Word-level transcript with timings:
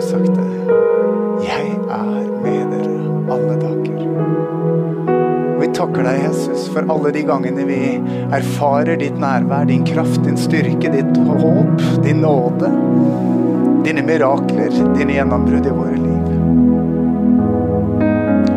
Har 0.00 0.08
sagt 0.08 0.34
det. 0.34 0.48
Jeg 1.44 1.66
er 1.92 2.28
med 2.42 2.70
dere 2.72 3.00
alle 3.34 3.56
dager. 3.60 3.98
Og 5.50 5.60
vi 5.60 5.68
takker 5.76 6.06
deg, 6.06 6.22
Jesus, 6.24 6.68
for 6.72 6.88
alle 6.94 7.12
de 7.14 7.22
gangene 7.28 7.66
vi 7.68 7.80
erfarer 8.32 8.96
ditt 9.00 9.18
nærvær, 9.20 9.68
din 9.68 9.84
kraft, 9.84 10.22
din 10.24 10.40
styrke, 10.40 10.92
ditt 10.94 11.20
håp, 11.28 11.84
din 12.06 12.22
nåde, 12.24 12.70
dine 13.84 14.02
mirakler, 14.06 14.72
dine 14.96 15.18
gjennombrudd 15.18 15.68
i 15.68 15.76
våre 15.76 15.96
liv. 16.00 16.24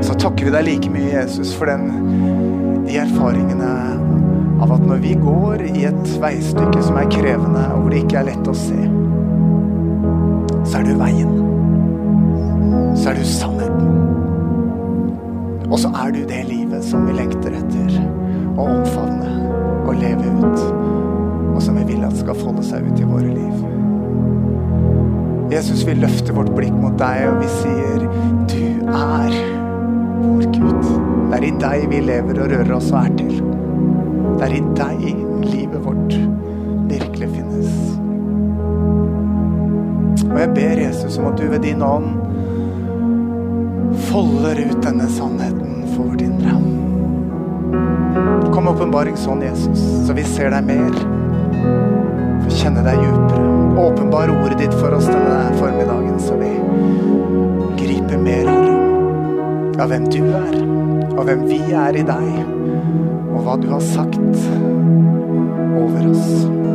Så 0.04 0.16
takker 0.20 0.48
vi 0.48 0.56
deg 0.56 0.68
like 0.70 0.90
mye, 0.96 1.12
Jesus, 1.12 1.52
for 1.58 1.66
den, 1.72 1.84
de 2.88 3.00
erfaringene 3.04 3.74
av 4.64 4.72
at 4.78 4.84
når 4.88 5.00
vi 5.04 5.16
går 5.20 5.68
i 5.74 5.88
et 5.92 6.06
veistykke 6.24 6.84
som 6.86 6.96
er 7.00 7.12
krevende, 7.12 7.68
og 7.74 7.84
hvor 7.84 7.92
det 7.92 8.06
ikke 8.06 8.22
er 8.22 8.30
lett 8.32 8.48
å 8.48 8.56
se, 8.56 8.80
så 10.74 10.80
er 10.80 10.88
du 10.88 10.96
veien. 10.98 11.34
Så 12.98 13.12
er 13.12 13.20
du 13.20 13.26
sannheten. 13.30 13.92
Og 15.70 15.78
så 15.84 15.92
er 16.02 16.10
du 16.16 16.24
det 16.26 16.40
livet 16.50 16.82
som 16.88 17.06
vi 17.06 17.14
lengter 17.14 17.54
etter 17.60 18.00
å 18.58 18.66
omfavne 18.66 19.36
og 19.84 19.94
leve 20.02 20.34
ut. 20.42 20.64
Og 21.54 21.62
som 21.62 21.78
vi 21.78 21.86
vil 21.92 22.02
at 22.08 22.18
skal 22.18 22.40
folde 22.42 22.66
seg 22.66 22.90
ut 22.90 22.98
i 22.98 23.06
våre 23.06 23.30
liv. 23.30 23.62
Jesus, 25.54 25.86
vi 25.86 25.94
løfter 25.94 26.34
vårt 26.34 26.50
blikk 26.58 26.74
mot 26.82 26.98
deg, 26.98 27.28
og 27.30 27.44
vi 27.44 27.54
sier 27.60 28.10
du 28.50 28.66
er 28.90 29.40
vår 30.24 30.48
Gud. 30.58 30.94
Det 31.30 31.38
er 31.38 31.52
i 31.52 31.58
deg 31.68 31.90
vi 31.94 32.02
lever 32.10 32.42
og 32.48 32.50
rører 32.50 32.78
oss 32.80 32.90
og 32.90 33.04
er 33.04 33.18
til. 33.22 33.44
Det 34.40 34.50
er 34.50 34.58
i 34.58 34.64
deg 34.74 35.06
livet 35.54 35.86
vårt 35.86 36.33
Og 40.34 40.40
jeg 40.42 40.54
ber 40.58 40.82
Jesus 40.82 41.18
om 41.22 41.30
at 41.30 41.38
du 41.38 41.46
ved 41.48 41.62
din 41.64 41.84
ånd 41.86 42.10
folder 44.10 44.58
ut 44.66 44.80
denne 44.84 45.08
sannheten 45.14 45.84
for 45.94 46.18
din 46.18 46.34
indre. 46.34 46.58
Kom 48.54 48.66
med 48.66 48.74
åpenbaring 48.74 49.18
sånn, 49.18 49.42
Jesus, 49.46 49.82
så 50.08 50.14
vi 50.18 50.26
ser 50.28 50.54
deg 50.54 50.66
mer. 50.68 50.98
Få 52.44 52.50
kjenne 52.54 52.84
deg 52.86 53.00
dypere. 53.02 53.50
Åpenbar 53.84 54.30
ordet 54.30 54.58
ditt 54.60 54.74
for 54.78 54.94
oss 54.94 55.08
denne 55.10 55.54
formiddagen, 55.58 56.20
så 56.22 56.38
vi 56.38 56.52
griper 57.80 58.18
mer, 58.22 58.50
av 59.82 59.90
hvem 59.90 60.06
du 60.14 60.22
er, 60.30 60.60
og 61.16 61.24
hvem 61.26 61.48
vi 61.50 61.60
er 61.74 61.98
i 61.98 62.06
deg, 62.06 62.28
og 63.34 63.40
hva 63.42 63.58
du 63.58 63.68
har 63.74 63.82
sagt 63.82 64.22
over 65.82 66.12
oss. 66.12 66.73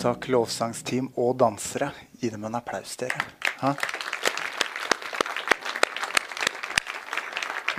Takk, 0.00 0.28
lovsangsteam 0.32 1.10
og 1.20 1.34
dansere. 1.40 1.90
Gi 2.20 2.30
dem 2.32 2.44
en 2.48 2.56
applaus, 2.58 2.96
dere. 3.00 3.20
Ha? 3.60 3.74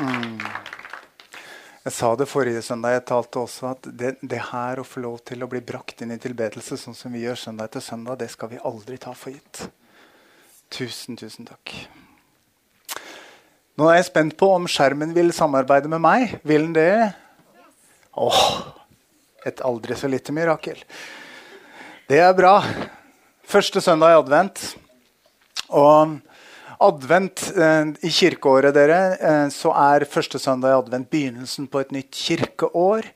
Mm. 0.01 0.37
Jeg 1.81 1.93
sa 1.95 2.11
det 2.13 2.27
forrige 2.29 2.61
søndag, 2.61 2.93
jeg 2.93 3.05
talte 3.09 3.41
også, 3.41 3.71
at 3.73 3.87
det, 3.97 4.11
det 4.21 4.41
her 4.51 4.81
å 4.81 4.85
få 4.85 5.01
lov 5.01 5.17
til 5.25 5.41
å 5.41 5.49
bli 5.49 5.63
brakt 5.65 6.03
inn 6.05 6.13
i 6.13 6.19
tilbedelse, 6.21 6.77
sånn 6.77 6.97
som 6.97 7.13
vi 7.13 7.23
gjør 7.23 7.39
søndag 7.41 7.71
etter 7.71 7.83
søndag, 7.85 8.19
det 8.21 8.29
skal 8.29 8.51
vi 8.51 8.61
aldri 8.69 8.99
ta 9.01 9.15
for 9.17 9.33
gitt. 9.33 9.63
Tusen, 10.71 11.17
tusen 11.17 11.49
takk. 11.49 11.73
Nå 13.81 13.87
er 13.89 13.97
jeg 13.97 14.11
spent 14.11 14.37
på 14.37 14.51
om 14.53 14.69
skjermen 14.69 15.15
vil 15.17 15.33
samarbeide 15.33 15.89
med 15.89 16.03
meg. 16.03 16.37
Vil 16.45 16.67
den 16.69 16.77
det? 16.77 16.93
Åh, 18.13 18.45
et 19.49 19.65
aldri 19.65 19.97
så 19.97 20.11
lite 20.11 20.35
mirakel. 20.35 20.77
Det 22.11 22.17
er 22.19 22.33
bra. 22.35 22.57
Første 23.47 23.79
søndag 23.79 24.11
i 24.11 24.16
advent. 24.19 24.61
Og 25.79 26.17
advent 26.83 27.44
eh, 27.55 27.94
i 28.03 28.09
kirkeåret, 28.11 28.75
dere, 28.75 28.97
eh, 29.16 29.45
så 29.53 29.72
er 29.79 30.03
første 30.11 30.41
søndag 30.44 30.73
i 30.73 30.79
advent 30.81 31.07
begynnelsen 31.13 31.69
på 31.72 31.79
et 31.79 31.94
nytt 31.95 32.11
kirkeår. 32.11 33.07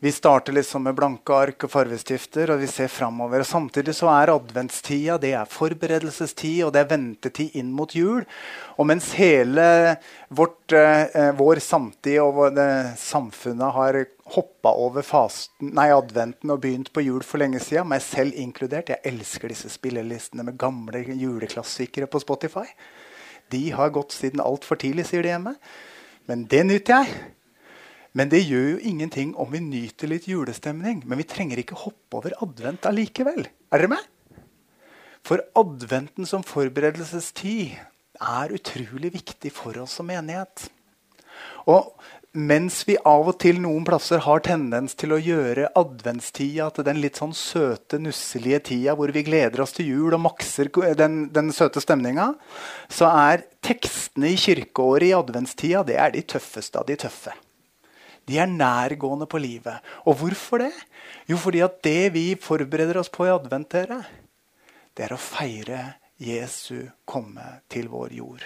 Vi 0.00 0.12
starter 0.16 0.56
liksom 0.56 0.86
med 0.88 0.96
blanke 0.96 1.36
ark 1.36 1.66
og 1.66 1.72
farvestifter, 1.74 2.54
og 2.54 2.62
vi 2.62 2.70
ser 2.72 2.88
framover. 2.88 3.42
Og 3.44 3.50
samtidig 3.50 3.92
så 3.98 4.08
er 4.14 4.32
adventstida 4.32 5.18
det 5.20 5.34
er 5.36 5.52
forberedelsestid, 5.58 6.62
og 6.64 6.72
det 6.72 6.80
er 6.80 6.88
ventetid 6.94 7.60
inn 7.60 7.68
mot 7.76 7.92
jul. 7.92 8.24
Og 8.80 8.88
mens 8.88 9.10
hele 9.20 9.98
vårt, 10.32 10.72
eh, 10.72 11.28
vår 11.36 11.60
samtid 11.60 12.16
og 12.24 12.38
vår, 12.40 12.56
det, 12.56 12.70
samfunnet 13.04 13.76
har 13.76 14.00
hoppa 14.34 14.72
over 14.78 15.04
fasten, 15.06 15.72
nei, 15.76 15.88
adventen 15.94 16.52
og 16.54 16.62
begynt 16.62 16.92
på 16.94 17.02
jul 17.04 17.24
for 17.26 17.42
lenge 17.42 17.60
siden, 17.62 17.88
meg 17.90 18.02
selv 18.04 18.36
inkludert 18.38 18.92
Jeg 18.92 19.02
elsker 19.10 19.50
disse 19.50 19.70
spillelistene 19.72 20.44
med 20.46 20.58
gamle 20.60 21.02
juleklassikere 21.08 22.08
på 22.10 22.22
Spotify. 22.22 22.66
De 23.50 23.62
har 23.74 23.92
gått 23.94 24.14
siden 24.14 24.42
altfor 24.44 24.78
tidlig, 24.78 25.08
sier 25.08 25.26
de 25.26 25.32
hjemme. 25.32 25.56
Men 26.30 26.46
det 26.50 26.62
nyter 26.68 27.02
jeg. 27.02 27.20
Men 28.14 28.30
det 28.30 28.42
gjør 28.42 28.72
jo 28.72 28.80
ingenting 28.90 29.34
om 29.38 29.50
vi 29.52 29.62
nyter 29.62 30.10
litt 30.10 30.26
julestemning. 30.30 31.02
Men 31.06 31.18
vi 31.18 31.26
trenger 31.30 31.62
ikke 31.62 31.78
hoppe 31.78 32.20
over 32.20 32.34
advent 32.42 32.86
allikevel. 32.90 33.46
Er 33.70 33.82
dere 33.82 33.92
med? 33.94 34.08
For 35.26 35.42
adventen 35.58 36.26
som 36.26 36.46
forberedelsestid 36.46 37.76
er 38.20 38.54
utrolig 38.54 39.12
viktig 39.14 39.52
for 39.54 39.78
oss 39.82 39.98
som 39.98 40.08
menighet. 40.10 40.68
Og 41.70 41.92
mens 42.32 42.84
vi 42.86 42.94
av 43.06 43.26
og 43.32 43.38
til 43.42 43.58
noen 43.62 43.82
plasser 43.86 44.22
har 44.22 44.42
tendens 44.46 44.94
til 44.98 45.16
å 45.16 45.18
gjøre 45.18 45.72
adventstida 45.78 46.68
til 46.74 46.86
den 46.86 47.00
litt 47.02 47.18
sånn 47.18 47.34
søte, 47.34 47.98
nusselige 47.98 48.60
tida 48.70 48.94
hvor 48.98 49.10
vi 49.14 49.24
gleder 49.26 49.64
oss 49.64 49.74
til 49.74 49.90
jul 49.90 50.14
og 50.14 50.22
makser 50.28 50.70
den, 50.98 51.24
den 51.34 51.50
søte 51.54 51.82
stemninga, 51.82 52.32
så 52.86 53.10
er 53.10 53.46
tekstene 53.66 54.30
i 54.30 54.38
kirkeåret 54.38 55.10
i 55.10 55.16
adventstida 55.16 55.82
det 55.86 55.98
er 55.98 56.14
de 56.14 56.22
tøffeste 56.22 56.78
av 56.78 56.86
de 56.86 56.98
tøffe. 57.02 57.34
De 58.30 58.38
er 58.38 58.46
nærgående 58.46 59.26
på 59.26 59.40
livet. 59.42 59.82
Og 60.06 60.20
hvorfor 60.20 60.62
det? 60.62 60.70
Jo, 61.26 61.40
fordi 61.40 61.64
at 61.66 61.80
det 61.82 62.12
vi 62.14 62.36
forbereder 62.38 63.00
oss 63.00 63.10
på 63.10 63.26
i 63.26 63.32
advent, 63.32 63.72
dere, 63.74 64.04
det 64.94 65.08
er 65.08 65.16
å 65.16 65.18
feire 65.18 65.82
Jesu 66.20 66.86
komme 67.08 67.64
til 67.72 67.90
vår 67.90 68.14
jord. 68.20 68.44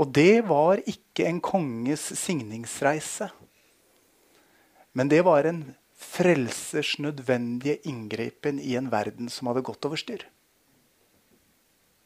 Og 0.00 0.08
det 0.16 0.46
var 0.48 0.80
ikke 0.88 1.26
en 1.28 1.42
konges 1.44 2.06
signingsreise. 2.16 3.28
Men 4.96 5.10
det 5.12 5.20
var 5.26 5.44
en 5.44 5.62
frelsers 6.00 6.96
nødvendige 6.98 7.82
inngripen 7.88 8.58
i 8.58 8.76
en 8.80 8.88
verden 8.92 9.28
som 9.28 9.50
hadde 9.50 9.64
gått 9.66 9.84
over 9.84 10.00
styr. 10.00 10.24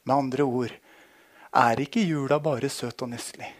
Med 0.04 0.16
andre 0.16 0.42
ord 0.42 0.74
er 1.54 1.80
ikke 1.80 2.02
jula 2.02 2.40
bare 2.42 2.68
søt 2.68 3.04
og 3.06 3.12
nusselig. 3.14 3.52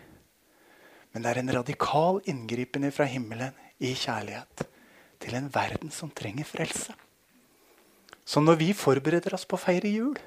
Men 1.15 1.23
det 1.23 1.31
er 1.31 1.41
en 1.41 1.55
radikal 1.55 2.19
inngripen 2.27 2.89
fra 2.93 3.07
himmelen 3.07 3.55
i 3.79 3.93
kjærlighet 3.95 4.65
til 5.23 5.37
en 5.39 5.47
verden 5.55 5.95
som 5.95 6.11
trenger 6.11 6.45
frelse. 6.49 6.93
Så 8.27 8.43
når 8.43 8.59
vi 8.59 8.73
forbereder 8.75 9.37
oss 9.37 9.47
på 9.47 9.55
å 9.55 9.63
feire 9.63 9.93
jul, 9.93 10.19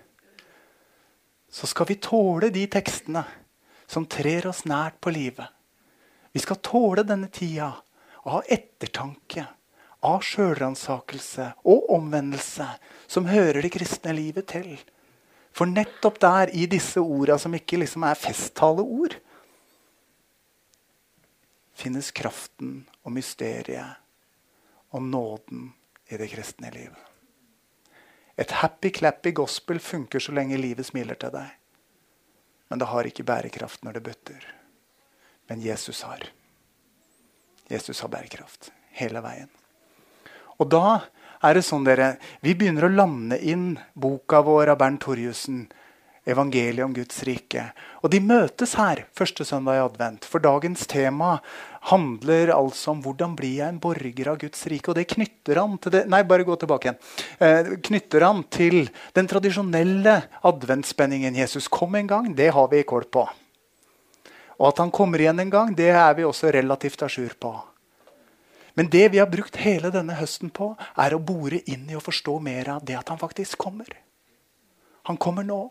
så 1.51 1.67
skal 1.67 1.89
vi 1.89 1.99
tåle 1.99 2.49
de 2.53 2.63
tekstene 2.71 3.25
som 3.87 4.05
trer 4.05 4.47
oss 4.47 4.65
nært 4.67 4.99
på 5.01 5.13
livet. 5.15 5.47
Vi 6.35 6.43
skal 6.43 6.59
tåle 6.61 7.03
denne 7.07 7.29
tida 7.33 7.71
av 8.27 8.43
ettertanke, 8.51 9.47
av 10.05 10.21
sjølransakelse 10.21 11.47
og 11.65 11.87
omvendelse 11.95 12.67
som 13.09 13.29
hører 13.31 13.63
det 13.63 13.71
kristne 13.73 14.13
livet 14.13 14.49
til. 14.51 14.75
For 15.55 15.65
nettopp 15.65 16.19
der, 16.21 16.51
i 16.53 16.67
disse 16.69 17.01
orda 17.01 17.39
som 17.41 17.55
ikke 17.57 17.79
liksom 17.81 18.05
er 18.05 18.19
festtaleord, 18.19 19.17
finnes 21.77 22.11
kraften 22.13 22.83
og 23.05 23.13
mysteriet 23.17 23.97
og 24.93 25.03
nåden 25.03 25.71
i 26.09 26.17
det 26.19 26.29
kristne 26.31 26.71
livet. 26.73 27.03
Et 28.37 28.51
happy-clappy 28.61 29.33
gospel 29.33 29.79
funker 29.81 30.21
så 30.21 30.33
lenge 30.37 30.59
livet 30.61 30.85
smiler 30.85 31.17
til 31.17 31.33
deg. 31.33 31.49
Men 32.67 32.81
det 32.81 32.89
har 32.91 33.07
ikke 33.07 33.25
bærekraft 33.27 33.83
når 33.85 33.97
det 33.97 34.05
bøtter. 34.09 34.47
Men 35.47 35.63
Jesus 35.63 36.01
har. 36.07 36.25
Jesus 37.71 38.01
har 38.03 38.11
bærekraft 38.11 38.71
hele 38.99 39.21
veien. 39.23 39.49
Og 40.57 40.69
da 40.71 40.99
er 41.45 41.57
det 41.57 41.65
sånn, 41.67 41.85
dere, 41.85 42.15
vi 42.41 42.55
begynner 42.57 42.87
å 42.87 42.93
lande 42.93 43.37
inn 43.39 43.75
boka 43.93 44.41
vår 44.45 44.73
av 44.73 44.79
Bernt 44.81 45.03
Torjussen. 45.05 45.67
Evangeliet 46.27 46.83
om 46.83 46.91
Guds 46.91 47.21
rike. 47.23 47.69
Og 48.03 48.11
de 48.11 48.19
møtes 48.19 48.73
her 48.75 49.05
første 49.15 49.45
søndag 49.47 49.77
i 49.77 49.83
advent. 49.85 50.25
For 50.27 50.43
dagens 50.43 50.83
tema 50.89 51.37
handler 51.87 52.51
altså 52.55 52.91
om 52.91 53.01
hvordan 53.03 53.35
blir 53.37 53.61
jeg 53.61 53.71
en 53.71 53.79
borger 53.81 54.31
av 54.31 54.39
Guds 54.41 54.65
rike. 54.67 54.91
Og 54.91 54.97
det 54.97 55.07
knytter 55.13 55.61
han 55.61 55.77
til 55.81 55.93
det, 55.95 56.03
nei, 56.11 56.23
bare 56.27 56.45
gå 56.47 56.57
tilbake 56.59 56.89
igjen. 56.89 56.99
Eh, 57.39 57.71
knytter 57.89 58.25
han 58.27 58.43
til 58.51 58.89
den 59.15 59.29
tradisjonelle 59.29 60.17
adventsspenningen. 60.47 61.37
Jesus 61.39 61.69
kom 61.71 61.95
en 61.95 62.09
gang, 62.09 62.29
det 62.35 62.51
har 62.55 62.67
vi 62.73 62.83
kål 62.87 63.07
på. 63.13 63.23
Og 64.57 64.67
at 64.71 64.81
han 64.81 64.91
kommer 64.91 65.21
igjen 65.21 65.39
en 65.43 65.53
gang, 65.53 65.73
det 65.77 65.91
er 65.93 66.13
vi 66.17 66.25
også 66.25 66.51
relativt 66.53 67.05
a 67.05 67.09
jour 67.11 67.35
på. 67.39 67.53
Men 68.77 68.91
det 68.93 69.07
vi 69.13 69.17
har 69.21 69.29
brukt 69.29 69.55
hele 69.57 69.89
denne 69.93 70.17
høsten 70.19 70.51
på, 70.53 70.73
er 71.01 71.15
å 71.15 71.23
bore 71.23 71.63
inn 71.65 71.87
i 71.89 71.95
og 71.97 72.05
forstå 72.05 72.35
mer 72.45 72.75
av 72.75 72.83
det 72.85 72.97
at 72.99 73.09
han 73.09 73.21
faktisk 73.21 73.57
kommer. 73.61 73.89
Han 75.09 75.17
kommer 75.17 75.45
nå. 75.47 75.63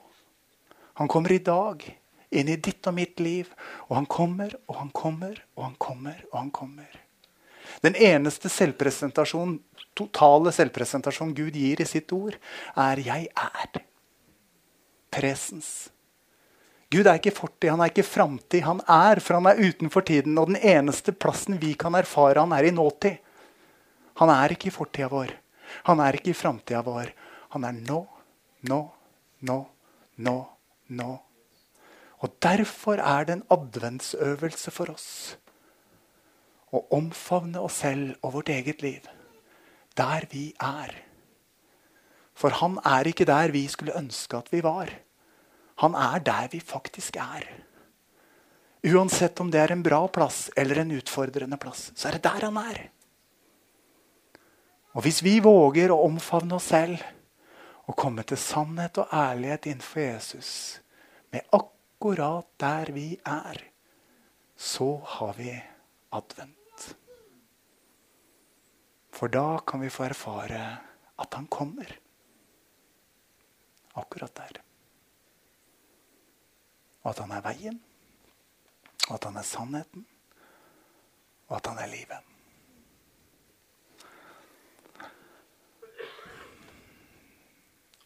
Han 0.99 1.11
kommer 1.13 1.35
i 1.35 1.43
dag. 1.45 1.85
Inn 2.31 2.49
i 2.50 2.56
ditt 2.56 2.87
og 2.87 2.96
mitt 2.96 3.20
liv. 3.20 3.50
Og 3.88 3.96
han 3.96 4.06
kommer, 4.06 4.55
og 4.67 4.81
han 4.81 4.93
kommer, 4.94 5.43
og 5.56 5.69
han 5.69 5.76
kommer, 5.78 6.23
og 6.32 6.38
han 6.40 6.50
kommer. 6.55 7.02
Den 7.82 7.96
eneste 7.99 8.50
selvpresentasjon, 8.52 9.58
totale 9.96 10.52
selvpresentasjon 10.55 11.34
Gud 11.34 11.56
gir 11.56 11.82
i 11.82 11.88
sitt 11.88 12.12
ord, 12.12 12.37
er 12.76 12.96
'jeg 12.96 13.28
er'. 13.34 13.82
Presens. 15.11 15.90
Gud 16.90 17.06
er 17.06 17.19
ikke 17.19 17.34
fortid, 17.34 17.70
han 17.70 17.81
er 17.81 17.90
ikke 17.90 18.06
framtid. 18.06 18.62
Han 18.62 18.81
er, 18.87 19.20
for 19.20 19.34
han 19.34 19.46
er 19.46 19.58
utenfor 19.58 20.05
tiden. 20.06 20.38
Og 20.38 20.46
den 20.46 20.56
eneste 20.56 21.12
plassen 21.12 21.58
vi 21.58 21.75
kan 21.75 21.94
erfare 21.94 22.38
han 22.38 22.52
er 22.52 22.64
i 22.64 22.70
nåtid. 22.70 23.19
Han 24.17 24.31
er 24.31 24.55
ikke 24.55 24.69
i 24.69 24.75
fortida 24.75 25.08
vår. 25.08 25.32
Han 25.84 26.00
er 26.00 26.12
ikke 26.12 26.31
i 26.31 26.37
framtida 26.37 26.82
vår. 26.82 27.12
Han 27.49 27.64
er 27.64 27.72
nå, 27.72 28.06
nå, 28.69 28.81
nå, 29.40 29.58
nå, 30.17 30.37
nå. 30.88 31.25
Og 32.26 32.32
derfor 32.43 32.99
er 32.99 33.26
det 33.26 33.37
en 33.37 33.49
adventsøvelse 33.55 34.73
for 34.75 34.90
oss 34.90 35.11
å 36.75 36.81
omfavne 36.96 37.61
oss 37.62 37.78
selv 37.84 38.17
og 38.26 38.40
vårt 38.40 38.50
eget 38.50 38.82
liv 38.82 39.05
der 39.96 40.26
vi 40.28 40.50
er. 40.61 40.90
For 42.37 42.52
han 42.58 42.81
er 42.84 43.08
ikke 43.08 43.25
der 43.28 43.55
vi 43.55 43.62
skulle 43.70 43.94
ønske 43.96 44.37
at 44.37 44.50
vi 44.52 44.61
var. 44.64 44.90
Han 45.81 45.94
er 45.96 46.25
der 46.26 46.50
vi 46.52 46.61
faktisk 46.61 47.17
er. 47.23 47.46
Uansett 48.87 49.40
om 49.40 49.49
det 49.50 49.62
er 49.62 49.72
en 49.72 49.84
bra 49.87 50.02
plass 50.12 50.50
eller 50.56 50.82
en 50.82 50.93
utfordrende 50.99 51.56
plass, 51.62 51.93
så 51.94 52.11
er 52.11 52.19
det 52.19 52.26
der 52.26 52.44
han 52.49 52.58
er. 52.61 52.82
Og 54.99 55.06
hvis 55.06 55.22
vi 55.25 55.38
våger 55.44 55.94
å 55.94 56.02
omfavne 56.05 56.58
oss 56.58 56.69
selv 56.75 57.00
og 57.87 57.96
komme 57.96 58.26
til 58.26 58.40
sannhet 58.40 58.99
og 59.00 59.14
ærlighet 59.14 59.70
innenfor 59.70 60.02
Jesus, 60.02 60.52
med 61.32 61.46
akkurat 61.46 61.75
der 62.00 62.93
vi 62.93 63.19
er, 63.25 63.56
så 64.56 64.96
har 65.04 65.32
vi 65.32 65.62
advent. 66.12 66.96
For 69.10 69.28
da 69.28 69.58
kan 69.66 69.81
vi 69.81 69.88
få 69.88 70.04
erfare 70.04 70.78
at 71.19 71.34
han 71.34 71.46
kommer. 71.46 71.88
Akkurat 73.94 74.37
der. 74.37 74.60
Og 77.02 77.10
at 77.10 77.19
han 77.19 77.31
er 77.31 77.40
veien, 77.40 77.82
og 79.08 79.14
at 79.14 79.25
han 79.25 79.37
er 79.37 79.43
sannheten, 79.43 80.06
og 81.48 81.56
at 81.56 81.66
han 81.66 81.78
er 81.78 81.87
livet. 81.87 82.36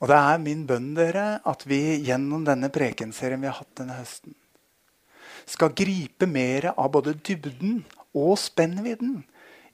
Og 0.00 0.08
det 0.08 0.17
er 0.17 0.41
min 0.41 0.64
bønn 0.69 0.93
dere, 0.97 1.41
at 1.44 1.67
vi 1.69 2.00
gjennom 2.06 2.47
denne 2.47 2.70
prekenserien 2.73 3.41
vi 3.43 3.50
har 3.50 3.58
hatt 3.61 3.75
denne 3.81 3.99
høsten, 3.99 4.35
skal 5.50 5.75
gripe 5.76 6.29
mer 6.31 6.70
av 6.73 6.93
både 6.94 7.17
dybden 7.26 7.82
og 8.17 8.37
spennvidden 8.41 9.20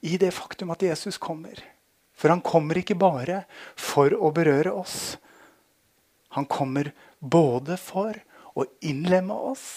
i 0.07 0.17
det 0.19 0.33
faktum 0.35 0.73
at 0.73 0.83
Jesus 0.83 1.19
kommer. 1.21 1.59
For 2.17 2.33
han 2.33 2.41
kommer 2.41 2.79
ikke 2.79 2.97
bare 2.97 3.43
for 3.77 4.13
å 4.13 4.31
berøre 4.33 4.73
oss. 4.73 5.15
Han 6.33 6.47
kommer 6.49 6.91
både 7.19 7.77
for 7.79 8.17
å 8.57 8.65
innlemme 8.81 9.37
oss 9.51 9.67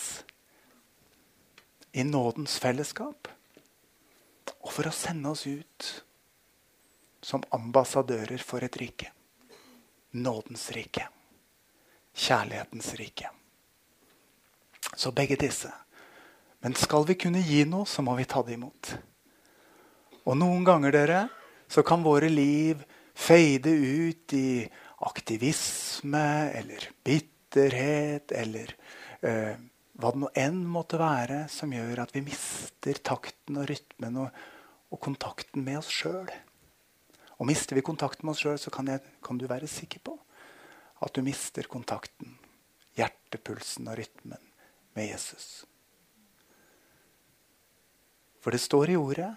i 1.93 2.05
nådens 2.07 2.57
fellesskap. 2.63 3.29
Og 4.61 4.73
for 4.73 4.89
å 4.89 4.95
sende 4.95 5.33
oss 5.33 5.47
ut 5.47 5.91
som 7.25 7.45
ambassadører 7.53 8.41
for 8.45 8.65
et 8.65 8.77
rike. 8.81 9.13
Nådens 10.11 10.71
rike. 10.75 11.07
Kjærlighetens 12.15 12.95
rike. 12.99 13.31
Så 14.97 15.13
begge 15.15 15.37
disse. 15.39 15.71
Men 16.61 16.75
skal 16.77 17.07
vi 17.09 17.17
kunne 17.17 17.43
gi 17.45 17.63
noe, 17.65 17.87
så 17.87 18.03
må 18.03 18.17
vi 18.19 18.27
ta 18.29 18.43
det 18.45 18.57
imot. 18.59 18.91
Og 20.27 20.37
noen 20.37 20.67
ganger, 20.67 20.93
dere, 20.93 21.21
så 21.71 21.85
kan 21.87 22.03
våre 22.05 22.29
liv 22.29 22.83
fade 23.15 23.71
ut 23.71 24.35
i 24.37 24.67
aktivisme 25.07 26.51
eller 26.59 26.91
bitterhet 27.07 28.35
eller 28.37 28.75
eh, 29.25 29.57
hva 30.01 30.13
det 30.13 30.21
nå 30.23 30.31
enn 30.39 30.61
måtte 30.69 31.01
være 31.01 31.45
som 31.53 31.73
gjør 31.73 32.03
at 32.05 32.15
vi 32.17 32.25
mister 32.25 33.01
takten 33.05 33.61
og 33.61 33.69
rytmen 33.71 34.21
og, 34.25 34.31
og 34.93 35.01
kontakten 35.05 35.65
med 35.65 35.81
oss 35.81 35.91
sjøl. 35.93 36.29
Og 37.41 37.49
mister 37.49 37.79
vi 37.79 37.85
kontakten 37.85 38.29
med 38.29 38.35
oss 38.35 38.43
sjøl, 38.45 38.59
så 38.61 38.73
kan, 38.73 38.89
jeg, 38.93 39.01
kan, 39.25 39.39
du 39.41 39.47
være 39.49 39.69
sikker 39.71 40.03
på 40.05 40.19
at 41.01 41.17
du 41.17 41.25
mister 41.25 41.65
kontakten, 41.73 42.35
hjertepulsen 42.99 43.89
og 43.89 43.97
rytmen 43.97 44.51
med 44.99 45.09
Jesus. 45.09 45.65
For 48.45 48.53
det 48.53 48.61
står 48.61 48.93
i 48.93 48.99
ordet 49.01 49.31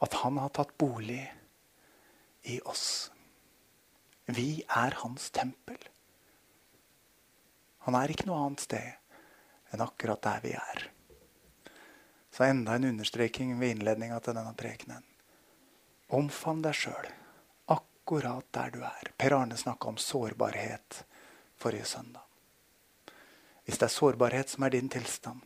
at 0.00 0.16
han 0.22 0.38
har 0.38 0.54
tatt 0.54 0.76
bolig 0.78 1.24
i 2.46 2.60
oss. 2.70 3.10
Vi 4.30 4.62
er 4.70 4.94
hans 5.02 5.26
tempel. 5.34 5.78
Han 7.82 7.98
er 7.98 8.14
ikke 8.14 8.30
noe 8.30 8.44
annet 8.46 8.62
sted 8.62 9.74
enn 9.74 9.82
akkurat 9.82 10.22
der 10.22 10.42
vi 10.46 10.54
er. 10.54 10.86
Så 12.30 12.46
enda 12.46 12.78
en 12.78 12.92
understreking 12.92 13.56
ved 13.58 13.74
innledninga 13.74 14.20
til 14.22 14.38
denne 14.38 14.54
prekenen. 14.54 15.02
Omfavn 16.14 16.62
deg 16.62 16.78
sjøl 16.78 17.16
akkurat 18.10 18.52
der 18.52 18.70
du 18.70 18.80
er. 18.82 19.12
Per 19.16 19.32
Arne 19.32 19.56
snakka 19.56 19.88
om 19.88 19.96
sårbarhet 19.96 21.04
forrige 21.56 21.84
søndag. 21.84 22.22
Hvis 23.64 23.78
det 23.78 23.86
er 23.86 23.94
sårbarhet 23.94 24.48
som 24.48 24.64
er 24.64 24.70
din 24.70 24.88
tilstand, 24.88 25.40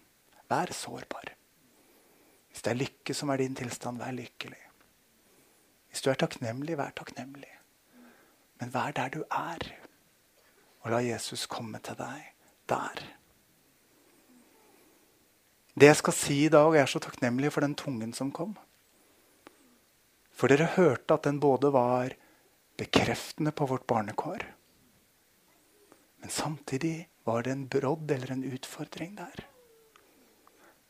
vær 0.49 0.73
sårbar. 0.73 1.35
Hvis 2.49 2.63
det 2.63 2.71
er 2.71 2.81
lykke 2.81 3.15
som 3.15 3.29
er 3.29 3.37
din 3.37 3.55
tilstand, 3.55 3.99
vær 3.99 4.13
lykkelig. 4.13 4.63
Hvis 5.91 6.01
du 6.01 6.11
er 6.11 6.15
takknemlig, 6.15 6.79
vær 6.79 6.95
takknemlig. 6.97 7.53
Men 8.61 8.73
vær 8.73 8.97
der 8.97 9.09
du 9.09 9.21
er. 9.29 9.61
Og 10.81 10.91
la 10.91 11.03
Jesus 11.05 11.47
komme 11.47 11.79
til 11.85 12.01
deg 12.01 12.33
der. 12.69 13.05
Det 15.75 15.87
jeg 15.87 16.01
skal 16.01 16.13
si 16.17 16.45
i 16.47 16.49
dag, 16.49 16.77
er 16.77 16.87
så 16.87 16.99
takknemlig 16.99 17.53
for 17.53 17.61
den 17.61 17.75
tungen 17.75 18.15
som 18.15 18.33
kom. 18.33 18.57
For 20.33 20.49
dere 20.49 20.73
hørte 20.79 21.15
at 21.15 21.25
den 21.25 21.41
både 21.41 21.73
var 21.73 22.15
bekreftende 22.81 23.53
på 23.53 23.67
vårt 23.67 23.87
barnekår, 23.87 24.47
men 26.23 26.31
samtidig 26.31 27.09
Var 27.25 27.43
det 27.43 27.51
en 27.51 27.69
brodd 27.69 28.11
eller 28.11 28.33
en 28.33 28.45
utfordring 28.45 29.15
der? 29.17 29.47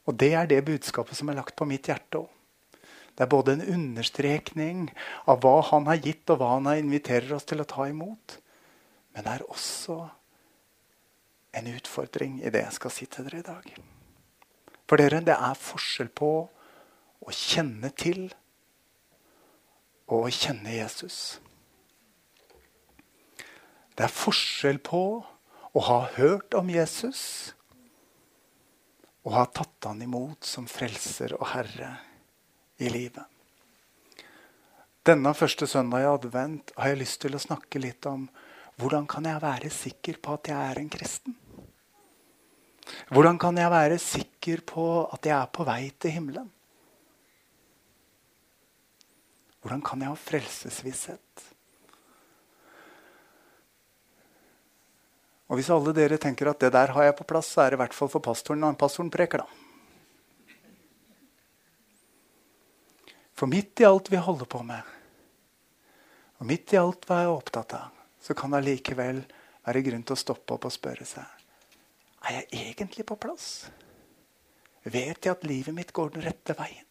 Og 0.05 0.17
det 0.19 0.33
er 0.35 0.49
det 0.51 0.65
budskapet 0.67 1.15
som 1.15 1.29
er 1.31 1.37
lagt 1.39 1.55
på 1.55 1.67
mitt 1.69 1.87
hjerte 1.87 2.25
òg. 2.25 2.33
Det 3.15 3.23
er 3.23 3.31
både 3.31 3.55
en 3.55 3.63
understrekning 3.77 4.89
av 5.31 5.45
hva 5.45 5.61
han 5.71 5.87
har 5.87 6.01
gitt, 6.03 6.27
og 6.35 6.41
hva 6.41 6.57
han 6.57 6.67
inviterer 6.75 7.37
oss 7.37 7.47
til 7.47 7.63
å 7.63 7.69
ta 7.71 7.87
imot. 7.87 8.39
Men 9.15 9.27
det 9.27 9.37
er 9.37 9.47
også 9.47 10.01
en 11.55 11.71
utfordring 11.71 12.41
i 12.43 12.51
det 12.51 12.65
jeg 12.65 12.79
skal 12.81 12.95
si 12.97 13.07
til 13.07 13.29
dere 13.29 13.45
i 13.45 13.47
dag. 13.47 13.71
For 14.91 14.99
dere, 14.99 15.23
det 15.23 15.39
er 15.39 15.63
forskjell 15.71 16.11
på 16.11 16.33
å 17.25 17.31
kjenne 17.31 17.95
til 17.95 18.27
og 20.11 20.27
å 20.27 20.35
kjenne 20.35 20.75
Jesus. 20.75 21.39
Det 23.95 24.07
er 24.07 24.15
forskjell 24.15 24.81
på 24.83 25.03
å 25.75 25.83
ha 25.89 26.01
hørt 26.17 26.55
om 26.59 26.71
Jesus 26.71 27.55
og 29.25 29.37
ha 29.39 29.45
tatt 29.49 29.89
han 29.89 30.03
imot 30.05 30.45
som 30.45 30.67
frelser 30.69 31.37
og 31.39 31.47
herre 31.55 31.95
i 32.83 32.91
livet. 32.93 33.25
Denne 35.05 35.35
første 35.37 35.69
søndag 35.69 36.05
i 36.05 36.09
advent 36.09 36.73
har 36.79 36.93
jeg 36.93 37.03
lyst 37.03 37.21
til 37.25 37.37
å 37.37 37.43
snakke 37.43 37.81
litt 37.81 38.07
om 38.09 38.27
hvordan 38.81 39.07
kan 39.09 39.27
jeg 39.29 39.43
være 39.43 39.71
sikker 39.71 40.19
på 40.21 40.37
at 40.39 40.51
jeg 40.51 40.71
er 40.73 40.81
en 40.81 40.91
kristen? 40.93 41.37
Hvordan 43.13 43.39
kan 43.41 43.57
jeg 43.57 43.73
være 43.73 43.99
sikker 44.03 44.65
på 44.67 44.87
at 45.13 45.29
jeg 45.29 45.37
er 45.37 45.51
på 45.53 45.65
vei 45.69 45.83
til 46.01 46.17
himmelen? 46.17 46.51
Hvordan 49.65 49.85
kan 49.85 50.03
jeg 50.03 50.13
ha 50.13 50.21
frelsesvisshet? 50.21 51.54
Og 55.55 55.61
Hvis 55.61 55.71
alle 55.71 55.95
dere 55.95 56.19
tenker 56.19 56.51
at 56.51 56.59
det 56.65 56.73
der 56.75 56.91
har 56.97 57.07
jeg 57.07 57.15
på 57.21 57.29
plass, 57.31 57.53
så 57.55 57.63
er 57.63 57.71
det 57.71 57.79
i 57.79 57.83
hvert 57.85 57.95
fall 57.95 58.11
for 58.11 58.25
pastoren 58.25 58.65
når 58.65 58.75
pastoren 58.81 59.13
preker. 59.15 59.45
da. 59.45 59.47
For 63.39 63.47
midt 63.51 63.79
i 63.83 63.87
alt 63.87 64.11
vi 64.11 64.19
holder 64.19 64.51
på 64.51 64.63
med, 64.67 64.83
og 66.43 66.51
midt 66.51 66.75
i 66.75 66.81
alt 66.83 67.07
hva 67.07 67.23
jeg 67.23 67.31
er 67.31 67.39
opptatt 67.39 67.79
av, 67.79 67.95
så 68.19 68.35
kan 68.35 68.51
det 68.51 68.63
allikevel 68.63 69.23
være 69.65 69.87
grunn 69.87 70.03
til 70.03 70.19
å 70.19 70.23
stoppe 70.25 70.59
opp 70.59 70.67
og 70.67 70.75
spørre 70.75 71.07
seg 71.07 71.45
er 72.25 72.41
jeg 72.41 72.71
egentlig 72.71 73.07
på 73.09 73.17
plass. 73.21 73.67
Vet 74.85 75.25
jeg 75.25 75.33
at 75.33 75.47
livet 75.49 75.77
mitt 75.77 75.93
går 75.97 76.15
den 76.15 76.25
rette 76.25 76.57
veien? 76.57 76.87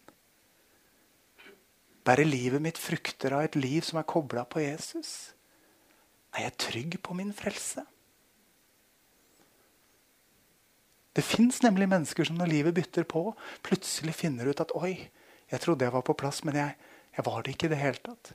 Bærer 2.04 2.28
livet 2.28 2.62
mitt 2.62 2.80
frukter 2.82 3.36
av 3.38 3.46
et 3.46 3.56
liv 3.56 3.82
som 3.86 4.02
er 4.02 4.10
kobla 4.10 4.44
på 4.46 4.62
Jesus? 4.64 5.34
Er 6.36 6.50
jeg 6.50 6.60
trygg 6.60 6.98
på 7.06 7.16
min 7.16 7.32
frelse? 7.34 7.86
Det 11.14 11.22
fins 11.26 11.62
nemlig 11.62 11.88
mennesker 11.92 12.26
som 12.26 12.40
når 12.40 12.50
livet 12.50 12.78
bytter 12.78 13.06
på, 13.10 13.28
plutselig 13.66 14.16
finner 14.18 14.50
ut 14.50 14.64
at 14.64 14.74
oi, 14.78 14.96
jeg 15.52 15.62
trodde 15.62 15.86
jeg 15.86 15.94
var 15.94 16.06
på 16.06 16.16
plass, 16.18 16.42
men 16.48 16.58
jeg, 16.58 16.78
jeg 17.14 17.26
var 17.28 17.44
det 17.44 17.54
ikke 17.54 17.70
i 17.70 17.74
det 17.76 17.82
hele 17.82 18.02
tatt. 18.02 18.34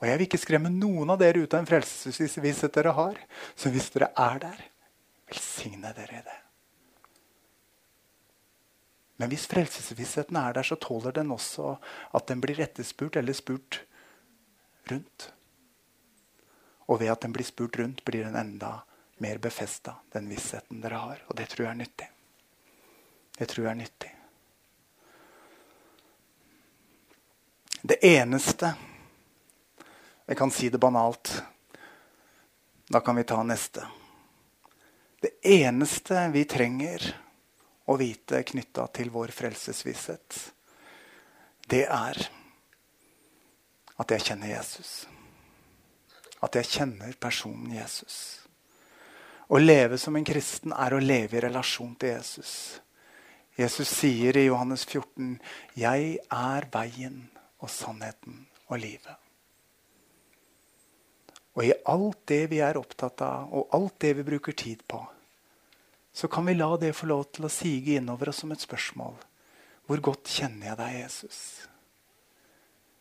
Og 0.00 0.06
jeg 0.08 0.16
vil 0.16 0.28
ikke 0.28 0.40
skremme 0.40 0.70
noen 0.72 1.10
av 1.12 1.18
dere 1.20 1.42
ut 1.42 1.54
av 1.54 1.60
en 1.60 1.68
frelsesvisshet 1.68 2.72
dere 2.72 2.94
har. 2.96 3.18
Så 3.58 3.72
hvis 3.72 3.90
dere 3.92 4.08
er 4.16 4.38
der, 4.40 4.62
velsigne 5.28 5.90
dere 5.96 6.22
i 6.22 6.22
det. 6.24 6.38
Men 9.20 9.28
hvis 9.28 9.44
frelsesvissheten 9.50 10.38
er 10.40 10.54
der, 10.56 10.64
så 10.64 10.78
tåler 10.80 11.12
den 11.12 11.34
også 11.34 11.74
at 12.16 12.30
den 12.30 12.40
blir 12.40 12.62
etterspurt 12.64 13.18
eller 13.20 13.36
spurt 13.36 13.82
rundt. 14.88 15.26
Og 16.88 17.02
ved 17.02 17.12
at 17.12 17.26
den 17.26 17.34
blir 17.36 17.44
spurt 17.44 17.76
rundt, 17.76 18.00
blir 18.06 18.24
den 18.24 18.38
enda 18.40 18.78
mer 19.20 19.38
befesta, 19.38 19.94
den 20.12 20.28
vissheten 20.28 20.80
dere 20.80 21.00
har. 21.00 21.22
Og 21.28 21.36
det 21.36 21.48
tror 21.52 21.66
jeg 21.66 21.74
er 21.74 21.80
nyttig. 21.82 22.08
Det 23.38 23.48
tror 23.48 23.66
jeg 23.66 23.70
er 23.72 23.80
nyttig. 23.82 24.12
Det 27.82 27.98
eneste 28.04 28.74
Jeg 30.30 30.36
kan 30.38 30.50
si 30.54 30.68
det 30.70 30.78
banalt. 30.78 31.42
Da 32.86 33.00
kan 33.00 33.16
vi 33.16 33.24
ta 33.26 33.42
neste. 33.42 33.82
Det 35.20 35.30
eneste 35.42 36.28
vi 36.30 36.44
trenger 36.44 37.08
å 37.90 37.96
vite 37.98 38.44
knytta 38.46 38.86
til 38.94 39.10
vår 39.10 39.32
frelsesvisshet, 39.34 40.36
det 41.66 41.82
er 41.90 42.20
at 44.00 44.14
jeg 44.14 44.24
kjenner 44.28 44.52
Jesus. 44.52 44.92
At 46.40 46.54
jeg 46.56 46.70
kjenner 46.70 47.18
personen 47.20 47.74
Jesus. 47.74 48.46
Å 49.50 49.58
leve 49.58 49.98
som 49.98 50.14
en 50.14 50.26
kristen 50.26 50.70
er 50.70 50.94
å 50.94 51.02
leve 51.02 51.38
i 51.38 51.42
relasjon 51.42 51.96
til 51.98 52.12
Jesus. 52.12 52.52
Jesus 53.58 53.90
sier 53.90 54.36
i 54.38 54.44
Johannes 54.46 54.84
14.: 54.86 55.40
Jeg 55.74 56.20
er 56.30 56.66
veien 56.70 57.24
og 57.58 57.72
sannheten 57.74 58.44
og 58.68 58.78
livet. 58.78 59.16
Og 61.58 61.66
i 61.66 61.72
alt 61.90 62.20
det 62.30 62.44
vi 62.52 62.60
er 62.62 62.78
opptatt 62.78 63.24
av, 63.26 63.50
og 63.50 63.74
alt 63.74 63.98
det 64.06 64.12
vi 64.20 64.26
bruker 64.28 64.54
tid 64.54 64.84
på, 64.86 65.02
så 66.14 66.30
kan 66.30 66.46
vi 66.46 66.54
la 66.54 66.70
det 66.78 66.92
få 66.94 67.10
lov 67.10 67.26
til 67.34 67.48
å 67.48 67.50
sige 67.50 67.98
innover 67.98 68.30
oss 68.30 68.44
som 68.44 68.54
et 68.54 68.62
spørsmål. 68.62 69.18
Hvor 69.90 70.04
godt 70.12 70.30
kjenner 70.30 70.70
jeg 70.70 70.78
deg, 70.78 70.94
Jesus? 71.00 71.40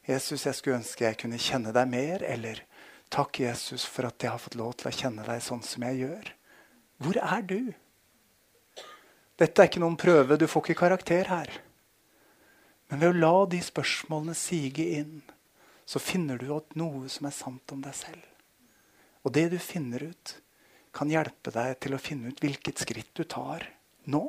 Jesus, 0.09 0.47
jeg 0.47 0.57
skulle 0.57 0.81
ønske 0.81 1.05
jeg 1.05 1.21
kunne 1.21 1.37
kjenne 1.37 1.75
deg 1.77 1.93
mer. 1.93 2.25
Eller 2.25 2.65
takk, 3.13 3.37
Jesus, 3.45 3.85
for 3.85 4.09
at 4.09 4.17
jeg 4.17 4.33
har 4.33 4.41
fått 4.41 4.57
lov 4.57 4.73
til 4.81 4.89
å 4.89 4.97
kjenne 4.97 5.29
deg 5.29 5.45
sånn 5.45 5.61
som 5.61 5.85
jeg 5.85 6.01
gjør. 6.07 6.35
Hvor 6.99 7.17
er 7.19 7.43
du? 7.47 7.71
Dette 9.39 9.63
er 9.63 9.69
ikke 9.69 9.81
noen 9.81 9.97
prøve. 9.99 10.35
Du 10.35 10.47
får 10.51 10.67
ikke 10.67 10.81
karakter 10.81 11.29
her. 11.31 11.51
Men 12.89 12.99
ved 12.99 13.13
å 13.13 13.19
la 13.21 13.35
de 13.51 13.59
spørsmålene 13.63 14.35
sige 14.35 14.87
inn, 14.99 15.21
så 15.85 16.01
finner 16.01 16.37
du 16.37 16.49
ut 16.51 16.75
noe 16.77 17.07
som 17.09 17.29
er 17.29 17.35
sant 17.35 17.71
om 17.73 17.81
deg 17.85 17.95
selv. 17.95 18.25
Og 19.23 19.33
det 19.35 19.47
du 19.53 19.57
finner 19.61 20.09
ut, 20.11 20.35
kan 20.91 21.11
hjelpe 21.11 21.53
deg 21.53 21.77
til 21.83 21.95
å 21.95 22.01
finne 22.01 22.31
ut 22.31 22.41
hvilket 22.41 22.81
skritt 22.81 23.11
du 23.17 23.23
tar 23.29 23.67
nå. 24.09 24.23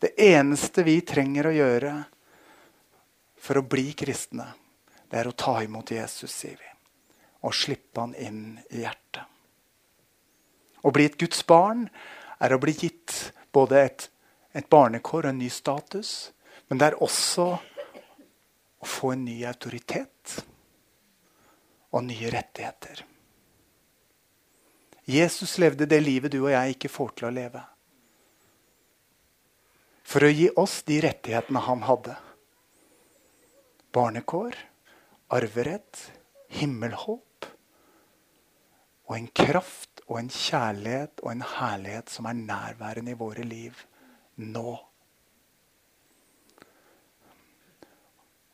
Det 0.00 0.14
eneste 0.20 0.84
vi 0.84 0.98
trenger 1.06 1.48
å 1.48 1.54
gjøre 1.54 1.92
for 3.44 3.60
å 3.60 3.66
bli 3.68 3.90
kristne, 3.96 4.46
det 5.08 5.20
er 5.20 5.28
å 5.28 5.36
ta 5.36 5.58
imot 5.62 5.92
Jesus, 5.92 6.32
sier 6.32 6.56
vi. 6.56 6.70
Og 7.44 7.52
slippe 7.54 8.00
han 8.00 8.16
inn 8.16 8.56
i 8.72 8.82
hjertet. 8.82 9.33
Å 10.84 10.92
bli 10.92 11.06
et 11.08 11.16
Guds 11.20 11.40
barn 11.48 11.86
er 12.44 12.52
å 12.52 12.60
bli 12.60 12.74
gitt 12.76 13.32
både 13.54 13.80
et, 13.86 14.08
et 14.52 14.68
barnekår 14.68 15.24
og 15.24 15.32
en 15.32 15.40
ny 15.40 15.48
status, 15.52 16.10
men 16.68 16.80
det 16.80 16.90
er 16.90 17.00
også 17.04 17.46
å 17.54 18.88
få 18.88 19.14
en 19.14 19.24
ny 19.24 19.38
autoritet 19.48 20.38
og 21.94 22.04
nye 22.04 22.30
rettigheter. 22.32 23.04
Jesus 25.04 25.58
levde 25.60 25.86
det 25.88 26.00
livet 26.00 26.32
du 26.32 26.40
og 26.42 26.52
jeg 26.52 26.76
ikke 26.76 26.92
får 26.92 27.16
til 27.16 27.28
å 27.28 27.32
leve. 27.34 27.62
For 30.04 30.24
å 30.24 30.32
gi 30.32 30.50
oss 30.60 30.82
de 30.88 31.00
rettighetene 31.04 31.60
han 31.64 31.84
hadde. 31.88 32.14
Barnekår, 33.94 34.56
arverett, 35.32 36.00
himmelhåp. 36.60 37.48
Og 39.08 39.16
en 39.16 39.28
kraft 39.36 39.93
og 40.08 40.18
en 40.20 40.30
kjærlighet 40.32 41.22
og 41.22 41.30
en 41.32 41.44
herlighet 41.54 42.12
som 42.12 42.26
er 42.28 42.36
nærværende 42.36 43.14
i 43.14 43.18
våre 43.18 43.44
liv 43.46 43.78
nå. 44.36 44.74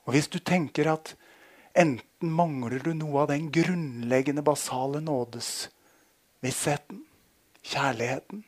Og 0.07 0.15
Hvis 0.15 0.29
du 0.29 0.39
tenker 0.39 0.93
at 0.93 1.15
enten 1.79 2.33
mangler 2.35 2.83
du 2.83 2.93
noe 2.95 3.23
av 3.23 3.31
den 3.31 3.51
grunnleggende, 3.55 4.43
basale 4.43 5.01
nådesvissheten, 5.01 7.05
kjærligheten, 7.63 8.45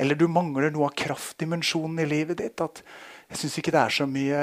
eller 0.00 0.16
du 0.16 0.26
mangler 0.32 0.72
noe 0.72 0.88
av 0.88 0.96
kraftdimensjonen 0.96 2.00
i 2.00 2.08
livet 2.08 2.40
ditt 2.40 2.60
at 2.64 2.82
Jeg 3.30 3.38
syns 3.38 3.58
ikke 3.60 3.70
det 3.70 3.80
er 3.80 3.92
så 3.94 4.06
mye 4.10 4.38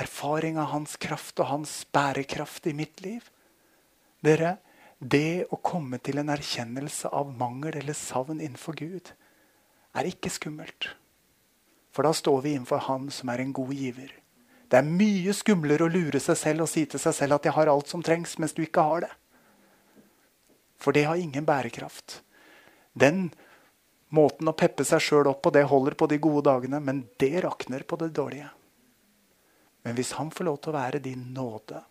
erfaring 0.00 0.56
av 0.56 0.70
hans 0.70 0.94
kraft 0.96 1.36
og 1.42 1.50
hans 1.50 1.72
bærekraft 1.92 2.64
i 2.70 2.72
mitt 2.72 3.02
liv. 3.04 3.26
Dere, 4.24 4.54
det 5.02 5.48
å 5.50 5.58
komme 5.58 5.98
til 5.98 6.20
en 6.22 6.30
erkjennelse 6.30 7.10
av 7.10 7.30
mangel 7.34 7.74
eller 7.80 7.96
savn 7.98 8.38
innenfor 8.38 8.76
Gud 8.78 9.10
er 9.98 10.08
ikke 10.08 10.30
skummelt. 10.30 10.92
For 11.92 12.06
da 12.06 12.12
står 12.14 12.44
vi 12.44 12.54
innenfor 12.54 12.84
Han 12.86 13.10
som 13.10 13.32
er 13.32 13.42
en 13.42 13.52
god 13.52 13.74
giver. 13.74 14.12
Det 14.70 14.78
er 14.78 14.88
mye 14.88 15.34
skumlere 15.36 15.84
å 15.84 15.92
lure 15.92 16.20
seg 16.22 16.38
selv 16.38 16.64
og 16.64 16.70
si 16.70 16.86
til 16.86 17.02
seg 17.02 17.16
selv 17.18 17.36
at 17.36 17.48
jeg 17.48 17.56
har 17.58 17.68
alt 17.68 17.90
som 17.90 18.02
trengs, 18.02 18.38
mens 18.38 18.54
du 18.56 18.62
ikke 18.62 18.86
har 18.86 19.04
det. 19.04 19.10
For 20.80 20.94
det 20.96 21.04
har 21.04 21.20
ingen 21.20 21.44
bærekraft. 21.44 22.22
Den 22.94 23.26
måten 24.08 24.48
å 24.48 24.56
peppe 24.56 24.86
seg 24.86 25.02
sjøl 25.02 25.28
opp 25.28 25.42
på, 25.44 25.52
det 25.52 25.66
holder 25.68 25.98
på 25.98 26.08
de 26.08 26.18
gode 26.22 26.46
dagene, 26.48 26.80
men 26.80 27.04
det 27.20 27.42
rakner 27.44 27.84
på 27.84 27.98
det 28.00 28.14
dårlige. 28.16 28.48
Men 29.82 29.98
hvis 29.98 30.14
han 30.16 30.30
får 30.32 30.48
lov 30.48 30.62
til 30.62 30.72
å 30.72 30.78
være 30.78 31.02
din 31.04 31.32
nåde 31.34 31.82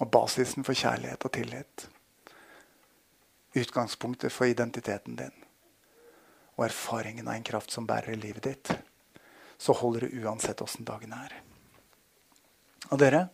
og 0.00 0.10
basisen 0.10 0.66
for 0.66 0.74
kjærlighet 0.74 1.24
og 1.24 1.32
tillit 1.34 1.88
utgangspunktet 3.54 4.32
for 4.32 4.50
identiteten 4.50 5.16
din 5.18 5.34
og 6.54 6.68
erfaringen 6.68 7.28
av 7.28 7.34
en 7.34 7.46
kraft 7.46 7.72
som 7.74 7.86
bærer 7.86 8.14
livet 8.14 8.44
ditt, 8.46 8.70
så 9.58 9.74
holder 9.74 10.06
det 10.06 10.22
uansett 10.22 10.60
åssen 10.62 10.86
dagen 10.86 11.10
er. 11.10 11.32
Og 12.94 13.00
dere, 13.00 13.24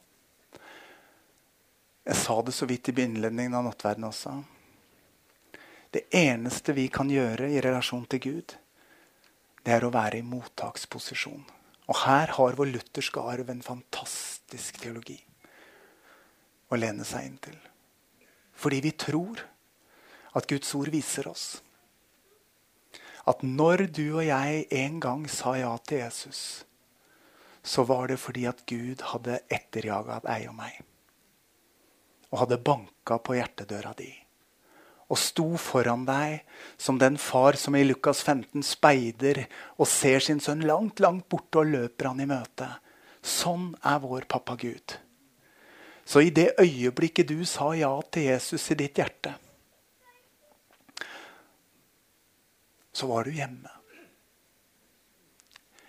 jeg 2.08 2.16
sa 2.16 2.38
det 2.40 2.54
så 2.56 2.68
vidt 2.70 2.88
i 2.88 2.94
innledningen 3.02 3.58
av 3.58 3.66
nattverden 3.66 4.08
også. 4.08 4.32
Det 5.92 6.06
eneste 6.16 6.72
vi 6.72 6.88
kan 6.88 7.12
gjøre 7.12 7.50
i 7.52 7.60
relasjon 7.60 8.06
til 8.08 8.24
Gud, 8.24 8.56
det 9.60 9.76
er 9.76 9.84
å 9.84 9.92
være 9.92 10.22
i 10.22 10.24
mottaksposisjon. 10.24 11.44
Og 11.92 12.04
her 12.06 12.38
har 12.38 12.56
vår 12.56 12.72
lutherske 12.72 13.20
arv 13.20 13.52
en 13.52 13.60
fantastisk 13.66 14.80
teologi 14.80 15.18
å 16.70 16.78
lene 16.78 17.06
seg 17.06 17.26
inn 17.26 17.40
til. 17.42 17.58
Fordi 18.54 18.80
vi 18.84 18.94
tror 18.94 19.42
at 20.38 20.46
Guds 20.50 20.70
ord 20.78 20.90
viser 20.92 21.28
oss 21.30 21.48
at 23.28 23.42
når 23.44 23.86
du 23.92 24.06
og 24.16 24.24
jeg 24.24 24.64
en 24.80 24.98
gang 25.02 25.26
sa 25.30 25.52
ja 25.58 25.70
til 25.86 26.00
Jesus, 26.02 26.64
så 27.62 27.84
var 27.86 28.08
det 28.08 28.16
fordi 28.20 28.46
at 28.48 28.64
Gud 28.68 29.04
hadde 29.12 29.42
etterjaga 29.52 30.20
deg 30.24 30.48
og 30.50 30.56
meg. 30.56 30.78
Og 32.30 32.44
hadde 32.44 32.62
banka 32.64 33.18
på 33.20 33.36
hjertedøra 33.36 33.92
di. 33.98 34.10
Og 35.10 35.18
sto 35.18 35.46
foran 35.60 36.06
deg 36.06 36.46
som 36.78 36.98
den 36.98 37.18
far 37.20 37.58
som 37.60 37.76
i 37.76 37.84
Lukas 37.84 38.22
15 38.22 38.64
speider 38.64 39.44
og 39.76 39.88
ser 39.90 40.22
sin 40.24 40.40
sønn 40.40 40.62
langt, 40.66 41.02
langt 41.02 41.26
borte 41.28 41.64
og 41.64 41.72
løper 41.74 42.12
han 42.12 42.22
i 42.22 42.28
møte. 42.30 42.70
Sånn 43.20 43.74
er 43.84 44.00
vår 44.00 44.28
pappa 44.30 44.56
Gud. 44.56 44.96
Så 46.10 46.24
i 46.26 46.32
det 46.34 46.56
øyeblikket 46.58 47.28
du 47.30 47.44
sa 47.46 47.68
ja 47.78 47.92
til 48.10 48.24
Jesus 48.32 48.64
i 48.72 48.76
ditt 48.80 48.98
hjerte, 48.98 49.30
så 52.90 53.06
var 53.06 53.28
du 53.28 53.36
hjemme. 53.36 53.70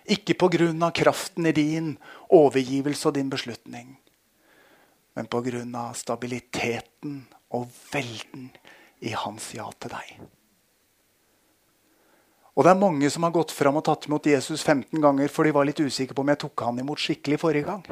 Ikke 0.06 0.36
pga. 0.38 0.90
kraften 0.94 1.46
i 1.46 1.52
din 1.52 1.96
overgivelse 2.30 3.08
og 3.08 3.14
din 3.14 3.30
beslutning, 3.30 3.98
men 5.14 5.26
pga. 5.26 5.92
stabiliteten 5.94 7.26
og 7.50 7.66
velden 7.92 8.50
i 9.00 9.10
hans 9.10 9.54
ja 9.54 9.66
til 9.80 9.90
deg. 9.90 10.22
Og 12.54 12.64
det 12.64 12.70
er 12.70 12.78
mange 12.78 13.10
som 13.10 13.22
har 13.22 13.34
gått 13.34 13.50
fram 13.50 13.76
og 13.76 13.84
tatt 13.84 14.06
imot 14.06 14.26
Jesus 14.26 14.62
15 14.62 15.00
ganger 15.00 15.28
for 15.28 15.44
de 15.44 15.50
var 15.50 15.64
litt 15.64 15.80
usikre 15.80 16.14
på 16.14 16.22
om 16.22 16.28
jeg 16.28 16.38
tok 16.38 16.60
han 16.60 16.78
imot 16.78 17.00
skikkelig 17.00 17.40
forrige 17.40 17.66
gang. 17.66 17.82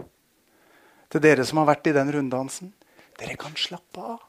Til 1.10 1.22
dere 1.24 1.44
som 1.46 1.60
har 1.60 1.72
vært 1.72 1.90
i 1.90 1.94
den 1.96 2.12
runddansen. 2.14 2.72
Dere 3.18 3.36
kan 3.38 3.56
slappe 3.58 4.02
av. 4.14 4.20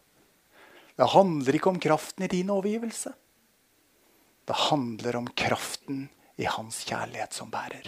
Det 0.98 1.10
handler 1.14 1.58
ikke 1.58 1.72
om 1.72 1.80
kraften 1.82 2.26
i 2.26 2.32
din 2.32 2.50
overgivelse. 2.54 3.14
Det 4.46 4.58
handler 4.68 5.16
om 5.22 5.28
kraften 5.38 6.08
i 6.42 6.48
hans 6.50 6.82
kjærlighet 6.90 7.38
som 7.38 7.52
bærer. 7.54 7.86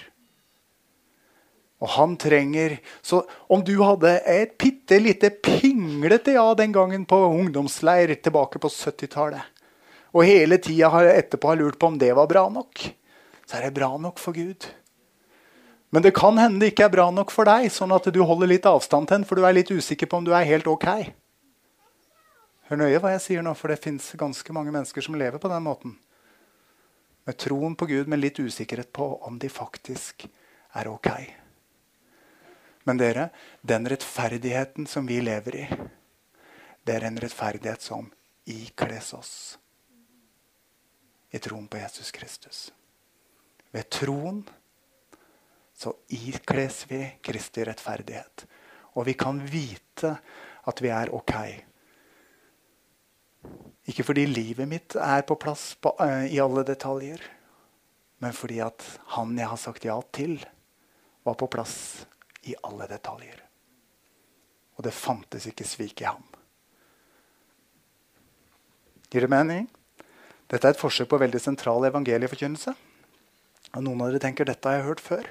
Og 1.84 1.90
han 1.98 2.14
trenger 2.18 2.78
Så 3.02 3.26
om 3.52 3.64
du 3.66 3.76
hadde 3.84 4.14
et 4.30 4.54
bitte 4.58 5.00
lite 5.02 5.30
pinglete 5.44 6.38
ja 6.38 6.46
den 6.56 6.72
gangen 6.72 7.06
på 7.06 7.18
ungdomsleir 7.26 8.16
tilbake 8.16 8.62
på 8.62 8.70
70-tallet, 8.72 9.42
og 10.14 10.24
hele 10.30 10.60
tida 10.62 11.02
etterpå 11.12 11.50
har 11.50 11.60
lurt 11.60 11.80
på 11.82 11.90
om 11.90 11.98
det 12.00 12.14
var 12.16 12.30
bra 12.30 12.46
nok, 12.54 12.86
så 13.46 13.58
er 13.58 13.68
det 13.68 13.76
bra 13.76 13.90
nok 13.98 14.22
for 14.22 14.38
Gud. 14.38 14.70
Men 15.94 16.02
det 16.02 16.16
kan 16.18 16.40
hende 16.42 16.64
det 16.64 16.72
ikke 16.72 16.88
er 16.88 16.96
bra 16.96 17.06
nok 17.14 17.30
for 17.30 17.46
deg, 17.46 17.68
sånn 17.70 17.94
at 17.94 18.08
du 18.10 18.24
holder 18.26 18.50
litt 18.50 18.66
avstand 18.66 19.06
til 19.08 19.20
den, 19.20 19.28
for 19.30 19.38
du 19.38 19.46
er 19.46 19.54
litt 19.54 19.70
usikker 19.70 20.10
på 20.10 20.20
om 20.20 20.26
du 20.26 20.32
er 20.34 20.48
helt 20.50 20.66
ok. 20.68 20.88
Hør 22.70 22.80
nøye 22.82 23.02
hva 23.04 23.12
jeg 23.14 23.22
sier 23.28 23.46
nå, 23.46 23.54
for 23.54 23.70
det 23.70 23.84
fins 23.84 24.08
ganske 24.18 24.56
mange 24.56 24.74
mennesker 24.74 25.06
som 25.06 25.20
lever 25.20 25.38
på 25.38 25.52
den 25.52 25.66
måten 25.68 25.94
med 27.24 27.38
troen 27.38 27.76
på 27.78 27.86
Gud, 27.86 28.10
men 28.10 28.20
litt 28.20 28.40
usikkerhet 28.40 28.90
på 28.96 29.06
om 29.24 29.38
de 29.40 29.50
faktisk 29.54 30.26
er 30.74 30.90
ok. 30.92 31.10
Men 32.84 33.00
dere, 33.00 33.30
den 33.62 33.88
rettferdigheten 33.88 34.90
som 34.90 35.06
vi 35.08 35.22
lever 35.24 35.56
i, 35.56 35.68
det 36.84 36.98
er 36.98 37.06
en 37.08 37.20
rettferdighet 37.22 37.86
som 37.86 38.10
ikles 38.50 39.14
oss 39.16 39.36
i 41.32 41.40
troen 41.40 41.70
på 41.72 41.80
Jesus 41.80 42.12
Kristus. 42.12 42.66
Ved 43.72 43.88
troen 43.94 44.44
så 45.74 45.94
ikles 46.14 46.84
vi 46.90 47.02
Kristi 47.24 47.66
rettferdighet. 47.66 48.46
Og 48.94 49.08
vi 49.10 49.18
kan 49.18 49.40
vite 49.42 50.16
at 50.70 50.82
vi 50.84 50.92
er 50.94 51.12
ok 51.14 51.36
ikke 53.90 54.06
fordi 54.08 54.26
livet 54.30 54.70
mitt 54.70 54.96
er 54.96 55.26
på 55.28 55.36
plass 55.40 55.74
på, 55.76 55.92
uh, 56.00 56.24
i 56.24 56.40
alle 56.40 56.64
detaljer, 56.68 57.20
men 58.24 58.36
fordi 58.36 58.62
at 58.64 58.84
han 59.18 59.36
jeg 59.36 59.50
har 59.52 59.60
sagt 59.60 59.88
ja 59.88 59.98
til, 60.16 60.38
var 61.24 61.36
på 61.40 61.50
plass 61.52 62.06
i 62.48 62.56
alle 62.64 62.88
detaljer. 62.88 63.42
Og 64.80 64.88
det 64.88 64.96
fantes 64.96 65.48
ikke 65.50 65.68
svik 65.68 66.02
i 66.02 66.08
ham. 66.08 66.24
Gir 69.12 69.28
det 69.28 69.32
mening? 69.32 69.68
Dette 70.50 70.68
er 70.68 70.74
et 70.74 70.80
forsøk 70.80 71.12
på 71.12 71.20
veldig 71.22 71.40
sentral 71.42 71.86
evangelieforkynnelse. 71.90 72.74
Og 73.74 73.84
Noen 73.84 74.02
av 74.02 74.10
dere 74.10 74.24
tenker 74.24 74.48
dette 74.48 74.70
har 74.70 74.80
jeg 74.80 74.88
hørt 74.88 75.04
før. 75.04 75.28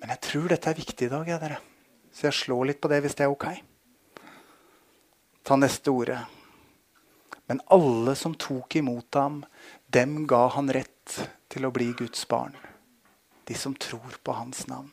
Men 0.00 0.14
jeg 0.14 0.22
tror 0.26 0.48
dette 0.48 0.70
er 0.70 0.78
viktig 0.78 1.06
i 1.06 1.12
dag. 1.12 1.28
jeg, 1.28 1.40
dere. 1.40 1.58
Så 2.12 2.26
jeg 2.26 2.38
slår 2.40 2.70
litt 2.70 2.80
på 2.80 2.90
det 2.90 3.00
hvis 3.04 3.16
det 3.18 3.26
er 3.26 3.34
ok. 3.34 3.46
Ta 5.46 5.56
neste 5.56 5.92
ordet. 5.92 6.20
Men 7.50 7.60
alle 7.74 8.14
som 8.14 8.34
tok 8.34 8.76
imot 8.76 9.14
ham, 9.14 9.42
dem 9.86 10.24
ga 10.26 10.46
han 10.54 10.70
rett 10.72 11.16
til 11.50 11.66
å 11.66 11.72
bli 11.74 11.90
Guds 11.98 12.22
barn. 12.28 12.56
De 13.44 13.56
som 13.58 13.74
tror 13.74 14.16
på 14.22 14.32
hans 14.32 14.66
navn. 14.70 14.90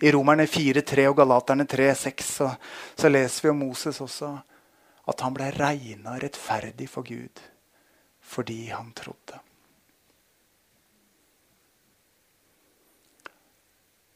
I 0.00 0.12
Romerne 0.14 0.46
4,3 0.48 1.10
og 1.10 1.18
Galaterne 1.18 1.66
3,6 1.68 2.22
så, 2.24 2.48
så 2.96 3.08
leser 3.12 3.44
vi 3.44 3.50
om 3.52 3.60
Moses 3.66 4.00
også 4.00 4.30
at 5.12 5.24
han 5.26 5.36
ble 5.36 5.50
regna 5.52 6.16
rettferdig 6.22 6.88
for 6.88 7.04
Gud 7.04 7.42
fordi 8.30 8.70
han 8.70 8.92
trodde. 8.96 9.40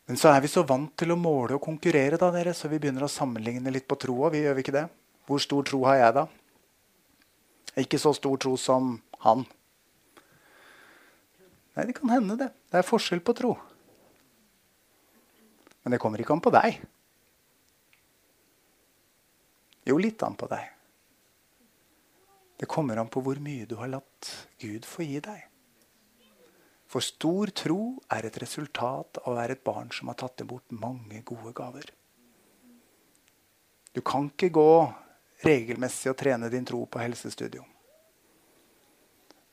Men 0.04 0.20
så 0.20 0.34
er 0.34 0.42
vi 0.44 0.50
så 0.52 0.64
vant 0.68 0.92
til 1.00 1.14
å 1.14 1.16
måle 1.16 1.56
og 1.56 1.64
konkurrere, 1.64 2.18
da, 2.20 2.28
dere, 2.34 2.52
så 2.56 2.68
vi 2.68 2.78
begynner 2.80 3.06
å 3.06 3.12
sammenligne 3.12 3.72
litt 3.72 3.86
på 3.88 3.96
troa. 4.00 4.28
Vi 4.34 4.42
gjør 4.44 4.58
vi 4.58 4.64
ikke 4.66 4.76
det? 4.76 4.86
Hvor 5.24 5.40
stor 5.40 5.64
tro 5.64 5.80
har 5.88 6.00
jeg, 6.00 6.16
da? 6.18 6.24
Ikke 7.80 8.00
så 8.00 8.12
stor 8.14 8.36
tro 8.42 8.52
som 8.60 8.98
han. 9.24 9.46
Nei, 11.74 11.86
det 11.88 11.96
kan 11.96 12.12
hende, 12.12 12.36
det. 12.38 12.50
Det 12.70 12.82
er 12.82 12.86
forskjell 12.86 13.24
på 13.24 13.34
tro. 13.38 13.54
Men 15.82 15.96
det 15.96 16.00
kommer 16.02 16.20
ikke 16.20 16.36
an 16.36 16.44
på 16.44 16.52
deg. 16.54 16.78
Jo, 19.88 19.96
litt 20.00 20.22
an 20.24 20.36
på 20.38 20.48
deg. 20.52 20.68
Det 22.60 22.68
kommer 22.70 23.00
an 23.00 23.10
på 23.12 23.24
hvor 23.24 23.40
mye 23.42 23.66
du 23.68 23.74
har 23.80 23.90
latt 23.92 24.30
Gud 24.62 24.86
få 24.88 25.04
gi 25.04 25.18
deg. 25.24 25.48
For 26.94 27.02
stor 27.02 27.50
tro 27.50 27.96
er 28.14 28.28
et 28.28 28.36
resultat 28.38 29.18
av 29.24 29.32
å 29.32 29.34
være 29.34 29.56
et 29.56 29.62
barn 29.66 29.88
som 29.90 30.12
har 30.12 30.14
tatt 30.20 30.44
imot 30.44 30.76
mange 30.78 31.24
gode 31.26 31.50
gaver. 31.50 31.88
Du 33.90 33.98
kan 33.98 34.28
ikke 34.30 34.52
gå 34.54 34.68
regelmessig 35.42 36.12
og 36.12 36.20
trene 36.22 36.52
din 36.54 36.62
tro 36.70 36.84
på 36.86 37.02
helsestudio. 37.02 37.64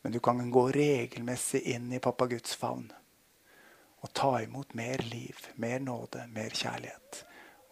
Men 0.05 0.13
du 0.13 0.19
kan 0.21 0.37
gå 0.53 0.67
regelmessig 0.77 1.63
inn 1.73 1.89
i 1.89 2.03
pappa 2.03 2.29
Guds 2.29 2.53
favn 2.61 2.91
og 4.05 4.13
ta 4.13 4.35
imot 4.45 4.77
mer 4.77 5.01
liv, 5.09 5.49
mer 5.57 5.81
nåde, 5.81 6.27
mer 6.29 6.53
kjærlighet. 6.53 7.23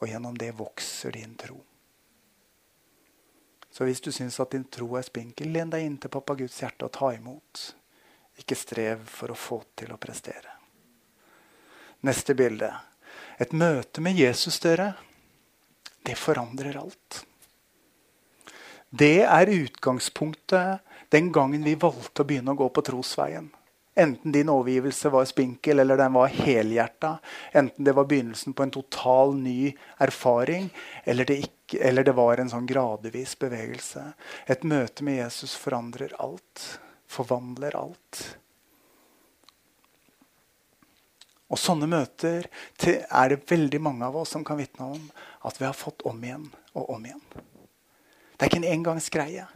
Og 0.01 0.09
gjennom 0.09 0.37
det 0.37 0.49
vokser 0.57 1.13
din 1.13 1.37
tro. 1.37 1.59
Så 3.69 3.85
hvis 3.85 4.01
du 4.01 4.09
syns 4.09 4.41
at 4.41 4.57
din 4.57 4.65
tro 4.65 4.95
er 4.97 5.05
spinkel, 5.05 5.53
len 5.53 5.69
deg 5.69 5.85
inn 5.85 6.01
til 6.01 6.09
pappa 6.17 6.33
Guds 6.41 6.57
hjerte 6.57 6.89
og 6.89 6.97
ta 6.97 7.13
imot. 7.13 7.69
Ikke 8.39 8.57
strev 8.57 9.03
for 9.09 9.33
å 9.33 9.37
få 9.37 9.59
til 9.77 9.91
å 9.93 9.99
prestere. 10.01 10.55
Neste 12.07 12.35
bilde. 12.37 12.71
Et 13.39 13.51
møte 13.51 14.01
med 14.03 14.19
Jesus, 14.19 14.59
dere, 14.63 14.93
det 16.07 16.15
forandrer 16.19 16.79
alt. 16.79 17.23
Det 18.89 19.21
er 19.21 19.51
utgangspunktet 19.53 20.79
den 21.13 21.31
gangen 21.31 21.63
vi 21.65 21.75
valgte 21.77 22.23
å 22.23 22.27
begynne 22.27 22.55
å 22.55 22.59
gå 22.59 22.69
på 22.73 22.83
trosveien. 22.87 23.51
Enten 23.99 24.31
din 24.31 24.49
overgivelse 24.49 25.11
var 25.11 25.25
spinkel 25.27 25.79
eller 25.79 25.97
den 25.99 26.13
var 26.15 26.31
helhjerta. 26.31 27.17
Enten 27.51 27.85
det 27.85 27.93
var 27.97 28.07
begynnelsen 28.07 28.55
på 28.55 28.63
en 28.63 28.71
total 28.71 29.35
ny 29.35 29.73
erfaring, 29.99 30.69
eller 31.03 31.27
det, 31.27 31.39
ikke, 31.49 31.81
eller 31.83 32.07
det 32.07 32.15
var 32.15 32.39
en 32.39 32.51
sånn 32.51 32.69
gradvis 32.69 33.35
bevegelse. 33.39 34.05
Et 34.47 34.63
møte 34.63 35.03
med 35.03 35.19
Jesus 35.19 35.57
forandrer 35.59 36.15
alt. 36.17 36.79
Forvandler 37.09 37.75
alt. 37.79 38.21
Og 41.49 41.57
sånne 41.57 41.87
møter 41.89 42.45
er 42.85 43.31
det 43.31 43.41
veldig 43.49 43.79
mange 43.81 44.05
av 44.05 44.19
oss 44.19 44.35
som 44.35 44.45
kan 44.45 44.59
vitne 44.59 44.91
om 44.93 45.07
at 45.49 45.57
vi 45.57 45.65
har 45.65 45.77
fått 45.77 46.05
om 46.09 46.19
igjen 46.21 46.45
og 46.77 46.91
om 46.93 47.07
igjen. 47.07 47.23
Det 48.37 48.45
er 48.45 48.51
ikke 48.51 48.61
en 48.61 48.71
engangsgreie, 48.75 49.47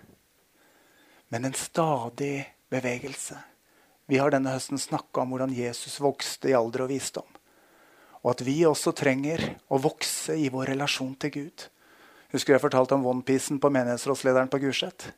men 1.29 1.45
en 1.45 1.55
stadig 1.57 2.47
bevegelse. 2.73 3.37
Vi 4.09 4.17
har 4.19 4.33
denne 4.33 4.51
høsten 4.55 4.81
snakka 4.81 5.23
om 5.23 5.31
hvordan 5.31 5.53
Jesus 5.55 6.01
vokste 6.03 6.49
i 6.51 6.57
alder 6.57 6.87
og 6.87 6.91
visdom. 6.91 7.29
Og 8.23 8.33
at 8.33 8.43
vi 8.47 8.57
også 8.65 8.91
trenger 8.97 9.45
å 9.71 9.79
vokse 9.83 10.35
i 10.39 10.49
vår 10.51 10.73
relasjon 10.73 11.13
til 11.21 11.33
Gud. 11.37 11.67
Husker 12.33 12.55
jeg 12.55 12.63
fortalte 12.63 12.97
om 12.97 13.05
onepiecen 13.11 13.59
på 13.61 13.71
menighetsrådslederen 13.71 14.49
på 14.51 14.61
Gulset? 14.63 15.11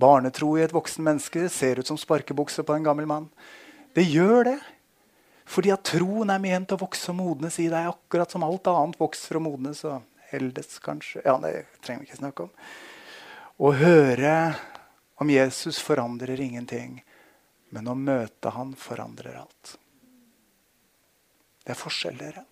Barnetro 0.00 0.54
i 0.56 0.64
et 0.64 0.74
voksen 0.74 1.04
menneske 1.04 1.48
ser 1.52 1.80
ut 1.80 1.88
som 1.88 1.98
sparkebukse 2.00 2.64
på 2.66 2.76
en 2.76 2.86
gammel 2.86 3.08
mann. 3.08 3.28
Det 3.94 4.06
gjør 4.08 4.46
det. 4.52 4.58
Fordi 5.50 5.72
at 5.74 5.82
troen 5.84 6.30
er 6.30 6.42
ment 6.42 6.72
å 6.72 6.78
vokse 6.78 7.10
og 7.10 7.18
modnes 7.18 7.56
i 7.58 7.66
deg, 7.72 7.90
akkurat 7.90 8.30
som 8.30 8.44
alt 8.46 8.68
annet 8.70 9.00
vokser 9.00 9.40
og 9.40 9.48
modnes. 9.48 9.82
og 9.84 10.04
eldes, 10.30 10.78
kanskje. 10.78 11.22
Ja, 11.24 11.38
det 11.38 11.66
trenger 11.82 12.04
vi 12.04 12.10
ikke 12.10 12.20
snakke 12.20 12.46
om. 12.46 12.50
Å 13.60 13.72
høre 13.76 14.34
om 15.20 15.30
Jesus 15.30 15.80
forandrer 15.82 16.40
ingenting, 16.40 17.00
men 17.74 17.90
å 17.90 17.96
møte 17.98 18.52
han 18.54 18.72
forandrer 18.78 19.40
alt. 19.42 19.74
Det 21.64 21.74
er 21.74 21.78
forskjell, 21.78 22.16
dere. 22.18 22.46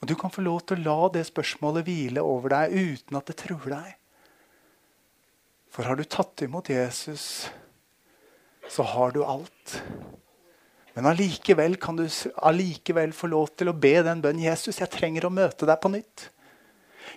Og 0.00 0.08
Du 0.08 0.16
kan 0.16 0.32
få 0.32 0.42
lov 0.42 0.62
til 0.64 0.80
å 0.80 0.84
la 0.88 1.08
det 1.12 1.26
spørsmålet 1.28 1.84
hvile 1.84 2.24
over 2.24 2.54
deg 2.54 2.72
uten 2.72 3.18
at 3.20 3.28
det 3.28 3.36
truer 3.42 3.74
deg. 3.76 3.99
For 5.70 5.86
har 5.86 5.96
du 5.96 6.04
tatt 6.04 6.42
imot 6.42 6.68
Jesus, 6.72 7.50
så 8.68 8.82
har 8.82 9.14
du 9.14 9.22
alt. 9.24 9.76
Men 10.94 11.06
allikevel 11.06 11.76
kan 11.80 11.96
du 11.96 12.08
allikevel 12.42 13.14
få 13.14 13.30
lov 13.30 13.52
til 13.54 13.70
å 13.70 13.76
be 13.78 13.94
den 14.02 14.22
bønnen. 14.22 14.42
Jesus, 14.42 14.80
jeg 14.82 14.90
trenger 14.90 15.28
å 15.28 15.32
møte 15.34 15.68
deg 15.68 15.78
på 15.82 15.92
nytt. 15.94 16.26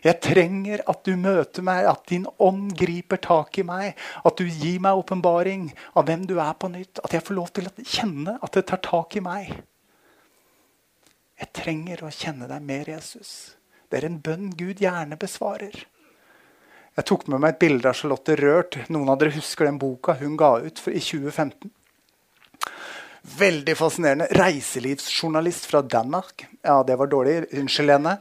Jeg 0.04 0.20
trenger 0.24 0.84
at 0.90 1.02
du 1.06 1.16
møter 1.20 1.66
meg, 1.66 1.86
at 1.90 2.06
din 2.12 2.26
ånd 2.42 2.74
griper 2.78 3.20
tak 3.24 3.58
i 3.60 3.66
meg. 3.68 3.98
At 4.26 4.38
du 4.38 4.46
gir 4.46 4.80
meg 4.84 5.02
åpenbaring 5.02 5.70
av 5.98 6.08
hvem 6.08 6.28
du 6.30 6.36
er 6.38 6.54
på 6.60 6.70
nytt. 6.72 7.02
At 7.04 7.16
jeg 7.16 7.26
får 7.26 7.38
lov 7.40 7.52
til 7.56 7.70
å 7.70 7.74
kjenne 7.82 8.38
at 8.40 8.54
det 8.54 8.66
tar 8.70 8.84
tak 8.86 9.18
i 9.18 9.24
meg. 9.24 9.50
Jeg 11.42 11.52
trenger 11.58 12.06
å 12.06 12.14
kjenne 12.14 12.48
deg 12.52 12.64
mer, 12.64 12.94
Jesus. 12.94 13.56
Det 13.90 14.00
er 14.00 14.08
en 14.08 14.22
bønn 14.24 14.52
Gud 14.58 14.82
gjerne 14.84 15.18
besvarer. 15.20 15.76
Jeg 16.94 17.08
tok 17.10 17.24
med 17.32 17.42
meg 17.42 17.56
et 17.56 17.62
bilde 17.64 17.90
av 17.90 17.98
Charlotte 17.98 18.36
Rørt. 18.38 18.76
Noen 18.94 19.10
av 19.10 19.18
dere 19.18 19.34
husker 19.34 19.66
den 19.66 19.80
boka 19.82 20.14
hun 20.20 20.36
ga 20.38 20.60
ut 20.62 20.82
i 20.92 21.00
2015. 21.02 21.72
Veldig 23.40 23.74
fascinerende. 23.80 24.28
Reiselivsjournalist 24.38 25.66
fra 25.72 25.82
Danmark. 25.82 26.46
Ja, 26.62 26.84
det 26.86 27.00
var 27.00 27.10
dårlig. 27.10 27.48
Unnskyld 27.58 27.96
henne. 27.96 28.14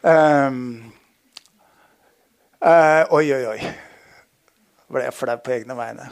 Um, 0.00 0.62
uh, 2.64 3.04
oi, 3.12 3.26
oi, 3.36 3.42
oi. 3.50 3.58
Ble 4.88 5.04
jeg 5.04 5.16
flau 5.18 5.36
på 5.44 5.54
egne 5.58 5.76
vegne? 5.76 6.08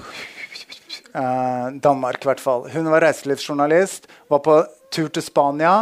Uh, 1.14 1.72
Danmark, 1.88 2.20
i 2.20 2.32
hvert 2.34 2.44
fall. 2.44 2.68
Hun 2.74 2.92
var 2.92 3.06
reiselivsjournalist. 3.06 4.10
Var 4.28 4.44
på 4.44 4.58
tur 4.92 5.08
til 5.08 5.24
Spania. 5.24 5.72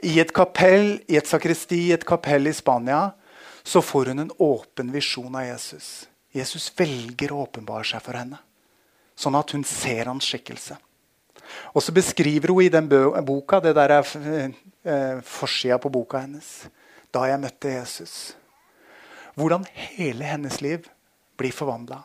I 0.00 0.16
et 0.24 0.32
kapell, 0.32 0.94
i 1.12 1.20
et 1.20 1.28
sakristi 1.28 1.90
i 1.90 1.94
et 1.98 2.08
kapell 2.08 2.48
i 2.48 2.56
Spania 2.56 3.10
så 3.66 3.82
får 3.82 4.12
hun 4.12 4.18
en 4.18 4.30
åpen 4.38 4.92
visjon 4.92 5.34
av 5.34 5.42
Jesus. 5.42 6.08
Jesus 6.30 6.68
velger 6.76 7.32
å 7.34 7.40
åpenbare 7.42 7.82
seg 7.88 8.02
for 8.04 8.14
henne, 8.14 8.38
sånn 9.18 9.34
at 9.34 9.50
hun 9.56 9.64
ser 9.66 10.06
hans 10.06 10.28
skikkelse. 10.30 10.76
Og 11.74 11.82
så 11.82 11.94
beskriver 11.94 12.52
hun 12.54 12.62
i 12.62 12.70
den 12.70 12.88
boka 13.26 13.60
Det 13.60 13.72
der 13.74 13.92
er 13.98 14.08
eh, 14.14 15.18
forsida 15.22 15.78
på 15.82 15.90
boka 15.90 16.22
hennes. 16.22 16.66
Da 17.10 17.26
jeg 17.26 17.42
møtte 17.42 17.74
Jesus. 17.74 18.36
Hvordan 19.34 19.66
hele 19.72 20.24
hennes 20.26 20.60
liv 20.62 20.86
blir 21.38 21.54
forvandla. 21.54 22.04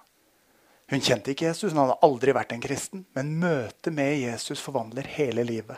Hun 0.91 1.02
kjente 1.02 1.32
ikke 1.32 1.47
Jesus, 1.47 1.71
hun 1.71 1.84
hadde 1.86 2.02
aldri 2.04 2.34
vært 2.36 2.52
en 2.58 2.65
kristen. 2.65 3.06
Men 3.15 3.38
møtet 3.39 3.93
med 3.93 4.17
Jesus 4.17 4.62
forvandler 4.62 5.08
hele 5.13 5.45
livet. 5.45 5.78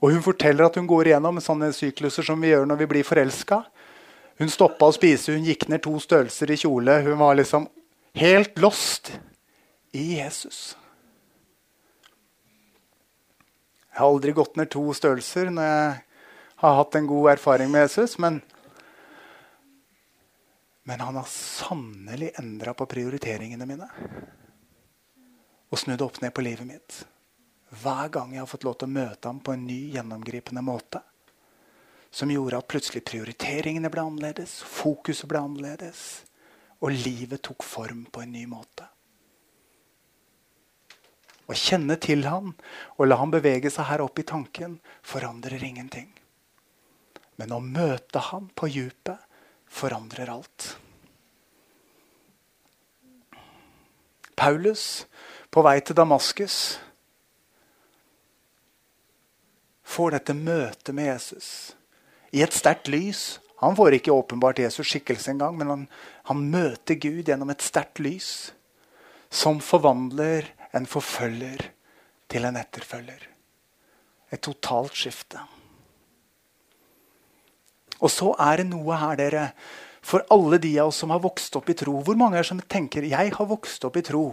Og 0.00 0.14
Hun 0.14 0.22
forteller 0.24 0.64
at 0.64 0.78
hun 0.78 0.86
går 0.88 1.10
igjennom 1.10 1.42
sånne 1.44 1.74
sykluser 1.76 2.24
som 2.24 2.40
vi 2.40 2.54
gjør 2.54 2.64
når 2.64 2.78
vi 2.80 2.86
blir 2.94 3.04
forelska. 3.04 3.64
Hun 4.40 4.48
stoppa 4.48 4.88
å 4.88 4.92
spise, 4.96 5.34
hun 5.36 5.44
gikk 5.44 5.66
ned 5.68 5.82
to 5.84 5.98
størrelser 6.00 6.48
i 6.48 6.56
kjole. 6.56 6.94
Hun 7.04 7.18
var 7.20 7.36
liksom 7.36 7.66
helt 8.16 8.56
lost 8.58 9.12
i 9.92 10.14
Jesus. 10.16 10.60
Jeg 13.90 13.98
har 13.98 14.08
aldri 14.08 14.32
gått 14.32 14.56
ned 14.56 14.70
to 14.72 14.86
størrelser 14.96 15.50
når 15.52 15.68
jeg 15.68 15.98
har 16.62 16.78
hatt 16.78 16.96
en 16.96 17.10
god 17.10 17.34
erfaring 17.34 17.68
med 17.68 17.84
Jesus. 17.84 18.16
Men, 18.22 18.40
men 20.88 21.04
han 21.04 21.20
har 21.20 21.28
sannelig 21.28 22.32
endra 22.40 22.72
på 22.72 22.88
prioriteringene 22.88 23.68
mine. 23.68 23.90
Og 25.68 25.84
snudd 25.84 26.00
opp 26.06 26.22
ned 26.24 26.32
på 26.32 26.46
livet 26.48 26.64
mitt. 26.64 27.02
Hver 27.84 28.08
gang 28.16 28.32
jeg 28.32 28.40
har 28.40 28.48
fått 28.48 28.64
lov 28.64 28.80
til 28.80 28.88
å 28.88 28.96
møte 28.96 29.28
ham 29.28 29.44
på 29.44 29.52
en 29.52 29.68
ny, 29.68 29.82
gjennomgripende 29.92 30.64
måte 30.64 31.04
som 32.10 32.30
gjorde 32.30 32.58
at 32.58 32.68
plutselig 32.70 33.04
prioriteringene 33.06 33.90
ble 33.90 34.02
annerledes, 34.02 34.58
fokuset 34.66 35.28
ble 35.30 35.42
annerledes, 35.44 36.24
og 36.80 36.94
livet 36.94 37.42
tok 37.46 37.62
form 37.64 38.06
på 38.10 38.24
en 38.24 38.32
ny 38.34 38.46
måte. 38.50 38.86
Å 41.50 41.56
kjenne 41.56 41.96
til 41.98 42.26
han 42.30 42.52
og 42.96 43.08
la 43.08 43.18
han 43.18 43.32
bevege 43.32 43.70
seg 43.74 43.88
her 43.88 44.02
oppe 44.04 44.22
i 44.22 44.28
tanken 44.28 44.78
forandrer 45.02 45.62
ingenting. 45.66 46.12
Men 47.42 47.54
å 47.56 47.58
møte 47.64 48.22
han 48.30 48.46
på 48.54 48.68
djupet 48.70 49.18
forandrer 49.70 50.30
alt. 50.30 50.68
Paulus 54.38 54.84
på 55.50 55.62
vei 55.66 55.80
til 55.82 55.98
Damaskus 55.98 56.78
får 59.90 60.16
dette 60.16 60.38
møtet 60.38 60.94
med 60.94 61.10
Jesus 61.10 61.50
i 62.30 62.42
et 62.44 62.54
sterkt 62.54 62.90
lys. 62.90 63.40
Han 63.60 63.76
får 63.76 63.98
ikke 63.98 64.14
åpenbart 64.14 64.62
Jesus 64.62 64.88
skikkelse 64.88 65.34
engang, 65.34 65.58
men 65.60 65.68
han, 65.68 65.84
han 66.30 66.46
møter 66.52 66.96
Gud 67.00 67.28
gjennom 67.28 67.52
et 67.52 67.64
sterkt 67.64 68.00
lys 68.00 68.30
som 69.30 69.60
forvandler 69.62 70.48
en 70.74 70.86
forfølger 70.88 71.68
til 72.30 72.46
en 72.46 72.58
etterfølger. 72.58 73.26
Et 74.30 74.42
totalt 74.42 74.96
skifte. 74.96 75.42
Og 78.00 78.10
så 78.12 78.32
er 78.40 78.62
det 78.62 78.70
noe 78.70 78.96
her, 78.96 79.18
dere, 79.20 79.46
for 80.00 80.24
alle 80.32 80.58
de 80.62 80.72
av 80.80 80.90
oss 80.90 81.02
som 81.02 81.12
har 81.12 81.20
vokst 81.22 81.56
opp 81.58 81.68
i 81.68 81.76
tro. 81.76 81.98
Hvor 82.06 82.16
mange 82.18 82.38
er 82.40 82.46
som 82.46 82.60
tenker 82.62 83.04
jeg 83.06 83.34
har 83.36 83.50
vokst 83.50 83.84
opp 83.84 83.98
i 84.00 84.04
tro? 84.06 84.30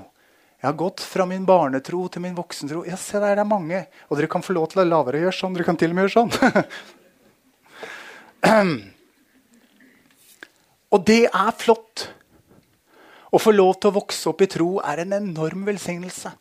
Jeg 0.58 0.72
har 0.72 0.78
gått 0.80 1.04
fra 1.06 1.26
min 1.30 1.44
barnetro 1.46 2.08
til 2.10 2.24
min 2.24 2.38
voksentro. 2.38 2.82
Ja, 2.88 2.98
se 2.98 3.20
der, 3.22 3.36
det 3.38 3.44
er 3.44 3.50
mange. 3.50 3.84
Og 4.10 4.18
dere 4.18 4.30
kan 4.32 4.46
få 4.46 4.56
lov 4.58 4.72
til 4.72 4.82
å 4.82 4.88
la 4.88 5.04
være 5.06 5.20
å 5.20 5.28
gjøre 5.28 5.38
sånn. 5.38 5.54
Dere 5.54 5.68
kan 5.68 5.78
til 5.78 5.94
og 5.94 6.00
med 6.00 6.08
gjøre 6.08 6.16
sånn. 6.16 6.64
Og 10.93 11.04
det 11.08 11.26
er 11.28 11.52
flott. 11.60 12.08
Å 13.28 13.39
få 13.41 13.52
lov 13.52 13.73
til 13.78 13.91
å 13.91 13.97
vokse 13.97 14.30
opp 14.32 14.41
i 14.43 14.50
tro 14.52 14.78
er 14.80 15.04
en 15.04 15.17
enorm 15.17 15.65
velsignelse. 15.67 16.32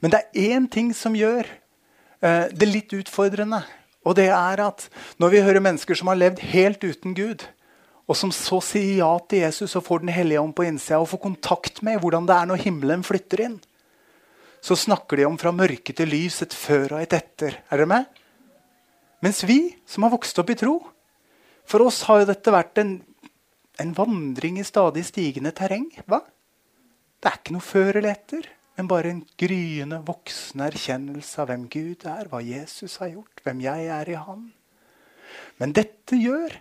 Men 0.00 0.12
det 0.14 0.20
er 0.22 0.56
én 0.56 0.68
ting 0.70 0.94
som 0.96 1.16
gjør 1.16 1.46
uh, 2.24 2.46
det 2.48 2.68
litt 2.68 2.94
utfordrende. 2.96 3.60
Og 4.08 4.16
det 4.16 4.30
er 4.32 4.62
at 4.64 4.86
når 5.20 5.34
vi 5.34 5.44
hører 5.44 5.64
mennesker 5.64 5.98
som 5.98 6.08
har 6.10 6.18
levd 6.18 6.40
helt 6.54 6.84
uten 6.84 7.14
Gud, 7.18 7.44
og 8.08 8.16
som 8.16 8.32
så 8.32 8.60
sier 8.64 9.02
ja 9.02 9.10
til 9.28 9.42
Jesus 9.44 9.76
og 9.76 9.84
får 9.84 10.00
Den 10.00 10.14
hellige 10.16 10.40
ånd 10.40 10.54
på 10.56 10.64
innsida 10.64 11.02
og 11.02 11.10
får 11.10 11.20
kontakt 11.26 11.82
med 11.84 12.00
hvordan 12.00 12.24
det 12.28 12.38
er 12.38 12.48
når 12.48 12.62
himmelen 12.62 13.04
flytter 13.04 13.44
inn, 13.44 13.58
så 14.64 14.74
snakker 14.74 15.20
de 15.20 15.26
om 15.28 15.36
fra 15.38 15.52
mørke 15.54 15.92
til 15.94 16.08
lys, 16.10 16.40
et 16.42 16.56
før 16.56 16.96
og 16.96 17.02
et 17.02 17.14
etter. 17.14 17.60
Er 17.68 17.82
dere 17.82 17.90
med? 17.90 18.17
Mens 19.24 19.42
vi 19.46 19.76
som 19.88 20.06
har 20.06 20.14
vokst 20.14 20.38
opp 20.38 20.50
i 20.52 20.58
tro, 20.58 20.78
for 21.68 21.84
oss 21.84 22.04
har 22.08 22.22
jo 22.22 22.28
dette 22.30 22.54
vært 22.54 22.78
en, 22.80 22.92
en 23.82 23.94
vandring 23.96 24.60
i 24.60 24.66
stadig 24.66 25.04
stigende 25.08 25.52
terreng. 25.56 25.88
Hva? 26.06 26.22
Det 27.18 27.30
er 27.30 27.40
ikke 27.40 27.56
noe 27.56 27.66
før 27.66 27.98
eller 27.98 28.12
etter, 28.14 28.46
men 28.78 28.88
bare 28.90 29.10
en 29.10 29.24
gryende, 29.40 29.98
voksen 30.06 30.62
erkjennelse 30.68 31.42
av 31.42 31.50
hvem 31.50 31.66
Gud 31.72 32.06
er, 32.06 32.30
hva 32.30 32.38
Jesus 32.46 33.00
har 33.02 33.10
gjort, 33.10 33.42
hvem 33.42 33.64
jeg 33.64 33.88
er 33.90 34.12
i 34.12 34.18
Han. 34.22 34.46
Men 35.58 35.74
dette 35.74 36.16
gjør 36.16 36.54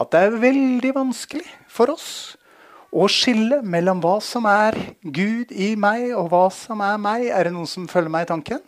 at 0.00 0.12
det 0.14 0.22
er 0.24 0.40
veldig 0.40 0.94
vanskelig 0.96 1.44
for 1.68 1.92
oss 1.92 2.10
å 2.88 3.04
skille 3.12 3.60
mellom 3.60 4.00
hva 4.00 4.16
som 4.24 4.48
er 4.48 4.78
Gud 5.04 5.52
i 5.52 5.74
meg, 5.76 6.08
og 6.16 6.30
hva 6.32 6.46
som 6.54 6.80
er 6.80 6.96
meg. 7.02 7.26
Er 7.28 7.48
det 7.48 7.54
noen 7.54 7.68
som 7.68 7.88
følger 7.90 8.12
meg 8.16 8.24
i 8.24 8.30
tanken? 8.32 8.64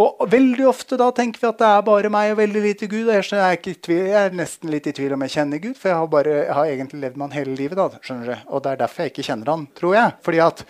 Og 0.00 0.22
veldig 0.32 0.64
ofte 0.70 0.96
da 0.96 1.10
tenker 1.12 1.42
vi 1.42 1.48
at 1.50 1.58
det 1.60 1.68
er 1.68 1.82
bare 1.84 2.10
meg 2.12 2.30
og 2.32 2.38
veldig 2.38 2.62
lite 2.64 2.88
Gud. 2.88 3.10
Og 3.10 3.12
jeg, 3.12 3.26
er, 3.36 3.58
tvil, 3.60 3.98
jeg 4.08 4.16
er, 4.16 4.36
nesten 4.36 4.72
litt 4.72 4.88
i 4.88 4.94
tvil 4.96 5.12
om 5.16 5.24
jeg 5.26 5.34
kjenner 5.34 5.60
Gud, 5.60 5.76
for 5.76 5.92
jeg 5.92 5.98
har, 6.00 6.08
bare, 6.14 6.38
jeg 6.46 6.56
har 6.56 6.70
egentlig 6.70 7.02
levd 7.02 7.18
med 7.18 7.26
han 7.26 7.36
hele 7.36 7.56
livet. 7.58 7.76
da, 7.76 8.00
skjønner 8.00 8.30
du? 8.32 8.46
Og 8.48 8.64
det 8.64 8.72
er 8.72 8.80
derfor 8.86 9.04
jeg 9.04 9.12
ikke 9.12 9.26
kjenner 9.28 9.52
han, 9.52 9.68
tror 9.76 9.98
jeg. 9.98 10.16
Fordi 10.24 10.42
at 10.46 10.64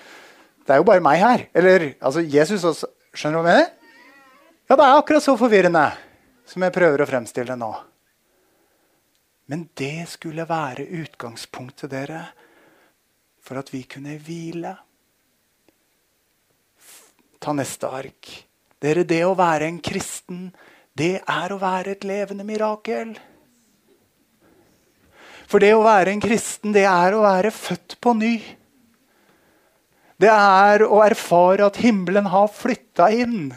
det 0.67 0.75
er 0.75 0.83
jo 0.83 0.89
bare 0.91 1.07
meg 1.07 1.23
her. 1.23 1.47
Eller 1.55 1.87
altså 2.01 2.27
Jesus 2.27 2.67
også. 2.67 2.91
Skjønner 3.13 3.39
du 3.39 3.45
hva 3.45 3.55
jeg 3.55 3.63
mener? 3.63 3.73
Ja, 4.71 4.77
det 4.79 4.85
er 4.87 4.99
akkurat 4.99 5.25
så 5.25 5.35
forvirrende 5.37 5.87
som 6.49 6.63
jeg 6.65 6.75
prøver 6.75 7.03
å 7.03 7.09
fremstille 7.09 7.53
det 7.53 7.61
nå. 7.61 7.73
Men 9.53 9.67
det 9.77 10.07
skulle 10.09 10.47
være 10.49 10.87
utgangspunktet, 11.03 11.91
dere, 11.93 12.23
for 13.43 13.61
at 13.61 13.69
vi 13.71 13.83
kunne 13.91 14.17
hvile. 14.23 14.73
Ta 17.43 17.55
neste 17.55 17.91
ark. 17.91 18.33
Dere, 18.83 19.05
det 19.07 19.23
å 19.25 19.37
være 19.38 19.68
en 19.71 19.79
kristen, 19.85 20.49
det 20.99 21.21
er 21.21 21.53
å 21.55 21.61
være 21.61 21.95
et 21.95 22.07
levende 22.07 22.45
mirakel. 22.47 23.14
For 25.47 25.62
det 25.62 25.75
å 25.77 25.85
være 25.85 26.14
en 26.14 26.23
kristen, 26.23 26.73
det 26.75 26.85
er 26.88 27.14
å 27.14 27.23
være 27.25 27.53
født 27.55 27.99
på 28.03 28.14
ny. 28.18 28.35
Det 30.23 30.31
er 30.31 30.85
å 30.87 31.01
erfare 31.05 31.66
at 31.66 31.79
himmelen 31.83 32.29
har 32.33 32.51
flytta 32.51 33.11
inn. 33.14 33.53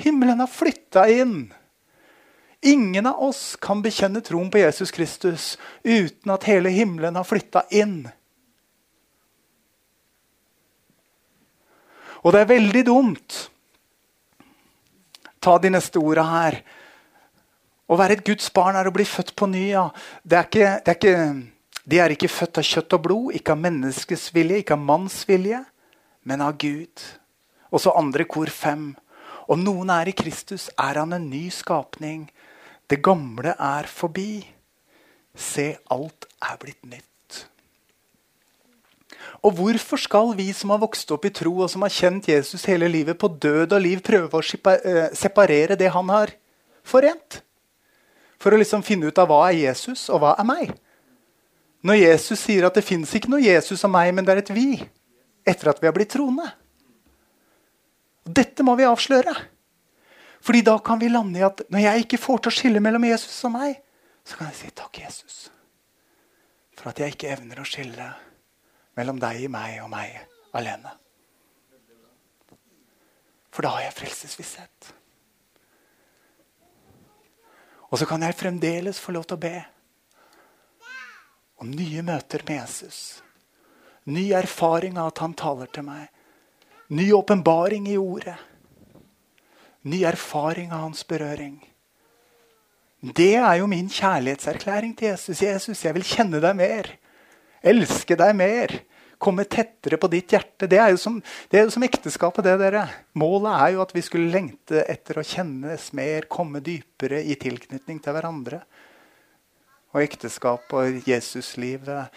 Himmelen 0.00 0.42
har 0.42 0.50
flytta 0.52 1.06
inn. 1.08 1.38
Ingen 2.66 3.06
av 3.06 3.22
oss 3.22 3.56
kan 3.60 3.82
bekjenne 3.84 4.22
troen 4.24 4.50
på 4.52 4.60
Jesus 4.60 4.92
Kristus 4.92 5.54
uten 5.84 6.32
at 6.32 6.46
hele 6.48 6.72
himmelen 6.72 7.16
har 7.16 7.26
flytta 7.26 7.66
inn. 7.70 8.06
Og 12.26 12.34
det 12.34 12.42
er 12.42 12.56
veldig 12.56 12.82
dumt 12.88 13.44
Ta 15.46 15.52
de 15.62 15.70
neste 15.70 16.00
orda 16.02 16.24
her. 16.26 16.56
Å 17.86 17.94
være 17.94 18.16
et 18.16 18.24
Guds 18.26 18.48
barn 18.50 18.74
er 18.74 18.88
å 18.88 18.94
bli 18.94 19.04
født 19.06 19.30
på 19.38 19.46
ny. 19.46 19.68
Ja. 19.68 19.84
Det 20.26 20.38
er 20.40 20.48
ikke, 20.48 20.70
det 20.82 20.90
er 20.90 20.96
ikke, 20.98 21.20
de 21.86 22.00
er 22.02 22.14
ikke 22.16 22.30
født 22.32 22.58
av 22.58 22.66
kjøtt 22.66 22.96
og 22.96 23.04
blod, 23.04 23.28
ikke 23.38 23.54
av 23.54 23.60
menneskets 23.62 24.24
vilje, 24.34 24.58
ikke 24.64 24.74
av 24.74 24.82
manns 24.88 25.20
vilje, 25.28 25.60
men 26.26 26.42
av 26.42 26.58
Gud. 26.58 27.04
Og 27.70 27.84
så 27.84 27.94
andre 27.94 28.26
kor 28.26 28.50
fem. 28.50 28.88
Om 29.46 29.62
noen 29.62 29.94
er 29.94 30.10
i 30.10 30.16
Kristus, 30.18 30.66
er 30.74 30.98
han 30.98 31.14
en 31.14 31.30
ny 31.30 31.46
skapning. 31.54 32.26
Det 32.90 32.98
gamle 33.06 33.54
er 33.54 33.86
forbi. 33.86 34.40
Se, 35.30 35.76
alt 35.94 36.26
er 36.42 36.58
blitt 36.58 36.82
nytt. 36.90 37.15
Og 39.46 39.54
hvorfor 39.54 40.00
skal 40.00 40.32
vi 40.34 40.48
som 40.56 40.72
har 40.74 40.80
vokst 40.82 41.10
opp 41.14 41.28
i 41.28 41.30
tro 41.34 41.52
og 41.60 41.70
som 41.70 41.84
har 41.86 41.92
kjent 41.94 42.26
Jesus 42.32 42.64
hele 42.66 42.88
livet, 42.90 43.18
på 43.18 43.28
død 43.30 43.76
og 43.76 43.82
liv 43.82 44.02
prøve 44.02 44.40
å 44.40 44.42
eh, 44.42 45.12
separere 45.14 45.78
det 45.78 45.92
han 45.94 46.10
har 46.10 46.32
forent? 46.86 47.40
For 48.42 48.52
å 48.52 48.58
liksom 48.58 48.82
finne 48.84 49.06
ut 49.06 49.22
av 49.22 49.30
hva 49.30 49.44
er 49.46 49.60
Jesus, 49.68 50.08
og 50.10 50.24
hva 50.24 50.34
er 50.34 50.48
meg? 50.48 50.74
Når 51.86 52.00
Jesus 52.00 52.42
sier 52.42 52.66
at 52.66 52.74
det 52.74 52.84
fins 52.84 53.12
ikke 53.14 53.30
noe 53.30 53.44
Jesus 53.44 53.84
og 53.86 53.92
meg, 53.94 54.10
men 54.16 54.26
det 54.26 54.34
er 54.34 54.42
et 54.42 54.54
vi. 54.54 54.80
Etter 55.46 55.70
at 55.70 55.78
vi 55.78 55.86
har 55.86 55.94
blitt 55.94 56.10
troende. 56.16 56.48
Dette 58.26 58.66
må 58.66 58.74
vi 58.74 58.88
avsløre. 58.88 59.34
Fordi 60.42 60.62
da 60.66 60.74
kan 60.82 60.98
vi 60.98 61.10
lande 61.12 61.38
i 61.38 61.46
at 61.46 61.62
når 61.70 61.84
jeg 61.84 62.06
ikke 62.06 62.22
får 62.22 62.42
til 62.42 62.50
å 62.50 62.56
skille 62.58 62.82
mellom 62.82 63.06
Jesus 63.06 63.38
og 63.46 63.54
meg, 63.54 63.78
så 64.26 64.38
kan 64.38 64.50
jeg 64.50 64.58
si 64.58 64.72
takk, 64.74 64.98
Jesus, 65.04 65.36
for 66.74 66.90
at 66.90 66.98
jeg 66.98 67.14
ikke 67.14 67.30
evner 67.30 67.62
å 67.62 67.66
skille 67.66 68.10
mellom 68.96 69.20
deg, 69.20 69.46
meg 69.52 69.80
og 69.84 69.90
meg 69.92 70.16
alene. 70.56 70.92
For 73.52 73.64
da 73.64 73.76
har 73.76 73.86
jeg 73.86 73.96
frelsesvisshet. 73.96 74.90
Og 77.86 78.00
så 78.00 78.08
kan 78.08 78.24
jeg 78.24 78.36
fremdeles 78.36 79.00
få 79.00 79.14
lov 79.14 79.24
til 79.28 79.38
å 79.38 79.44
be 79.46 79.56
om 81.62 81.70
nye 81.72 82.02
møter 82.04 82.42
med 82.44 82.58
Jesus. 82.58 83.22
Ny 84.12 84.28
erfaring 84.36 84.98
av 85.00 85.14
at 85.14 85.22
han 85.24 85.34
taler 85.38 85.70
til 85.72 85.86
meg. 85.86 86.10
Ny 86.92 87.08
åpenbaring 87.16 87.88
i 87.88 87.96
ordet. 87.96 88.36
Ny 89.88 90.02
erfaring 90.04 90.74
av 90.74 90.84
hans 90.84 91.06
berøring. 91.08 91.56
Det 93.00 93.34
er 93.38 93.54
jo 93.60 93.70
min 93.70 93.88
kjærlighetserklæring 93.88 94.94
til 94.98 95.14
Jesus. 95.14 95.42
Jesus, 95.42 95.84
jeg 95.84 95.94
vil 95.96 96.06
kjenne 96.06 96.42
deg 96.42 96.56
mer 96.58 96.92
elske 97.62 98.16
deg 98.18 98.36
mer. 98.36 98.74
Komme 99.18 99.46
tettere 99.48 99.96
på 99.96 100.10
ditt 100.12 100.34
hjerte. 100.34 100.68
Det 100.68 100.80
er 100.80 100.92
jo 100.92 101.00
som, 101.00 101.20
det 101.50 101.60
er 101.60 101.64
jo 101.64 101.72
som 101.72 101.86
ekteskapet. 101.86 102.44
det 102.44 102.58
dere. 102.60 102.84
Målet 103.16 103.52
er 103.54 103.74
jo 103.76 103.82
at 103.84 103.94
vi 103.96 104.04
skulle 104.04 104.32
lengte 104.32 104.84
etter 104.84 105.20
å 105.20 105.24
kjennes 105.24 105.92
mer, 105.96 106.28
komme 106.28 106.60
dypere 106.60 107.22
i 107.24 107.38
tilknytning 107.40 108.02
til 108.04 108.16
hverandre. 108.16 108.60
Og 109.94 110.02
ekteskap 110.02 110.72
og 110.76 111.08
Jesuslivet 111.08 112.12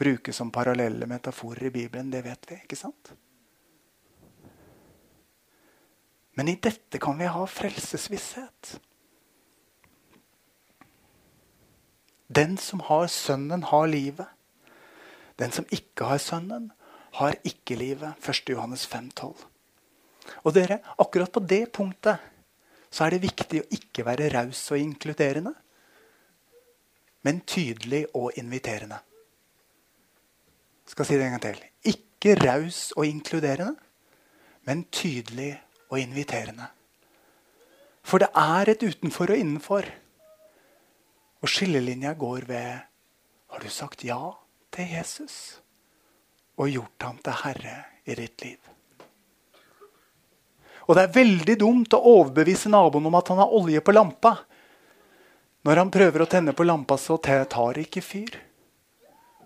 brukes 0.00 0.36
som 0.36 0.50
parallelle 0.50 1.06
metaforer 1.06 1.68
i 1.68 1.74
Bibelen. 1.74 2.10
Det 2.10 2.24
vet 2.24 2.50
vi, 2.50 2.58
ikke 2.64 2.78
sant? 2.78 3.12
Men 6.34 6.48
i 6.48 6.56
dette 6.56 6.98
kan 6.98 7.18
vi 7.20 7.28
ha 7.28 7.46
frelsesvisshet. 7.46 8.78
Den 12.30 12.56
som 12.58 12.80
har 12.86 13.08
Sønnen, 13.10 13.62
har 13.62 13.86
livet. 13.90 14.30
Den 15.40 15.52
som 15.52 15.66
ikke 15.72 16.04
har 16.04 16.20
Sønnen, 16.20 16.70
har 17.16 17.36
ikke 17.44 17.78
livet. 17.78 18.14
1. 18.22 18.52
Johannes 18.52 18.86
5,12. 18.86 19.46
Og 20.44 20.54
dere, 20.54 20.78
akkurat 21.00 21.32
på 21.32 21.40
det 21.40 21.64
punktet 21.72 22.20
så 22.90 23.06
er 23.06 23.14
det 23.14 23.24
viktig 23.24 23.62
å 23.62 23.68
ikke 23.74 24.04
være 24.06 24.28
raus 24.34 24.60
og 24.74 24.82
inkluderende, 24.82 25.52
men 27.22 27.40
tydelig 27.46 28.04
og 28.16 28.34
inviterende. 28.40 28.98
Jeg 30.84 30.96
skal 30.96 31.06
si 31.06 31.18
det 31.18 31.26
en 31.26 31.36
gang 31.36 31.44
til. 31.44 31.60
Ikke 31.92 32.34
raus 32.40 32.80
og 32.96 33.06
inkluderende, 33.06 33.76
men 34.66 34.84
tydelig 34.90 35.52
og 35.88 36.00
inviterende. 36.02 36.66
For 38.02 38.22
det 38.22 38.30
er 38.34 38.72
et 38.72 38.82
utenfor 38.82 39.30
og 39.30 39.38
innenfor. 39.38 39.86
Og 41.40 41.48
skillelinja 41.48 42.16
går 42.18 42.48
ved 42.48 42.86
Har 43.50 43.58
du 43.58 43.68
sagt 43.68 44.04
ja 44.04 44.18
til 44.80 44.96
Jesus 44.96 45.36
og 46.60 46.68
gjort 46.72 47.06
ham 47.06 47.18
til 47.24 47.36
herre 47.44 47.76
i 48.08 48.16
ditt 48.16 48.44
liv. 48.44 48.58
Og 50.88 50.96
det 50.96 51.04
er 51.04 51.14
veldig 51.14 51.56
dumt 51.60 51.94
å 51.94 52.02
overbevise 52.16 52.72
naboen 52.72 53.06
om 53.06 53.16
at 53.18 53.28
han 53.30 53.38
har 53.42 53.52
olje 53.54 53.82
på 53.84 53.94
lampa. 53.94 54.34
Når 55.62 55.80
han 55.84 55.92
prøver 55.92 56.24
å 56.24 56.28
tenne 56.30 56.54
på 56.56 56.66
lampa, 56.66 56.96
så 56.98 57.18
tar 57.20 57.46
det 57.76 57.86
ikke 57.86 58.02
fyr. 58.02 58.40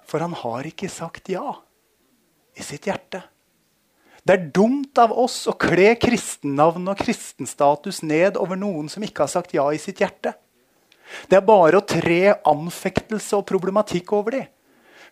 For 0.09 0.25
han 0.25 0.33
har 0.39 0.67
ikke 0.69 0.89
sagt 0.89 1.29
ja 1.33 1.59
i 2.55 2.65
sitt 2.65 2.89
hjerte. 2.89 3.21
Det 4.25 4.33
er 4.39 4.49
dumt 4.57 4.97
av 5.03 5.13
oss 5.21 5.43
å 5.51 5.57
kle 5.61 5.91
kristennavn 6.01 6.87
og 6.89 6.97
kristenstatus 7.03 8.01
ned 8.07 8.39
over 8.41 8.57
noen 8.57 8.89
som 8.89 9.05
ikke 9.05 9.27
har 9.27 9.33
sagt 9.35 9.53
ja 9.53 9.67
i 9.75 9.81
sitt 9.83 10.01
hjerte. 10.01 10.33
Det 11.29 11.37
er 11.37 11.45
bare 11.45 11.83
å 11.83 11.85
tre 11.85 12.39
anfektelse 12.41 13.37
og 13.37 13.45
problematikk 13.51 14.15
over 14.17 14.39
dem. 14.39 14.54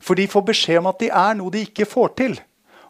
For 0.03 0.19
de 0.19 0.27
får 0.31 0.49
beskjed 0.49 0.81
om 0.81 0.91
at 0.91 1.03
de 1.03 1.11
er 1.15 1.37
noe 1.39 1.53
de 1.55 1.63
ikke 1.67 1.87
får 1.89 2.17
til. 2.19 2.41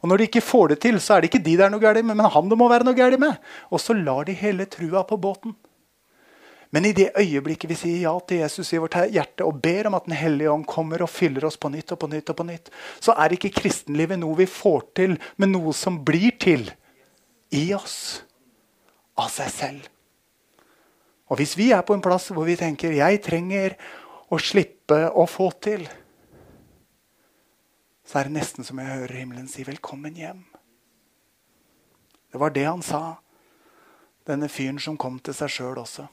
Og 0.02 0.10
når 0.10 0.18
de 0.18 0.30
ikke 0.30 0.42
får 0.42 0.72
det 0.72 0.78
til, 0.82 0.96
så 0.98 1.14
er 1.14 1.22
det 1.22 1.30
ikke 1.30 1.44
de 1.44 1.58
det 1.58 1.66
er 1.66 1.70
noe 1.70 1.82
galt 1.82 2.02
med, 2.02 2.16
men 2.18 2.32
han 2.34 2.48
det 2.50 2.58
må 2.58 2.66
være 2.70 2.88
noe 2.88 2.98
galt 2.98 3.20
med. 3.22 3.36
Og 3.70 3.82
så 3.82 3.94
lar 3.94 4.26
de 4.26 4.34
hele 4.34 4.66
trua 4.70 5.04
på 5.06 5.20
båten. 5.20 5.54
Men 6.72 6.88
i 6.88 6.94
det 6.96 7.10
øyeblikket 7.20 7.68
vi 7.68 7.76
sier 7.76 7.98
ja 8.06 8.12
til 8.24 8.40
Jesus 8.40 8.72
i 8.72 8.80
vårt 8.80 8.96
hjerte 9.12 9.44
og 9.44 9.60
ber 9.60 9.90
om 9.90 9.96
at 9.98 10.06
Den 10.08 10.16
hellige 10.16 10.50
ånd 10.50 10.64
kommer 10.66 11.04
og 11.04 11.12
fyller 11.12 11.44
oss 11.44 11.60
på 11.60 11.68
nytt 11.68 11.92
og 11.92 12.00
på 12.00 12.08
nytt, 12.08 12.32
og 12.32 12.36
på 12.36 12.46
nytt, 12.48 12.70
så 12.98 13.12
er 13.12 13.36
ikke 13.36 13.52
kristenlivet 13.60 14.18
noe 14.18 14.38
vi 14.40 14.48
får 14.48 14.86
til, 14.96 15.18
men 15.36 15.52
noe 15.52 15.76
som 15.76 16.00
blir 16.00 16.32
til 16.40 16.70
i 17.52 17.66
oss 17.76 18.22
av 19.20 19.28
seg 19.28 19.52
selv. 19.52 19.88
Og 21.28 21.38
hvis 21.38 21.54
vi 21.60 21.70
er 21.76 21.84
på 21.84 21.94
en 21.94 22.04
plass 22.04 22.30
hvor 22.32 22.48
vi 22.48 22.56
tenker 22.56 22.96
jeg 22.96 23.20
trenger 23.24 23.76
å 24.32 24.40
slippe 24.40 25.04
å 25.12 25.28
få 25.28 25.52
til, 25.60 25.84
så 28.12 28.18
er 28.20 28.28
det 28.28 28.36
nesten 28.36 28.60
som 28.60 28.76
jeg 28.76 28.92
hører 28.92 29.16
himmelen 29.16 29.46
si 29.48 29.64
'velkommen 29.64 30.12
hjem'. 30.12 30.44
Det 32.32 32.40
var 32.40 32.50
det 32.50 32.64
han 32.64 32.82
sa, 32.82 33.16
denne 34.26 34.48
fyren 34.48 34.78
som 34.78 34.98
kom 34.98 35.18
til 35.18 35.34
seg 35.34 35.48
sjøl 35.48 35.78
også. 35.78 36.06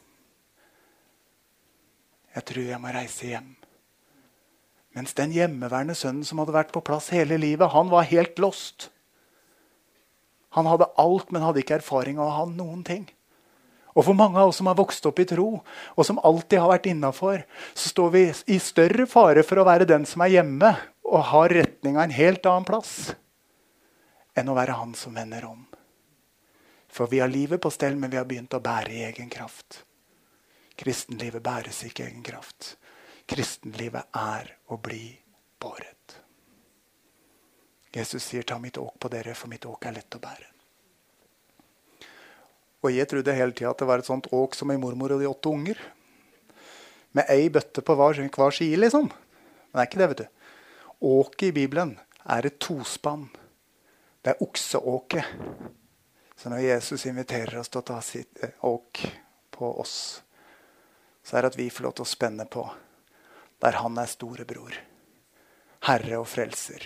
Jeg 2.35 2.45
tror 2.45 2.63
jeg 2.63 2.81
må 2.81 2.87
reise 2.87 3.25
hjem. 3.27 3.55
Mens 4.95 5.13
den 5.13 5.31
hjemmeværende 5.31 5.95
sønnen 5.95 6.23
som 6.23 6.39
hadde 6.39 6.53
vært 6.53 6.71
på 6.71 6.79
plass 6.79 7.09
hele 7.09 7.37
livet, 7.37 7.69
han 7.69 7.89
var 7.89 8.07
helt 8.07 8.39
lost. 8.39 8.89
Han 10.49 10.65
hadde 10.65 10.91
alt, 10.97 11.31
men 11.31 11.41
hadde 11.41 11.59
ikke 11.59 11.75
erfaring 11.75 12.17
av 12.17 12.27
å 12.27 12.37
ha 12.37 12.45
noen 12.45 12.83
ting. 12.83 13.09
Og 13.95 14.05
for 14.05 14.13
mange 14.13 14.39
av 14.39 14.47
oss 14.47 14.55
som 14.55 14.67
har 14.67 14.75
vokst 14.75 15.05
opp 15.05 15.19
i 15.19 15.25
tro, 15.25 15.63
og 15.97 16.05
som 16.05 16.19
alltid 16.23 16.59
har 16.59 16.69
vært 16.69 16.85
innafor, 16.85 17.43
så 17.73 17.89
står 17.89 18.09
vi 18.09 18.33
i 18.47 18.59
større 18.59 19.05
fare 19.05 19.43
for 19.43 19.59
å 19.59 19.67
være 19.67 19.85
den 19.85 20.05
som 20.05 20.21
er 20.21 20.39
hjemme 20.39 20.77
og 21.09 21.25
har 21.31 21.49
retninga 21.49 22.03
en 22.05 22.13
helt 22.13 22.45
annen 22.45 22.67
plass, 22.67 22.93
enn 24.37 24.49
å 24.49 24.55
være 24.57 24.77
han 24.77 24.93
som 24.95 25.17
vender 25.17 25.45
om. 25.47 25.65
For 26.89 27.09
vi 27.09 27.19
har 27.21 27.29
livet 27.29 27.61
på 27.61 27.71
stell, 27.73 27.97
men 27.97 28.11
vi 28.13 28.17
har 28.17 28.27
begynt 28.29 28.53
å 28.53 28.61
bære 28.63 28.93
i 28.93 29.03
egen 29.09 29.29
kraft. 29.29 29.83
Kristenlivet 30.79 31.43
bæres 31.43 31.81
ikke 31.85 32.05
i 32.05 32.11
egen 32.11 32.23
kraft. 32.25 32.75
Kristenlivet 33.29 34.09
er 34.15 34.53
å 34.69 34.77
bli 34.81 35.11
båret. 35.61 36.15
Jesus 37.93 38.23
sier, 38.23 38.43
'Ta 38.43 38.59
mitt 38.59 38.77
åk 38.77 38.99
på 38.99 39.09
dere, 39.09 39.33
for 39.33 39.49
mitt 39.49 39.65
åk 39.65 39.85
er 39.85 39.91
lett 39.91 40.15
å 40.15 40.21
bære'. 40.21 40.53
Og 42.83 42.91
jeg 42.93 43.07
trodde 43.07 43.33
hele 43.35 43.51
tida 43.51 43.71
at 43.71 43.77
det 43.77 43.87
var 43.87 43.99
et 43.99 44.05
sånt 44.05 44.29
åk 44.31 44.55
som 44.55 44.71
i 44.71 44.77
mormor 44.77 45.11
og 45.11 45.19
de 45.19 45.27
åtte 45.27 45.49
unger. 45.49 45.77
med 47.11 47.25
ei 47.27 47.49
bøtte 47.49 47.81
på 47.81 47.95
hver, 47.97 48.13
hver 48.29 48.51
side, 48.53 48.77
liksom. 48.77 49.09
Men 49.09 49.73
det 49.73 49.81
er 49.81 49.87
ikke 49.87 49.97
det, 49.97 50.09
vet 50.09 50.17
du. 50.17 50.38
Åket 50.99 51.47
i 51.47 51.51
Bibelen 51.51 51.99
er 52.23 52.45
et 52.45 52.59
tospann. 52.59 53.29
Det 54.21 54.33
er 54.33 54.43
okseåket. 54.43 55.25
Så 56.35 56.51
når 56.51 56.63
Jesus 56.63 57.05
inviterer 57.07 57.59
oss 57.59 57.71
til 57.71 57.79
å 57.79 57.87
ta 57.87 57.99
sitt 58.03 58.43
eh, 58.43 58.55
åk 58.67 59.01
på 59.51 59.71
oss, 59.79 60.21
så 61.23 61.37
er 61.37 61.43
det 61.43 61.53
at 61.53 61.59
vi 61.59 61.69
får 61.71 61.87
lov 61.87 61.95
til 61.97 62.07
å 62.07 62.11
spenne 62.11 62.45
på 62.51 62.65
der 63.59 63.79
han 63.79 63.97
er 63.99 64.07
storebror, 64.07 64.75
herre 65.87 66.19
og 66.21 66.27
frelser, 66.31 66.85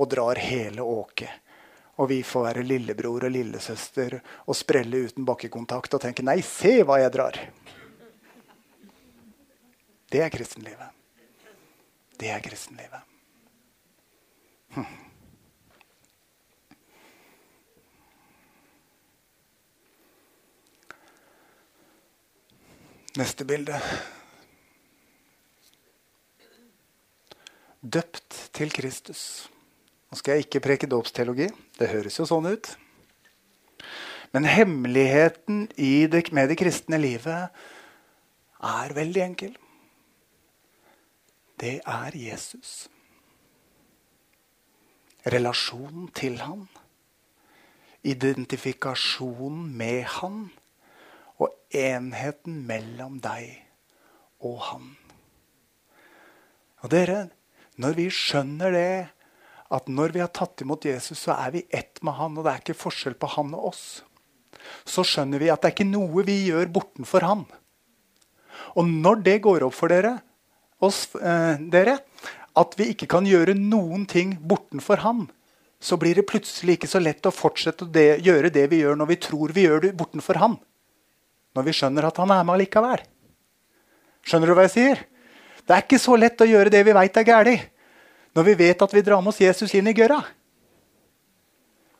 og 0.00 0.08
drar 0.12 0.40
hele 0.40 0.84
åket. 0.84 1.48
Og 2.00 2.08
vi 2.08 2.22
får 2.24 2.46
være 2.46 2.64
lillebror 2.64 3.26
og 3.28 3.34
lillesøster 3.34 4.16
og 4.46 4.56
sprelle 4.56 5.04
uten 5.04 5.28
bakkekontakt 5.28 5.96
og 5.96 6.00
tenke 6.00 6.24
'nei, 6.24 6.40
se 6.40 6.80
hva 6.84 6.96
jeg 7.02 7.12
drar'. 7.12 7.40
Det 10.08 10.24
er 10.24 10.32
kristenlivet. 10.32 10.88
Det 12.16 12.32
er 12.32 12.40
kristenlivet. 12.40 13.09
Neste 23.18 23.44
bilde. 23.44 23.74
Døpt 27.82 28.50
til 28.54 28.70
Kristus. 28.70 29.48
Nå 30.10 30.18
skal 30.18 30.32
jeg 30.36 30.46
ikke 30.46 30.62
preke 30.62 30.90
dåpsteologi. 30.90 31.48
Det 31.78 31.90
høres 31.90 32.18
jo 32.20 32.26
sånn 32.28 32.46
ut. 32.52 32.70
Men 34.30 34.46
hemmeligheten 34.46 35.64
det, 35.74 36.30
med 36.30 36.52
det 36.52 36.58
kristne 36.60 37.00
livet 37.02 37.50
er 38.62 38.94
veldig 38.94 39.22
enkel. 39.24 39.58
Det 41.58 41.80
er 41.82 42.14
Jesus. 42.14 42.86
Relasjonen 45.28 46.08
til 46.16 46.38
han. 46.40 46.64
Identifikasjonen 48.06 49.68
med 49.76 50.04
han 50.16 50.46
og 51.40 51.52
enheten 51.76 52.62
mellom 52.68 53.18
deg 53.24 53.52
og 54.44 54.60
han. 54.70 54.86
Og 56.80 56.92
dere, 56.92 57.26
når 57.80 57.96
vi 57.98 58.06
skjønner 58.12 58.72
det, 58.72 58.92
at 59.70 59.90
når 59.92 60.14
vi 60.16 60.22
har 60.24 60.32
tatt 60.34 60.64
imot 60.64 60.86
Jesus, 60.88 61.26
så 61.26 61.36
er 61.36 61.52
vi 61.54 61.66
ett 61.68 62.00
med 62.02 62.16
han, 62.16 62.36
og 62.36 62.46
det 62.46 62.52
er 62.52 62.62
ikke 62.64 62.80
forskjell 62.80 63.14
på 63.20 63.28
han 63.36 63.52
og 63.54 63.70
oss, 63.70 63.84
så 64.88 65.04
skjønner 65.06 65.40
vi 65.40 65.50
at 65.52 65.60
det 65.62 65.70
er 65.70 65.76
ikke 65.76 65.92
noe 65.92 66.24
vi 66.26 66.36
gjør 66.48 66.72
bortenfor 66.72 67.26
han. 67.26 67.44
Og 68.80 68.88
når 68.88 69.22
det 69.26 69.38
går 69.44 69.64
opp 69.66 69.76
for 69.76 69.92
dere, 69.92 70.16
oss, 70.80 71.06
eh, 71.16 71.60
dere 71.72 71.98
at 72.58 72.74
vi 72.78 72.90
ikke 72.92 73.08
kan 73.10 73.28
gjøre 73.28 73.54
noen 73.58 74.06
ting 74.10 74.34
bortenfor 74.40 75.04
han, 75.04 75.28
så 75.80 75.96
blir 76.00 76.18
det 76.18 76.26
plutselig 76.28 76.76
ikke 76.76 76.90
så 76.90 77.00
lett 77.00 77.26
å 77.26 77.32
fortsette 77.32 77.86
å 77.86 77.92
det, 77.92 78.20
gjøre 78.26 78.50
det 78.52 78.66
vi 78.72 78.82
gjør 78.82 78.98
når 79.00 79.14
vi 79.14 79.20
tror 79.22 79.54
vi 79.56 79.64
gjør 79.68 79.86
det 79.86 79.94
bortenfor 79.96 80.40
han 80.42 80.58
når 81.56 81.66
vi 81.66 81.74
skjønner 81.74 82.06
at 82.06 82.18
han 82.20 82.32
er 82.34 82.44
med 82.46 82.60
likevel. 82.62 83.00
Skjønner 84.26 84.50
du 84.50 84.56
hva 84.56 84.66
jeg 84.68 84.74
sier? 84.76 85.00
Det 85.66 85.74
er 85.74 85.84
ikke 85.84 86.00
så 86.02 86.16
lett 86.18 86.42
å 86.42 86.48
gjøre 86.48 86.72
det 86.72 86.82
vi 86.86 86.94
veit 86.96 87.16
er 87.16 87.26
galt, 87.26 87.66
når 88.36 88.46
vi 88.46 88.54
vet 88.60 88.84
at 88.84 88.94
vi 88.94 89.02
drar 89.06 89.22
med 89.22 89.32
oss 89.32 89.40
Jesus 89.42 89.74
inn 89.74 89.90
i 89.90 89.96
gørra. 89.96 90.20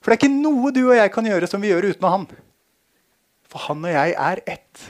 For 0.00 0.10
det 0.10 0.16
er 0.16 0.20
ikke 0.22 0.32
noe 0.32 0.70
du 0.72 0.84
og 0.86 0.96
jeg 0.96 1.12
kan 1.12 1.26
gjøre 1.26 1.48
som 1.50 1.62
vi 1.62 1.72
gjør 1.72 1.90
uten 1.90 2.08
han. 2.08 2.28
For 3.50 3.66
han 3.66 3.84
og 3.84 3.92
jeg 3.92 4.14
er 4.14 4.42
ett. 4.46 4.84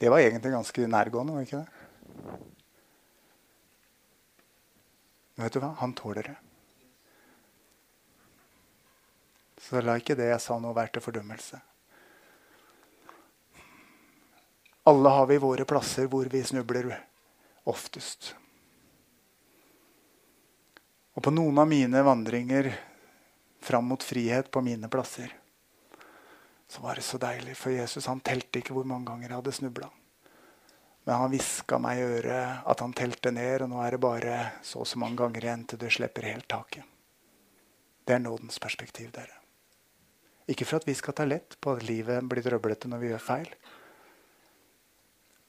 Det 0.00 0.08
var 0.08 0.18
egentlig 0.18 0.52
ganske 0.52 0.86
nærgående, 0.88 1.32
var 1.36 1.44
ikke 1.44 1.58
det? 1.60 1.68
Men 5.34 5.44
vet 5.44 5.56
du 5.56 5.60
hva? 5.60 5.74
Han 5.80 5.92
tåler 5.96 6.30
det. 6.30 6.36
Så 9.60 9.82
la 9.84 9.98
ikke 10.00 10.16
det 10.16 10.30
jeg 10.30 10.40
sa 10.40 10.56
nå, 10.56 10.72
være 10.72 10.94
til 10.94 11.04
fordømmelse. 11.04 11.60
Alle 14.88 15.12
har 15.12 15.28
vi 15.28 15.36
våre 15.44 15.68
plasser 15.68 16.08
hvor 16.08 16.32
vi 16.32 16.40
snubler 16.48 16.88
oftest. 17.68 18.32
Og 21.12 21.24
på 21.28 21.34
noen 21.34 21.60
av 21.60 21.68
mine 21.68 22.06
vandringer 22.08 22.72
fram 23.60 23.92
mot 23.92 24.02
frihet 24.02 24.48
på 24.48 24.64
mine 24.64 24.88
plasser, 24.88 25.36
så 26.70 26.82
var 26.84 26.94
det 26.94 27.02
så 27.02 27.18
deilig. 27.18 27.56
For 27.58 27.74
Jesus 27.74 28.06
han 28.06 28.22
telte 28.22 28.60
ikke 28.60 28.76
hvor 28.76 28.86
mange 28.86 29.08
ganger 29.10 29.28
jeg 29.28 29.40
hadde 29.40 29.54
snubla. 29.56 29.88
Men 31.08 31.16
han 31.16 31.32
hviska 31.32 31.80
meg 31.82 31.98
i 31.98 32.06
øret 32.06 32.70
at 32.70 32.84
han 32.84 32.94
telte 32.94 33.32
ned, 33.34 33.64
og 33.64 33.72
nå 33.72 33.80
er 33.82 33.96
det 33.96 34.02
bare 34.04 34.36
så 34.62 34.84
og 34.84 34.86
så 34.86 35.00
mange 35.02 35.18
ganger 35.18 35.46
igjen 35.46 35.66
til 35.66 35.80
du 35.82 35.88
slipper 35.90 36.28
helt 36.28 36.46
taket. 36.46 36.86
Det 38.06 38.14
er 38.14 38.22
nådens 38.22 38.62
perspektiv, 38.62 39.10
dere. 39.16 39.34
Ikke 40.50 40.66
for 40.66 40.78
at 40.78 40.86
vi 40.86 40.94
skal 40.98 41.14
ta 41.16 41.26
lett 41.26 41.58
på 41.60 41.74
at 41.74 41.86
livet 41.86 42.26
blir 42.30 42.46
trøblete 42.46 42.90
når 42.90 43.02
vi 43.02 43.12
gjør 43.12 43.26
feil, 43.26 43.52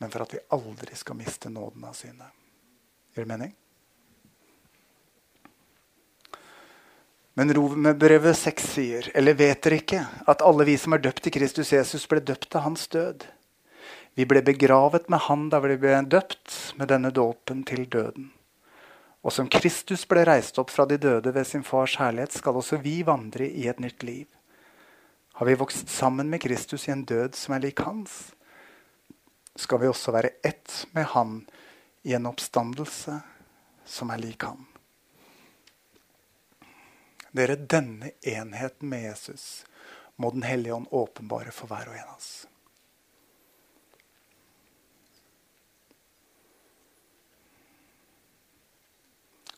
men 0.01 0.09
for 0.09 0.25
at 0.25 0.33
vi 0.33 0.45
aldri 0.57 0.97
skal 0.97 1.17
miste 1.19 1.49
nåden 1.53 1.85
av 1.85 1.93
synet. 1.97 2.33
Gir 3.13 3.25
det 3.25 3.29
mening? 3.29 3.53
Men 7.41 7.53
Romerbrevet 7.53 8.37
6 8.37 8.67
sier, 8.69 9.07
eller 9.17 9.33
vet 9.33 9.63
dere 9.65 9.79
ikke, 9.81 9.99
at 10.29 10.43
alle 10.45 10.61
vi 10.67 10.75
som 10.77 10.93
er 10.93 11.01
døpt 11.01 11.25
i 11.25 11.31
Kristus 11.33 11.71
Jesus, 11.73 12.03
ble 12.05 12.21
døpt 12.21 12.51
til 12.53 12.61
hans 12.61 12.83
død? 12.93 13.23
Vi 14.13 14.27
ble 14.29 14.43
begravet 14.45 15.09
med 15.09 15.23
han 15.25 15.47
da 15.49 15.57
vi 15.63 15.79
ble 15.81 15.95
døpt 16.05 16.75
med 16.77 16.91
denne 16.93 17.09
dåpen 17.09 17.63
til 17.65 17.87
døden. 17.89 18.27
Og 19.25 19.33
som 19.33 19.49
Kristus 19.49 20.05
ble 20.05 20.21
reist 20.29 20.61
opp 20.61 20.69
fra 20.69 20.85
de 20.85 21.01
døde 21.01 21.33
ved 21.33 21.49
sin 21.49 21.65
fars 21.65 21.97
herlighet, 21.97 22.37
skal 22.37 22.61
også 22.61 22.77
vi 22.85 22.99
vandre 23.09 23.49
i 23.49 23.65
et 23.73 23.81
nytt 23.81 24.05
liv. 24.05 24.27
Har 25.41 25.49
vi 25.49 25.57
vokst 25.57 25.89
sammen 25.89 26.29
med 26.29 26.45
Kristus 26.45 26.85
i 26.85 26.93
en 26.93 27.07
død 27.09 27.33
som 27.41 27.57
er 27.57 27.65
lik 27.65 27.81
hans, 27.81 28.35
skal 29.57 29.81
vi 29.81 29.89
også 29.89 30.13
være 30.13 30.37
ett 30.45 30.83
med 30.93 31.09
Han 31.17 31.39
i 32.05 32.13
en 32.13 32.29
oppstandelse 32.29 33.17
som 33.81 34.13
er 34.13 34.21
lik 34.29 34.45
Han. 34.45 34.67
Dere, 37.31 37.55
denne 37.55 38.11
enheten 38.27 38.89
med 38.91 39.05
Jesus 39.05 39.65
må 40.19 40.31
Den 40.31 40.43
hellige 40.43 40.75
ånd 40.75 40.87
åpenbare 40.91 41.53
for 41.55 41.71
hver 41.71 41.89
og 41.89 41.95
en 41.95 42.09
av 42.11 42.17
oss. 42.17 42.31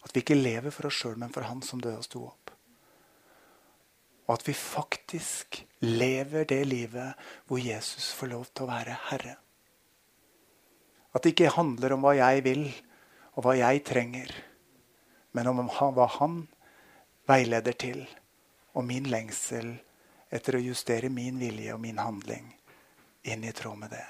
At 0.04 0.14
vi 0.14 0.22
ikke 0.22 0.38
lever 0.38 0.72
for 0.72 0.88
oss 0.88 1.02
sjøl, 1.02 1.18
men 1.18 1.34
for 1.34 1.50
Han 1.50 1.64
som 1.66 1.82
døde 1.82 1.98
og 1.98 2.08
sto 2.08 2.24
opp. 2.28 2.54
Og 4.28 4.36
at 4.38 4.48
vi 4.48 4.56
faktisk 4.56 5.64
lever 5.84 6.46
det 6.48 6.62
livet 6.70 7.20
hvor 7.50 7.60
Jesus 7.60 8.14
får 8.16 8.32
lov 8.32 8.46
til 8.54 8.68
å 8.68 8.72
være 8.72 9.00
herre. 9.10 9.36
At 11.14 11.26
det 11.26 11.34
ikke 11.34 11.56
handler 11.58 11.98
om 11.98 12.06
hva 12.06 12.14
jeg 12.16 12.46
vil, 12.46 12.68
og 13.34 13.46
hva 13.46 13.58
jeg 13.58 13.84
trenger, 13.86 14.32
men 15.34 15.50
om 15.50 15.66
hva 15.68 16.08
han 16.20 16.44
veileder 17.30 17.76
til, 17.80 18.04
og 18.74 18.86
min 18.88 19.08
lengsel 19.10 19.74
etter 20.34 20.58
å 20.58 20.64
justere 20.64 21.12
min 21.14 21.38
vilje 21.40 21.74
og 21.76 21.82
min 21.82 22.02
handling 22.02 22.50
inn 23.30 23.44
i 23.44 23.52
tråd 23.56 23.78
med 23.80 23.94
det. 23.94 24.06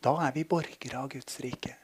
Da 0.00 0.14
er 0.26 0.34
vi 0.34 0.44
borgere 0.44 1.00
av 1.00 1.08
Guds 1.10 1.40
rike. 1.42 1.74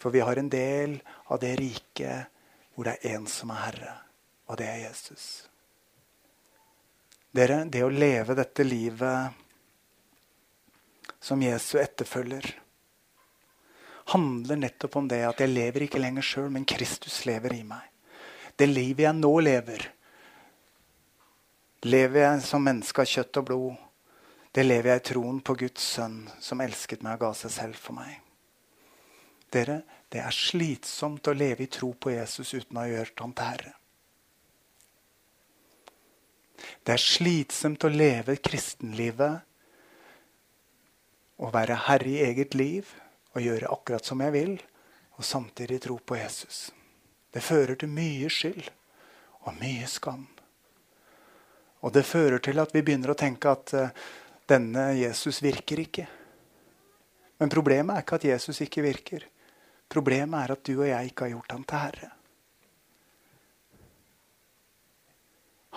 For 0.00 0.12
vi 0.12 0.20
har 0.24 0.36
en 0.36 0.48
del 0.52 0.98
av 1.28 1.40
det 1.40 1.54
riket 1.60 2.26
hvor 2.74 2.88
det 2.88 2.96
er 2.98 3.16
én 3.16 3.26
som 3.28 3.52
er 3.52 3.62
herre, 3.66 3.94
og 4.48 4.58
det 4.60 4.68
er 4.68 4.82
Jesus. 4.86 5.26
Dere, 7.30 7.64
det 7.70 7.84
å 7.84 7.92
leve 7.92 8.34
dette 8.34 8.64
livet 8.66 9.36
som 11.20 11.42
Jesu 11.44 11.78
etterfølger, 11.78 12.48
handler 14.10 14.58
nettopp 14.58 14.96
om 14.98 15.08
det 15.08 15.20
at 15.28 15.40
jeg 15.44 15.52
lever 15.52 15.86
ikke 15.86 16.00
lenger 16.00 16.26
sjøl, 16.26 16.48
men 16.50 16.66
Kristus 16.66 17.22
lever 17.28 17.54
i 17.54 17.62
meg. 17.68 17.89
Det 18.60 18.66
livet 18.68 19.06
jeg 19.06 19.16
nå 19.16 19.30
lever, 19.40 19.86
lever 21.88 22.20
jeg 22.26 22.42
som 22.44 22.60
menneske 22.60 23.00
av 23.00 23.08
kjøtt 23.08 23.38
og 23.40 23.46
blod. 23.48 23.76
Det 24.52 24.66
lever 24.66 24.90
jeg 24.90 25.00
i 25.00 25.04
troen 25.08 25.38
på 25.40 25.54
Guds 25.62 25.84
sønn, 25.94 26.26
som 26.44 26.60
elsket 26.60 27.00
meg 27.06 27.16
og 27.16 27.22
ga 27.22 27.30
seg 27.38 27.54
selv 27.54 27.78
for 27.80 27.96
meg. 27.96 28.18
Dere, 29.54 29.80
det 30.12 30.20
er 30.20 30.34
slitsomt 30.34 31.30
å 31.30 31.34
leve 31.34 31.64
i 31.64 31.70
tro 31.72 31.94
på 31.94 32.12
Jesus 32.12 32.52
uten 32.52 32.76
å 32.76 32.82
ha 32.84 32.90
gjort 32.90 33.22
ham 33.24 33.32
til 33.38 33.48
herre. 33.48 33.72
Det 36.84 36.92
er 36.94 37.02
slitsomt 37.02 37.86
å 37.86 37.90
leve 37.94 38.36
kristenlivet 38.44 39.46
og 41.40 41.54
være 41.56 41.78
herre 41.86 42.12
i 42.12 42.20
eget 42.26 42.58
liv 42.58 42.92
og 43.32 43.40
gjøre 43.46 43.72
akkurat 43.72 44.04
som 44.04 44.20
jeg 44.20 44.34
vil, 44.36 44.54
og 45.16 45.24
samtidig 45.24 45.80
tro 45.86 45.96
på 46.04 46.18
Jesus. 46.20 46.68
Det 47.30 47.42
fører 47.44 47.78
til 47.78 47.92
mye 47.92 48.30
skyld 48.32 48.70
og 49.46 49.56
mye 49.60 49.88
skam. 49.88 50.26
Og 51.80 51.92
det 51.94 52.04
fører 52.04 52.42
til 52.44 52.60
at 52.60 52.74
vi 52.74 52.82
begynner 52.84 53.14
å 53.14 53.18
tenke 53.18 53.52
at 53.52 53.74
uh, 53.76 53.92
denne 54.50 54.90
Jesus 54.98 55.40
virker 55.42 55.80
ikke. 55.80 56.06
Men 57.40 57.52
problemet 57.52 57.94
er 57.94 58.04
ikke 58.04 58.18
at 58.20 58.26
Jesus 58.28 58.60
ikke 58.66 58.84
virker. 58.84 59.24
Problemet 59.90 60.42
er 60.42 60.54
at 60.54 60.64
du 60.66 60.74
og 60.76 60.88
jeg 60.90 61.10
ikke 61.10 61.26
har 61.26 61.36
gjort 61.38 61.54
ham 61.54 61.62
til 61.64 61.84
herre. 61.86 62.10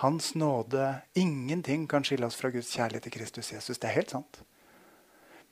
Hans 0.02 0.34
nåde 0.34 0.90
Ingenting 1.14 1.86
kan 1.88 2.04
skille 2.04 2.26
oss 2.26 2.36
fra 2.36 2.50
Guds 2.52 2.72
kjærlighet 2.74 3.06
til 3.06 3.14
Kristus 3.14 3.52
Jesus. 3.54 3.78
Det 3.78 3.88
er 3.88 4.00
helt 4.00 4.12
sant. 4.12 4.42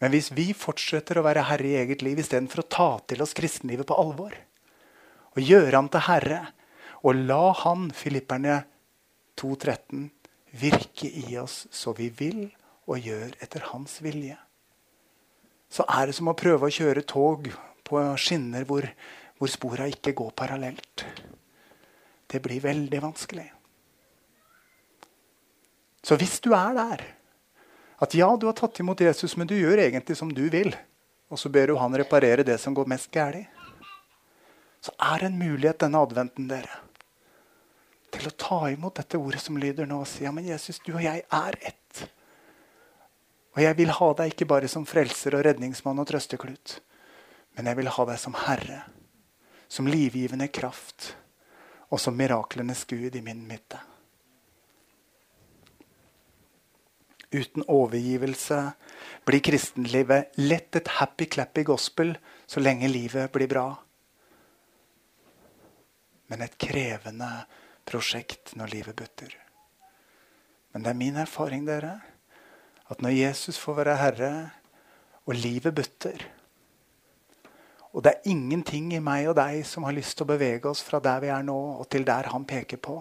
Men 0.02 0.10
hvis 0.12 0.32
vi 0.34 0.50
fortsetter 0.52 1.18
å 1.18 1.24
være 1.24 1.46
herre 1.46 1.68
i 1.68 1.76
eget 1.78 2.02
liv 2.02 2.18
istedenfor 2.18 2.64
å 2.64 2.70
ta 2.76 2.88
til 3.06 3.22
oss 3.22 3.36
kristenlivet 3.38 3.86
på 3.86 3.96
alvor, 4.02 4.34
og 5.32 5.40
gjøre 5.40 5.76
ham 5.76 5.88
til 5.92 6.04
herre, 6.06 6.40
og 7.02 7.18
la 7.18 7.44
han, 7.64 7.88
filipperne 7.94 8.60
2.13, 9.40 10.08
virke 10.60 11.08
i 11.08 11.38
oss 11.40 11.66
så 11.72 11.94
vi 11.96 12.10
vil 12.12 12.44
og 12.90 13.00
gjør 13.00 13.32
etter 13.42 13.64
hans 13.72 13.98
vilje, 14.04 14.36
så 15.72 15.86
er 15.88 16.10
det 16.10 16.16
som 16.18 16.28
å 16.28 16.36
prøve 16.36 16.68
å 16.68 16.74
kjøre 16.74 17.06
tog 17.08 17.48
på 17.86 18.02
skinner 18.20 18.66
hvor, 18.68 18.84
hvor 19.40 19.50
spora 19.50 19.88
ikke 19.88 20.12
går 20.18 20.34
parallelt. 20.36 21.04
Det 22.28 22.40
blir 22.44 22.60
veldig 22.64 23.00
vanskelig. 23.00 23.48
Så 26.02 26.18
hvis 26.20 26.40
du 26.44 26.50
er 26.56 26.76
der 26.76 27.04
at 28.02 28.14
ja, 28.18 28.26
du 28.36 28.48
har 28.48 28.56
tatt 28.58 28.80
imot 28.82 29.00
Jesus, 29.00 29.36
men 29.38 29.46
du 29.46 29.54
gjør 29.54 29.78
egentlig 29.84 30.16
som 30.18 30.30
du 30.34 30.42
vil, 30.50 30.72
og 31.30 31.38
så 31.38 31.48
ber 31.52 31.70
du 31.70 31.76
han 31.78 31.94
reparere 31.96 32.44
det 32.44 32.58
som 32.60 32.74
går 32.74 32.88
mest 32.90 33.12
galt, 33.14 33.46
så 34.82 34.94
er 34.98 35.22
det 35.22 35.30
en 35.30 35.38
mulighet 35.38 35.82
denne 35.84 36.00
adventen 36.02 36.48
dere, 36.50 36.80
til 38.12 38.26
å 38.28 38.34
ta 38.36 38.58
imot 38.72 38.98
dette 38.98 39.20
ordet 39.20 39.40
som 39.40 39.56
lyder 39.60 39.88
nå, 39.88 40.02
og 40.02 40.10
si 40.10 40.26
ja, 40.26 40.32
men 40.34 40.48
Jesus, 40.48 40.82
du 40.84 40.92
og 40.92 41.04
jeg 41.04 41.22
er 41.22 41.58
ett. 41.62 42.02
Og 43.54 43.62
jeg 43.62 43.78
vil 43.78 43.92
ha 43.94 44.08
deg 44.18 44.32
ikke 44.32 44.48
bare 44.50 44.68
som 44.68 44.84
frelser 44.88 45.36
og 45.38 45.46
redningsmann 45.46 46.02
og 46.02 46.08
trøsteklut, 46.10 46.76
men 47.56 47.70
jeg 47.70 47.78
vil 47.78 47.92
ha 47.94 48.08
deg 48.10 48.20
som 48.20 48.36
Herre, 48.44 48.82
som 49.72 49.88
livgivende 49.88 50.50
kraft 50.52 51.14
og 51.92 52.00
som 52.00 52.16
miraklenes 52.16 52.84
Gud 52.88 53.16
i 53.16 53.24
min 53.24 53.46
midte. 53.48 53.80
uten 57.32 57.64
overgivelse 57.68 58.58
blir 59.26 59.40
kristenlivet 59.44 60.36
lett 60.40 60.76
et 60.76 60.90
happy-clappy 60.98 61.64
gospel 61.66 62.14
så 62.46 62.60
lenge 62.60 62.90
livet 62.90 63.32
blir 63.32 63.48
bra. 63.48 63.66
Men 66.32 66.46
et 66.46 66.56
krevende 66.56 67.28
prosjekt 67.84 68.54
når 68.56 68.72
livet 68.72 68.96
butter. 68.96 69.36
Men 70.72 70.84
det 70.84 70.92
er 70.94 71.00
min 71.02 71.20
erfaring 71.20 71.66
dere, 71.68 71.98
at 72.88 73.04
når 73.04 73.12
Jesus 73.18 73.60
får 73.60 73.82
være 73.82 73.98
herre, 74.00 74.32
og 75.22 75.36
livet 75.38 75.70
butter 75.70 76.24
Og 77.92 78.02
det 78.02 78.10
er 78.10 78.30
ingenting 78.32 78.88
i 78.96 78.98
meg 78.98 79.28
og 79.30 79.36
deg 79.38 79.60
som 79.68 79.84
har 79.86 79.94
lyst 79.94 80.16
til 80.16 80.24
å 80.24 80.32
bevege 80.32 80.66
oss 80.66 80.80
fra 80.82 80.98
der 80.98 81.20
vi 81.22 81.28
er 81.30 81.44
nå, 81.46 81.58
og 81.78 81.86
til 81.92 82.02
der 82.08 82.26
han 82.32 82.46
peker 82.48 82.80
på 82.82 82.96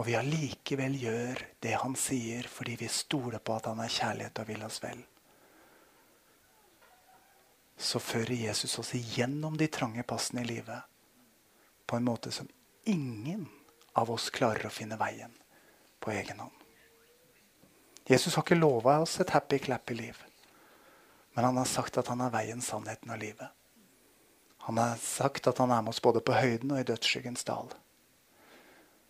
og 0.00 0.06
vi 0.06 0.16
allikevel 0.16 0.94
gjør 0.96 1.40
det 1.60 1.74
han 1.82 1.96
sier 1.98 2.46
fordi 2.48 2.78
vi 2.80 2.88
stoler 2.88 3.42
på 3.42 3.56
at 3.56 3.66
han 3.68 3.82
er 3.82 3.92
kjærlighet 3.92 4.38
og 4.40 4.48
vil 4.48 4.62
oss 4.64 4.78
vel, 4.80 5.00
så 7.80 8.00
fører 8.00 8.36
Jesus 8.46 8.78
oss 8.80 8.94
igjennom 8.96 9.56
de 9.60 9.68
trange 9.72 10.04
passene 10.08 10.44
i 10.44 10.48
livet 10.48 10.89
på 11.90 11.98
en 11.98 12.06
måte 12.06 12.30
som 12.30 12.48
ingen 12.84 13.48
av 13.92 14.10
oss 14.14 14.30
klarer 14.30 14.68
å 14.68 14.70
finne 14.70 14.94
veien 15.00 15.32
på 15.98 16.12
egen 16.14 16.38
hånd. 16.38 16.54
Jesus 18.06 18.36
har 18.38 18.46
ikke 18.46 18.58
lova 18.58 19.00
oss 19.02 19.16
et 19.18 19.32
happy-clappy 19.34 19.96
liv. 19.98 20.20
Men 21.34 21.48
han 21.48 21.58
har 21.58 21.66
sagt 21.66 21.98
at 21.98 22.06
han 22.06 22.22
er 22.22 22.30
veien, 22.30 22.62
sannheten 22.62 23.10
og 23.10 23.18
livet. 23.18 23.50
Han 24.68 24.78
har 24.78 25.02
sagt 25.02 25.50
at 25.50 25.58
han 25.58 25.74
er 25.74 25.82
med 25.82 25.90
oss 25.90 26.02
både 26.02 26.22
på 26.22 26.38
høyden 26.38 26.70
og 26.70 26.78
i 26.78 26.86
dødsskyggens 26.86 27.42
dal. 27.50 27.74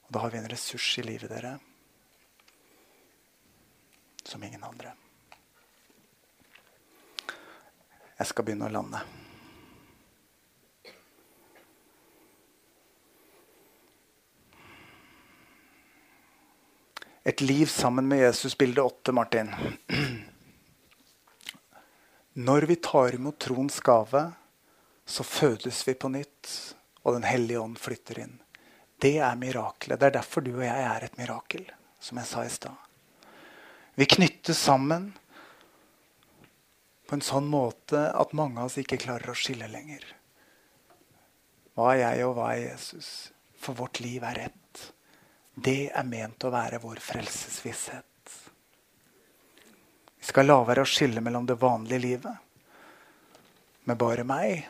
Og 0.08 0.16
da 0.16 0.24
har 0.24 0.32
vi 0.32 0.40
en 0.40 0.48
ressurs 0.48 0.88
i 1.02 1.04
livet 1.04 1.28
dere 1.32 1.58
som 4.24 4.40
ingen 4.44 4.64
andre. 4.64 4.96
Jeg 8.16 8.32
skal 8.32 8.48
begynne 8.48 8.72
å 8.72 8.78
lande. 8.80 9.04
Et 17.22 17.40
liv 17.40 17.66
sammen 17.66 18.08
med 18.08 18.18
Jesus, 18.18 18.58
bilde 18.58 18.82
åtte, 18.82 19.12
Martin. 19.12 19.50
Når 22.32 22.62
vi 22.62 22.76
tar 22.76 23.14
imot 23.14 23.38
troens 23.38 23.80
gave, 23.80 24.22
så 25.04 25.24
fødes 25.24 25.88
vi 25.88 25.94
på 25.94 26.08
nytt, 26.08 26.52
og 27.02 27.14
Den 27.14 27.26
hellige 27.28 27.60
ånd 27.60 27.76
flytter 27.78 28.22
inn. 28.24 28.38
Det 29.00 29.18
er 29.18 29.36
miraklet. 29.36 30.00
Det 30.00 30.06
er 30.06 30.16
derfor 30.16 30.44
du 30.44 30.54
og 30.54 30.64
jeg 30.64 30.84
er 30.86 31.04
et 31.04 31.18
mirakel, 31.20 31.64
som 32.00 32.20
jeg 32.20 32.28
sa 32.30 32.44
i 32.44 32.52
stad. 32.52 32.76
Vi 34.00 34.06
knyttes 34.08 34.60
sammen 34.60 35.10
på 37.08 37.18
en 37.18 37.24
sånn 37.24 37.48
måte 37.50 38.06
at 38.16 38.32
mange 38.38 38.60
av 38.60 38.70
oss 38.70 38.78
ikke 38.80 39.00
klarer 39.02 39.32
å 39.32 39.36
skille 39.36 39.68
lenger. 39.68 40.04
Hva 41.76 41.92
er 41.94 42.00
jeg, 42.04 42.24
og 42.28 42.36
hva 42.38 42.52
er 42.54 42.62
Jesus? 42.70 43.08
For 43.60 43.76
vårt 43.76 44.00
liv 44.00 44.24
er 44.24 44.46
ett. 44.46 44.69
Det 45.54 45.90
er 45.90 46.06
ment 46.06 46.44
å 46.46 46.52
være 46.52 46.78
vår 46.82 47.00
frelsesvisshet. 47.04 48.06
Vi 50.20 50.28
skal 50.28 50.46
la 50.46 50.60
være 50.64 50.84
å 50.84 50.88
skille 50.88 51.22
mellom 51.24 51.46
det 51.48 51.58
vanlige 51.60 52.04
livet 52.04 52.36
med 53.88 53.98
bare 53.98 54.24
meg 54.24 54.68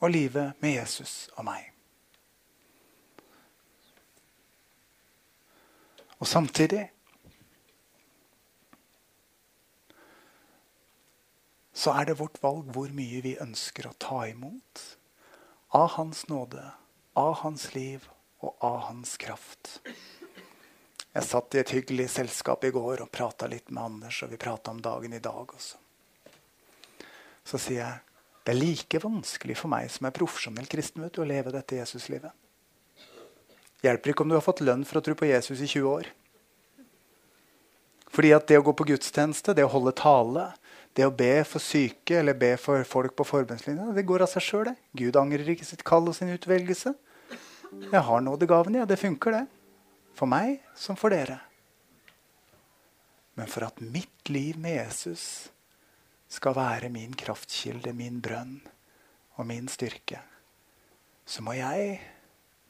og 0.00 0.10
livet 0.10 0.58
med 0.60 0.74
Jesus 0.74 1.30
og 1.36 1.46
meg. 1.46 1.70
Og 6.20 6.28
samtidig 6.28 6.82
så 11.72 11.94
er 11.96 12.10
det 12.10 12.18
vårt 12.20 12.42
valg 12.42 12.68
hvor 12.74 12.92
mye 12.92 13.22
vi 13.24 13.38
ønsker 13.40 13.88
å 13.88 13.96
ta 13.96 14.26
imot 14.28 14.82
av 15.72 15.94
Hans 15.94 16.26
nåde, 16.28 16.66
av 17.16 17.38
Hans 17.40 17.70
liv 17.72 18.10
og 18.40 18.64
av 18.64 18.78
Hans 18.88 19.16
kraft. 19.20 19.78
Jeg 21.10 21.26
satt 21.26 21.56
i 21.56 21.60
et 21.60 21.72
hyggelig 21.74 22.06
selskap 22.12 22.64
i 22.64 22.72
går 22.74 23.02
og 23.04 23.10
prata 23.12 23.48
litt 23.50 23.72
med 23.72 23.82
Anders, 23.82 24.22
og 24.22 24.30
vi 24.30 24.38
prata 24.40 24.70
om 24.70 24.80
dagen 24.82 25.16
i 25.16 25.22
dag 25.22 25.54
også. 25.56 25.80
Så 27.44 27.58
sier 27.58 27.82
jeg 27.82 27.98
det 28.40 28.54
er 28.54 28.60
like 28.60 29.00
vanskelig 29.02 29.56
for 29.60 29.70
meg 29.70 29.90
som 29.92 30.06
er 30.08 30.14
profesjonell 30.16 30.68
kristen 30.70 31.02
vet 31.04 31.12
du, 31.14 31.20
å 31.22 31.28
leve 31.28 31.52
dette 31.52 31.76
Jesuslivet. 31.76 32.32
Hjelper 33.84 34.12
ikke 34.12 34.24
om 34.24 34.32
du 34.32 34.36
har 34.36 34.44
fått 34.44 34.62
lønn 34.64 34.86
for 34.88 35.00
å 35.00 35.04
tro 35.04 35.16
på 35.16 35.28
Jesus 35.28 35.60
i 35.60 35.68
20 35.68 35.90
år. 35.90 36.08
Fordi 38.10 38.32
at 38.34 38.48
det 38.48 38.58
å 38.58 38.64
gå 38.66 38.72
på 38.76 38.88
gudstjeneste, 38.90 39.54
det 39.54 39.64
å 39.66 39.72
holde 39.72 39.92
tale, 39.96 40.48
det 40.98 41.06
å 41.06 41.14
be 41.14 41.44
for 41.46 41.62
syke 41.62 42.18
eller 42.18 42.38
be 42.38 42.54
for 42.58 42.82
folk 42.88 43.14
på 43.16 43.26
forbundslinja, 43.28 43.92
det 43.94 44.06
går 44.08 44.24
av 44.24 44.32
seg 44.32 44.44
sjøl. 44.44 44.72
Gud 44.96 45.18
angrer 45.20 45.52
ikke 45.52 45.68
sitt 45.68 45.84
kall 45.86 46.10
og 46.10 46.16
sin 46.16 46.32
utvelgelse. 46.34 46.94
Jeg 47.70 48.02
har 48.06 48.20
nådegaven, 48.20 48.74
ja. 48.74 48.84
Det 48.84 48.98
funker, 48.98 49.32
det. 49.32 49.46
For 50.18 50.30
meg 50.30 50.58
som 50.74 50.98
for 50.98 51.14
dere. 51.14 51.38
Men 53.38 53.48
for 53.48 53.64
at 53.64 53.80
mitt 53.80 54.28
liv 54.28 54.58
med 54.58 54.76
Jesus 54.76 55.50
skal 56.30 56.54
være 56.58 56.90
min 56.92 57.14
kraftkilde, 57.16 57.94
min 57.96 58.20
brønn 58.22 58.58
og 59.38 59.46
min 59.48 59.68
styrke, 59.70 60.20
så 61.24 61.42
må 61.46 61.54
jeg 61.56 62.00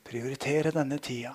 prioritere 0.07 0.73
denne 0.75 1.01
tida 1.03 1.33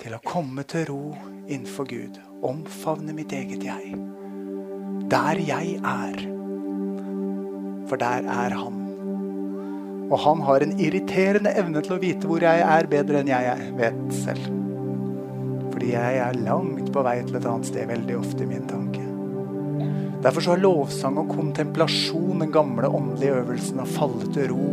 til 0.00 0.16
å 0.16 0.22
komme 0.24 0.64
til 0.68 0.88
ro 0.90 1.02
innenfor 1.46 1.88
Gud. 1.88 2.18
Omfavne 2.44 3.14
mitt 3.16 3.32
eget 3.36 3.64
jeg. 3.64 3.94
Der 5.12 5.40
jeg 5.40 5.78
er. 5.84 6.26
For 7.86 8.00
der 8.00 8.26
er 8.26 8.58
Han. 8.58 8.85
Og 10.06 10.18
han 10.22 10.42
har 10.46 10.62
en 10.62 10.76
irriterende 10.78 11.50
evne 11.58 11.82
til 11.82 11.96
å 11.96 12.02
vite 12.02 12.28
hvor 12.30 12.44
jeg 12.44 12.62
er, 12.62 12.90
bedre 12.90 13.22
enn 13.22 13.30
jeg 13.32 13.72
vet 13.78 14.02
selv. 14.14 14.46
Fordi 15.72 15.92
jeg 15.92 16.20
er 16.22 16.38
langt 16.46 16.92
på 16.94 17.02
vei 17.04 17.18
til 17.26 17.40
et 17.40 17.48
annet 17.50 17.68
sted 17.68 17.90
veldig 17.90 18.18
ofte 18.20 18.46
i 18.46 18.50
min 18.50 18.68
tanke. 18.70 19.02
Derfor 20.22 20.42
så 20.42 20.54
har 20.54 20.62
lovsang 20.62 21.18
og 21.20 21.28
kontemplasjon 21.34 22.40
den 22.42 22.54
gamle 22.54 22.88
åndelige 22.88 23.42
øvelsen 23.42 23.82
å 23.82 23.88
falle 23.90 24.30
til 24.34 24.48
ro 24.54 24.70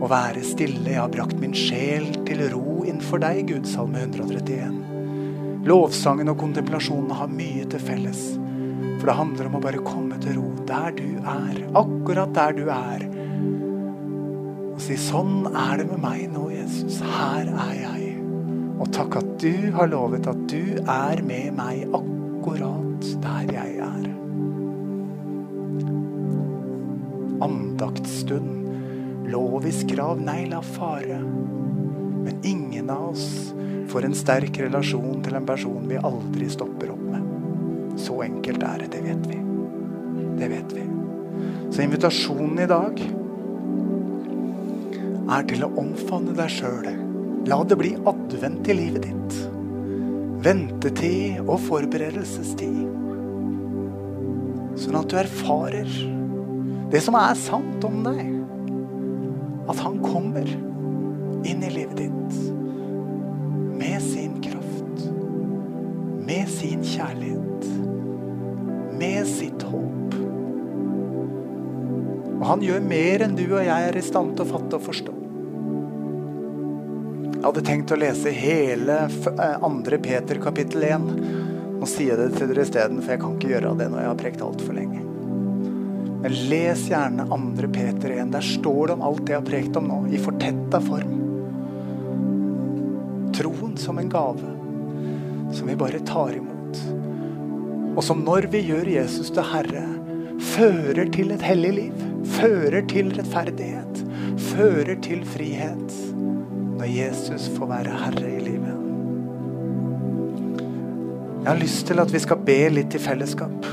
og 0.00 0.06
være 0.10 0.42
stille. 0.46 0.86
Jeg 0.88 1.02
har 1.02 1.12
brakt 1.12 1.36
min 1.42 1.54
sjel 1.54 2.08
til 2.26 2.46
ro 2.54 2.80
innenfor 2.86 3.20
deg, 3.22 3.42
Gud, 3.50 3.68
salme 3.68 4.00
131. 4.06 4.78
Lovsangen 5.68 6.32
og 6.32 6.40
kontemplasjonen 6.40 7.12
har 7.18 7.30
mye 7.30 7.66
til 7.70 7.82
felles. 7.84 8.22
For 9.00 9.10
det 9.10 9.18
handler 9.18 9.50
om 9.50 9.58
å 9.58 9.64
bare 9.66 9.84
komme 9.84 10.16
til 10.22 10.38
ro 10.38 10.48
der 10.68 10.94
du 10.96 11.08
er, 11.20 11.60
akkurat 11.76 12.32
der 12.36 12.56
du 12.56 12.64
er. 12.72 13.04
Og 14.80 14.84
si 14.86 14.94
'Sånn 14.96 15.44
er 15.52 15.76
det 15.76 15.90
med 15.90 15.98
meg 16.00 16.30
nå, 16.32 16.46
Jesus. 16.48 17.02
Her 17.04 17.44
er 17.52 17.74
jeg. 17.76 18.14
Og 18.80 18.88
takk 18.96 19.18
at 19.18 19.34
du 19.42 19.68
har 19.74 19.90
lovet 19.92 20.24
at 20.24 20.40
du 20.48 20.80
er 20.88 21.20
med 21.20 21.52
meg 21.52 21.84
akkurat 21.92 23.04
der 23.20 23.52
jeg 23.52 23.76
er. 23.76 24.06
Andaktsstund, 27.44 28.72
lovisk 29.28 29.92
krav, 29.92 30.16
nei, 30.16 30.46
la 30.48 30.64
fare. 30.64 31.20
Men 32.24 32.40
ingen 32.42 32.88
av 32.88 33.10
oss 33.10 33.52
får 33.92 34.08
en 34.08 34.16
sterk 34.16 34.64
relasjon 34.64 35.20
til 35.20 35.36
en 35.36 35.44
person 35.44 35.84
vi 35.92 36.00
aldri 36.00 36.48
stopper 36.48 36.96
opp 36.96 37.04
med. 37.04 38.00
Så 38.00 38.22
enkelt 38.24 38.62
er 38.64 38.78
det, 38.78 38.92
det 38.96 39.04
vet 39.04 39.28
vi. 39.28 39.42
Det 40.40 40.54
vet 40.56 40.72
vi. 40.72 40.88
Så 41.68 41.84
invitasjonen 41.84 42.64
i 42.64 42.72
dag 42.78 43.10
er 45.30 45.46
til 45.46 45.64
å 45.64 45.70
omfavne 45.78 46.34
deg 46.36 46.50
sjøl. 46.52 46.88
La 47.48 47.60
det 47.64 47.78
bli 47.78 47.94
advent 48.08 48.68
i 48.68 48.76
livet 48.76 49.06
ditt. 49.06 49.36
Ventetid 50.44 51.40
og 51.44 51.60
forberedelsestid. 51.66 52.80
Sånn 54.80 54.98
at 54.98 55.10
du 55.12 55.16
erfarer 55.20 55.90
det 56.90 57.02
som 57.04 57.16
er 57.18 57.38
sant 57.38 57.84
om 57.86 58.02
deg. 58.06 58.24
At 59.70 59.78
han 59.84 60.00
kommer 60.02 60.48
inn 61.46 61.62
i 61.62 61.70
livet 61.72 62.00
ditt 62.00 62.40
med 63.80 64.02
sin 64.04 64.34
kraft, 64.44 65.04
med 66.26 66.50
sin 66.52 66.82
kjærlighet, 66.84 67.68
med 68.98 69.30
sitt 69.30 69.62
håp. 69.64 70.18
Og 72.40 72.44
han 72.48 72.64
gjør 72.64 72.84
mer 72.84 73.24
enn 73.24 73.38
du 73.38 73.46
og 73.46 73.62
jeg 73.62 73.88
er 73.88 73.96
i 73.96 74.04
stand 74.04 74.34
til 74.36 74.44
å 74.44 74.52
fatte 74.56 74.80
og 74.80 74.86
forstå. 74.90 75.19
Jeg 77.40 77.46
hadde 77.46 77.60
tenkt 77.64 77.92
å 77.94 77.96
lese 77.96 78.30
hele 78.36 78.94
eh, 79.08 79.62
andre 79.64 79.96
Peter 80.04 80.36
kapittel 80.44 80.82
1. 80.84 81.04
Nå 81.80 81.86
sier 81.88 82.10
jeg 82.10 82.18
det 82.20 82.34
til 82.34 82.50
dere 82.50 82.66
isteden, 82.66 82.98
for 83.00 83.14
jeg 83.14 83.20
kan 83.22 83.38
ikke 83.38 83.52
gjøre 83.54 83.70
det 83.78 83.86
når 83.88 84.02
jeg 84.02 84.08
har 84.10 84.18
prekt 84.20 84.42
altfor 84.44 84.76
lenge. 84.76 85.00
Men 86.20 86.36
les 86.50 86.82
gjerne 86.90 87.24
andre 87.32 87.70
Peter 87.72 88.12
1. 88.12 88.34
Der 88.34 88.44
står 88.44 88.90
det 88.90 88.96
om 88.98 89.06
alt 89.08 89.22
det 89.24 89.32
jeg 89.32 89.40
har 89.40 89.48
prekt 89.48 89.80
om 89.80 89.88
nå, 89.88 89.96
i 90.12 90.20
fortetta 90.20 90.82
form. 90.84 91.16
Troen 93.40 93.72
som 93.80 94.02
en 94.04 94.12
gave 94.12 94.52
som 95.56 95.72
vi 95.72 95.80
bare 95.80 96.04
tar 96.12 96.36
imot. 96.36 96.84
Og 97.94 98.04
som 98.04 98.20
når 98.28 98.50
vi 98.52 98.66
gjør 98.68 98.92
Jesus 98.98 99.32
til 99.32 99.48
Herre, 99.54 99.86
fører 100.52 101.08
til 101.16 101.32
et 101.32 101.48
hellig 101.48 101.72
liv. 101.80 102.06
Fører 102.36 102.84
til 102.92 103.08
rettferdighet. 103.16 104.04
Fører 104.52 105.00
til 105.08 105.24
frihet 105.24 106.09
når 106.80 106.88
Jesus 106.96 107.50
får 107.58 107.68
være 107.68 107.96
herre 108.06 108.28
i 108.30 108.40
livet. 108.40 108.76
Jeg 111.40 111.48
har 111.48 111.60
lyst 111.60 111.86
til 111.88 112.00
at 112.00 112.12
vi 112.12 112.20
skal 112.20 112.40
be 112.44 112.60
litt 112.72 112.94
i 112.96 113.00
fellesskap. 113.00 113.68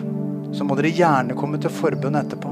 Så 0.56 0.66
må 0.68 0.76
dere 0.80 0.92
gjerne 0.96 1.36
komme 1.38 1.60
til 1.62 1.72
forbund 1.72 2.20
etterpå. 2.20 2.52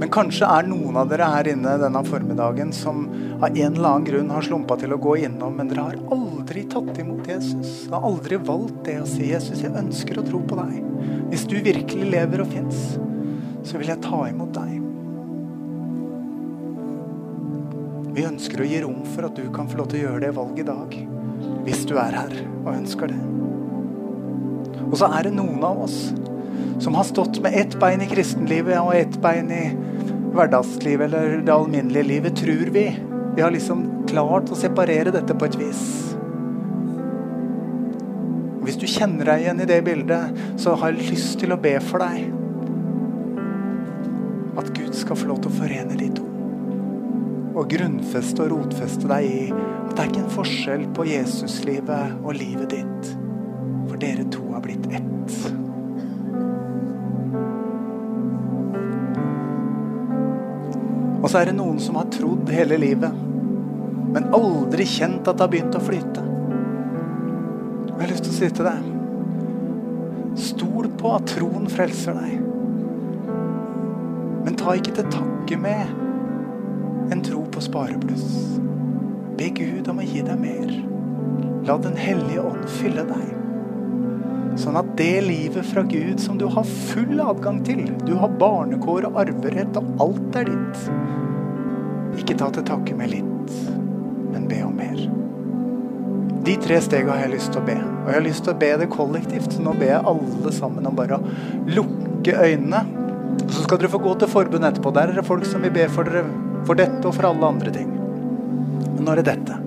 Men 0.00 0.08
kanskje 0.12 0.48
er 0.48 0.68
noen 0.68 0.96
av 0.96 1.10
dere 1.10 1.28
her 1.28 1.50
inne 1.52 1.76
denne 1.80 2.00
formiddagen 2.06 2.72
som 2.72 3.02
av 3.40 3.50
en 3.50 3.74
eller 3.76 3.88
annen 3.90 4.06
grunn 4.08 4.32
har 4.32 4.46
slumpa 4.46 4.78
til 4.80 4.96
å 4.96 5.00
gå 5.00 5.18
innom, 5.26 5.58
men 5.58 5.68
dere 5.68 5.90
har 5.90 5.98
aldri 6.16 6.64
tatt 6.72 7.02
imot 7.02 7.28
Jesus. 7.28 7.82
Dere 7.84 8.00
Har 8.00 8.08
aldri 8.14 8.40
valgt 8.40 8.84
det 8.88 8.96
å 9.02 9.08
si 9.08 9.28
'Jesus, 9.28 9.60
jeg 9.60 9.76
ønsker 9.76 10.20
å 10.20 10.24
tro 10.24 10.40
på 10.40 10.56
deg'. 10.56 11.28
Hvis 11.28 11.48
du 11.48 11.60
virkelig 11.60 12.12
lever 12.16 12.40
og 12.40 12.48
fins, 12.48 12.96
så 13.62 13.76
vil 13.76 13.92
jeg 13.92 14.00
ta 14.00 14.24
imot 14.28 14.56
deg. 14.56 14.89
Vi 18.20 18.26
ønsker 18.28 18.60
å 18.60 18.64
gi 18.68 18.80
rom 18.82 18.98
for 19.14 19.24
at 19.30 19.38
du 19.38 19.46
kan 19.48 19.64
få 19.64 19.78
lov 19.78 19.86
til 19.88 20.02
å 20.02 20.08
gjøre 20.10 20.18
det 20.26 20.30
valget 20.36 20.58
i 20.60 20.64
dag. 20.66 20.96
Hvis 21.64 21.86
du 21.88 21.94
er 21.96 22.12
her 22.12 22.34
og 22.66 22.74
ønsker 22.74 23.08
det. 23.08 23.16
Og 24.90 24.98
så 25.00 25.08
er 25.16 25.24
det 25.24 25.32
noen 25.38 25.64
av 25.64 25.80
oss 25.86 25.96
som 26.84 26.98
har 26.98 27.08
stått 27.08 27.40
med 27.40 27.56
ett 27.56 27.78
bein 27.80 28.04
i 28.04 28.10
kristenlivet 28.10 28.76
og 28.76 28.92
ett 28.98 29.16
bein 29.24 29.48
i 29.56 29.62
hverdagslivet 30.36 31.06
eller 31.08 31.40
det 31.48 31.56
alminnelige 31.56 32.10
livet, 32.10 32.36
tror 32.36 32.74
vi. 32.76 32.84
Vi 33.38 33.40
har 33.40 33.56
liksom 33.56 33.88
klart 34.10 34.52
å 34.52 34.62
separere 34.66 35.16
dette 35.16 35.40
på 35.40 35.48
et 35.48 35.56
vis. 35.62 35.84
Hvis 38.66 38.82
du 38.84 38.84
kjenner 38.84 39.32
deg 39.32 39.46
igjen 39.46 39.64
i 39.64 39.72
det 39.72 39.84
bildet, 39.88 40.42
så 40.60 40.76
har 40.76 40.92
jeg 40.92 41.14
lyst 41.14 41.38
til 41.40 41.56
å 41.56 41.62
be 41.64 41.78
for 41.88 42.04
deg. 42.04 42.28
At 44.60 44.74
Gud 44.76 44.92
skal 45.06 45.16
få 45.16 45.32
lov 45.32 45.40
til 45.40 45.54
å 45.54 45.62
forene 45.62 45.96
de 45.96 46.12
to 46.19 46.19
og 47.60 47.68
grunnfeste 47.68 48.40
og 48.46 48.54
rotfeste 48.54 49.08
deg 49.10 49.26
i 49.28 49.40
at 49.52 49.90
det 49.92 50.02
er 50.02 50.08
ikke 50.08 50.22
en 50.22 50.32
forskjell 50.32 50.84
på 50.96 51.04
Jesuslivet 51.10 52.14
og 52.22 52.36
livet 52.38 52.72
ditt. 52.72 53.10
For 53.90 54.00
dere 54.00 54.24
to 54.32 54.46
har 54.54 54.62
blitt 54.64 54.86
ett. 54.96 55.34
Og 61.20 61.28
så 61.28 61.42
er 61.42 61.50
det 61.50 61.58
noen 61.58 61.76
som 61.82 61.98
har 62.00 62.08
trodd 62.14 62.48
hele 62.54 62.78
livet, 62.80 63.12
men 64.14 64.30
aldri 64.34 64.86
kjent 64.88 65.28
at 65.28 65.36
det 65.36 65.44
har 65.44 65.52
begynt 65.52 65.76
å 65.76 65.84
flyte. 65.84 66.24
Jeg 67.90 67.98
har 68.00 68.12
lyst 68.14 68.24
til 68.24 68.32
å 68.32 68.38
si 68.38 68.48
til 68.56 68.70
deg 68.70 68.88
Stol 70.40 70.86
på 70.96 71.10
at 71.12 71.26
troen 71.28 71.66
frelser 71.68 72.16
deg. 72.16 72.36
Men 74.46 74.56
ta 74.56 74.72
ikke 74.78 74.94
til 74.96 75.10
takke 75.12 75.58
med 75.60 75.90
en 77.10 77.22
tro 77.26 77.42
på 77.60 77.64
sparebluss. 77.64 78.58
Be 79.36 79.50
Gud 79.52 79.88
om 79.92 79.98
å 80.00 80.04
gi 80.06 80.22
deg 80.24 80.38
mer. 80.40 80.70
La 81.68 81.76
Den 81.76 81.98
hellige 82.00 82.40
ånd 82.40 82.64
fylle 82.78 83.04
deg. 83.04 83.26
Sånn 84.60 84.78
at 84.80 84.88
det 84.96 85.20
livet 85.26 85.68
fra 85.68 85.84
Gud 85.84 86.22
som 86.24 86.38
du 86.40 86.46
har 86.50 86.64
full 86.90 87.20
adgang 87.20 87.60
til 87.64 87.84
Du 88.06 88.14
har 88.18 88.32
barnekår 88.40 89.10
og 89.10 89.20
arverett, 89.20 89.76
og 89.76 90.00
alt 90.06 90.40
er 90.40 90.48
ditt. 90.48 90.88
Ikke 92.22 92.38
ta 92.40 92.48
til 92.54 92.64
takke 92.64 92.96
med 92.96 93.12
litt, 93.12 93.54
men 94.32 94.48
be 94.48 94.64
om 94.64 94.76
mer. 94.80 95.04
De 96.48 96.56
tre 96.64 96.80
stega 96.80 97.12
har 97.12 97.26
jeg 97.26 97.36
lyst 97.36 97.52
til 97.52 97.60
å 97.60 97.68
be. 97.68 97.76
Og 97.76 98.08
jeg 98.08 98.20
har 98.22 98.28
lyst 98.30 98.46
til 98.46 98.54
å 98.54 98.60
be 98.64 98.74
det 98.80 98.92
kollektivt. 98.92 99.52
Så 99.52 99.64
nå 99.64 99.76
ber 99.76 99.98
jeg 99.98 100.06
alle 100.08 100.56
sammen 100.56 100.88
om 100.88 100.96
bare 100.96 101.20
å 101.20 101.34
lukke 101.68 102.40
øynene. 102.40 102.86
Så 103.50 103.66
skal 103.66 103.82
dere 103.82 103.92
få 103.92 104.00
gå 104.00 104.16
til 104.16 104.32
forbund 104.32 104.64
etterpå. 104.64 104.96
Der 104.96 105.12
er 105.12 105.20
det 105.20 105.28
folk 105.28 105.44
som 105.44 105.60
vil 105.66 105.76
be 105.76 105.84
for 105.92 106.08
dere 106.08 106.24
for 106.66 106.78
dette 106.78 107.02
og 107.06 107.14
for 107.16 107.30
alle 107.30 107.50
andre 107.54 107.72
ting. 107.74 107.90
Men 108.94 109.02
nå 109.04 109.12
er 109.12 109.20
det 109.20 109.28
dette. 109.30 109.58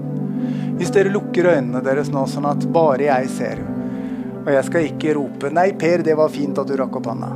Hvis 0.77 0.91
dere 0.93 1.13
lukker 1.13 1.51
øynene 1.53 1.83
deres 1.85 2.09
nå 2.13 2.25
sånn 2.29 2.49
at 2.49 2.65
bare 2.73 3.07
jeg 3.07 3.29
ser, 3.33 3.61
og 4.43 4.51
jeg 4.51 4.65
skal 4.67 4.87
ikke 4.89 5.13
rope 5.15 5.49
'Nei, 5.49 5.71
Per, 5.79 6.03
det 6.03 6.15
var 6.19 6.29
fint 6.29 6.57
at 6.59 6.67
du 6.67 6.75
rakk 6.75 6.97
opp 6.99 7.07
hånda'. 7.07 7.35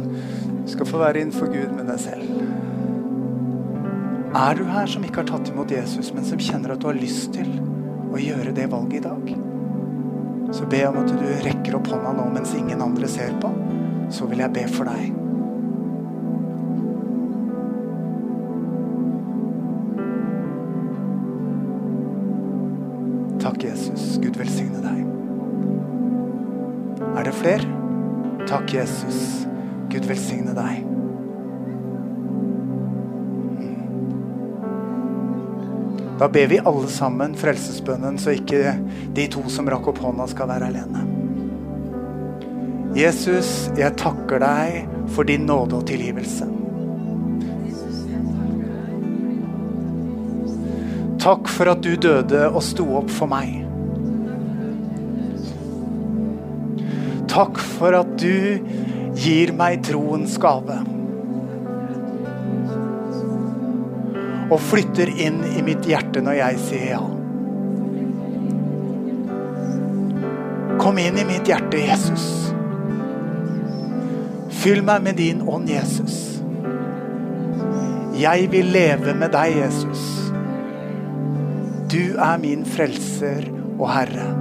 Du 0.65 0.71
skal 0.71 0.85
få 0.85 0.99
være 0.99 1.21
innenfor 1.21 1.47
Gud 1.47 1.71
med 1.77 1.87
deg 1.87 1.99
selv. 1.99 2.23
Er 4.35 4.55
du 4.55 4.65
her 4.67 4.85
som 4.85 5.03
ikke 5.03 5.23
har 5.23 5.29
tatt 5.29 5.49
imot 5.49 5.71
Jesus, 5.71 6.11
men 6.13 6.25
som 6.25 6.39
kjenner 6.39 6.73
at 6.73 6.81
du 6.81 6.87
har 6.89 6.99
lyst 6.99 7.31
til 7.33 7.47
å 8.11 8.19
gjøre 8.19 8.51
det 8.53 8.67
valget 8.69 8.99
i 8.99 9.05
dag, 9.05 9.37
så 10.51 10.67
be 10.69 10.81
om 10.87 10.99
at 10.99 11.07
du 11.07 11.29
rekker 11.47 11.75
opp 11.79 11.87
hånda 11.87 12.11
nå 12.17 12.27
mens 12.33 12.53
ingen 12.55 12.81
andre 12.81 13.07
ser 13.07 13.33
på. 13.41 13.51
Så 14.09 14.27
vil 14.27 14.39
jeg 14.39 14.53
be 14.55 14.67
for 14.71 14.87
deg. 14.87 15.26
Takk, 28.67 28.75
Jesus. 28.75 29.47
Gud 29.89 30.05
velsigne 30.05 30.51
deg. 30.51 30.81
Da 36.19 36.27
ber 36.27 36.49
vi 36.51 36.57
alle 36.59 36.89
sammen 36.91 37.37
frelsesbønnen, 37.39 38.17
så 38.19 38.33
ikke 38.35 38.73
de 39.15 39.27
to 39.31 39.45
som 39.47 39.69
rakk 39.71 39.87
opp 39.93 40.01
hånda, 40.03 40.25
skal 40.27 40.51
være 40.51 40.67
alene. 40.67 41.05
Jesus, 42.97 43.69
jeg 43.79 43.95
takker 44.01 44.43
deg 44.43 44.91
for 45.15 45.23
din 45.23 45.47
nåde 45.47 45.79
og 45.79 45.87
tilgivelse. 45.87 46.49
Takk 51.23 51.47
for 51.55 51.71
at 51.71 51.87
du 51.87 51.93
døde 51.95 52.49
og 52.49 52.59
sto 52.67 52.89
opp 52.99 53.15
for 53.15 53.31
meg. 53.31 53.66
Takk 57.37 57.59
for 57.61 57.93
at 57.93 58.15
du 58.17 58.63
gir 59.13 59.51
meg 59.53 59.83
troens 59.85 60.39
gave. 60.41 60.79
Og 64.47 64.57
flytter 64.65 65.11
inn 65.21 65.43
i 65.51 65.61
mitt 65.61 65.85
hjerte 65.85 66.23
når 66.25 66.39
jeg 66.39 66.63
sier 66.63 66.87
ja. 66.95 67.03
Kom 70.81 70.97
inn 71.03 71.19
i 71.21 71.27
mitt 71.29 71.45
hjerte, 71.45 71.77
Jesus. 71.77 72.25
Fyll 74.63 74.81
meg 74.87 75.05
med 75.05 75.21
din 75.21 75.45
ånd, 75.45 75.69
Jesus. 75.69 76.17
Jeg 78.17 78.49
vil 78.49 78.73
leve 78.73 79.13
med 79.13 79.35
deg, 79.37 79.59
Jesus. 79.61 80.09
Du 81.93 82.17
er 82.17 82.41
min 82.41 82.65
frelser 82.65 83.45
og 83.77 83.91
Herre. 83.93 84.31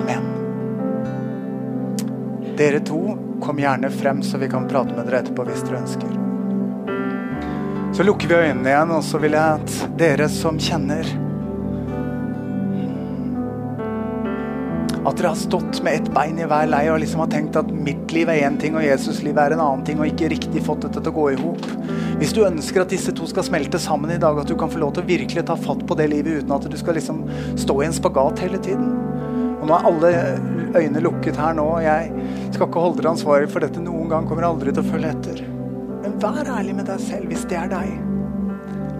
Amen. 0.00 0.24
Dere 2.56 2.80
to, 2.84 3.18
kom 3.42 3.58
gjerne 3.58 3.90
frem, 3.90 4.22
så 4.22 4.38
vi 4.38 4.48
kan 4.48 4.68
prate 4.68 4.96
med 4.96 5.06
dere 5.08 5.22
etterpå 5.22 5.44
hvis 5.48 5.64
dere 5.64 5.80
ønsker. 5.80 6.12
Så 7.96 8.04
lukker 8.06 8.28
vi 8.28 8.34
øynene 8.34 8.68
igjen, 8.70 8.92
og 8.94 9.02
så 9.04 9.18
vil 9.20 9.34
jeg 9.36 9.60
at 9.60 9.98
dere 10.00 10.28
som 10.32 10.60
kjenner 10.60 11.08
At 15.00 15.16
dere 15.16 15.30
har 15.30 15.38
stått 15.40 15.78
med 15.82 15.94
ett 15.96 16.10
bein 16.12 16.36
i 16.38 16.44
hver 16.44 16.66
lei 16.68 16.82
og 16.92 16.98
liksom 17.00 17.22
har 17.22 17.30
tenkt 17.32 17.56
at 17.56 17.70
mitt 17.72 18.12
liv 18.12 18.28
er 18.28 18.42
én 18.44 18.58
ting 18.60 18.76
og 18.76 18.84
Jesus' 18.84 19.22
liv 19.24 19.38
er 19.40 19.54
en 19.56 19.62
annen 19.64 19.84
ting, 19.86 19.96
og 19.96 20.10
ikke 20.10 20.28
riktig 20.34 20.60
fått 20.66 20.84
dette 20.84 21.00
til 21.00 21.08
å 21.08 21.16
gå 21.16 21.24
i 21.32 21.38
hop. 21.40 21.64
Hvis 22.20 22.34
du 22.36 22.42
ønsker 22.44 22.84
at 22.84 22.92
disse 22.92 23.14
to 23.16 23.24
skal 23.30 23.46
smelte 23.48 23.80
sammen 23.80 24.12
i 24.12 24.20
dag, 24.20 24.36
at 24.38 24.50
du 24.50 24.54
kan 24.60 24.70
få 24.70 24.82
lov 24.82 24.92
til 24.94 25.06
å 25.06 25.08
virkelig 25.08 25.46
ta 25.48 25.56
fatt 25.56 25.86
på 25.88 25.96
det 25.96 26.10
livet 26.12 26.42
uten 26.42 26.52
at 26.52 26.68
du 26.68 26.76
skal 26.76 27.00
liksom 27.00 27.24
stå 27.58 27.78
i 27.80 27.88
en 27.88 27.96
spagat 27.96 28.44
hele 28.44 28.60
tiden. 28.60 28.92
Og 29.60 29.68
nå 29.68 29.76
er 29.76 29.88
alle 29.90 30.12
øyne 30.80 31.02
lukket 31.04 31.38
her 31.40 31.56
nå, 31.56 31.66
og 31.76 31.82
jeg 31.84 32.28
skal 32.54 32.66
ikke 32.66 32.84
holde 32.84 33.00
dere 33.00 33.14
ansvarlig 33.14 33.50
for 33.52 33.64
dette 33.64 33.82
noen 33.84 34.08
gang, 34.12 34.28
kommer 34.28 34.48
aldri 34.48 34.72
til 34.72 34.84
å 34.84 34.90
følge 34.90 35.10
etter. 35.12 35.42
Men 36.00 36.16
vær 36.22 36.48
ærlig 36.58 36.78
med 36.78 36.88
deg 36.88 37.02
selv 37.04 37.28
hvis 37.28 37.44
det 37.50 37.58
er 37.60 37.72
deg. 37.72 37.90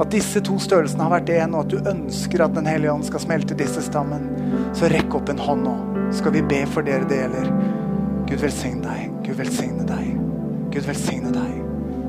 At 0.00 0.12
disse 0.12 0.40
to 0.44 0.56
størrelsene 0.60 1.04
har 1.04 1.14
vært 1.18 1.32
én, 1.34 1.54
og 1.54 1.66
at 1.66 1.72
du 1.72 1.90
ønsker 1.90 2.44
at 2.44 2.54
Den 2.56 2.68
hellige 2.68 2.92
ånd 2.92 3.04
skal 3.08 3.24
smelte 3.24 3.56
disse 3.56 3.82
stammen, 3.84 4.28
så 4.76 4.88
rekk 4.92 5.16
opp 5.16 5.32
en 5.32 5.40
hånd 5.40 5.66
nå 5.68 5.76
skal 6.12 6.32
vi 6.34 6.42
be 6.42 6.64
for 6.66 6.82
dere 6.82 7.06
det 7.08 7.20
gjelder. 7.20 7.50
Gud 8.30 8.42
velsigne 8.42 8.82
deg. 8.82 9.12
Gud 9.26 9.38
velsigne 9.38 9.86
deg. 9.86 10.08
Gud 10.74 10.86
velsigne 10.86 11.32
deg. 11.34 11.54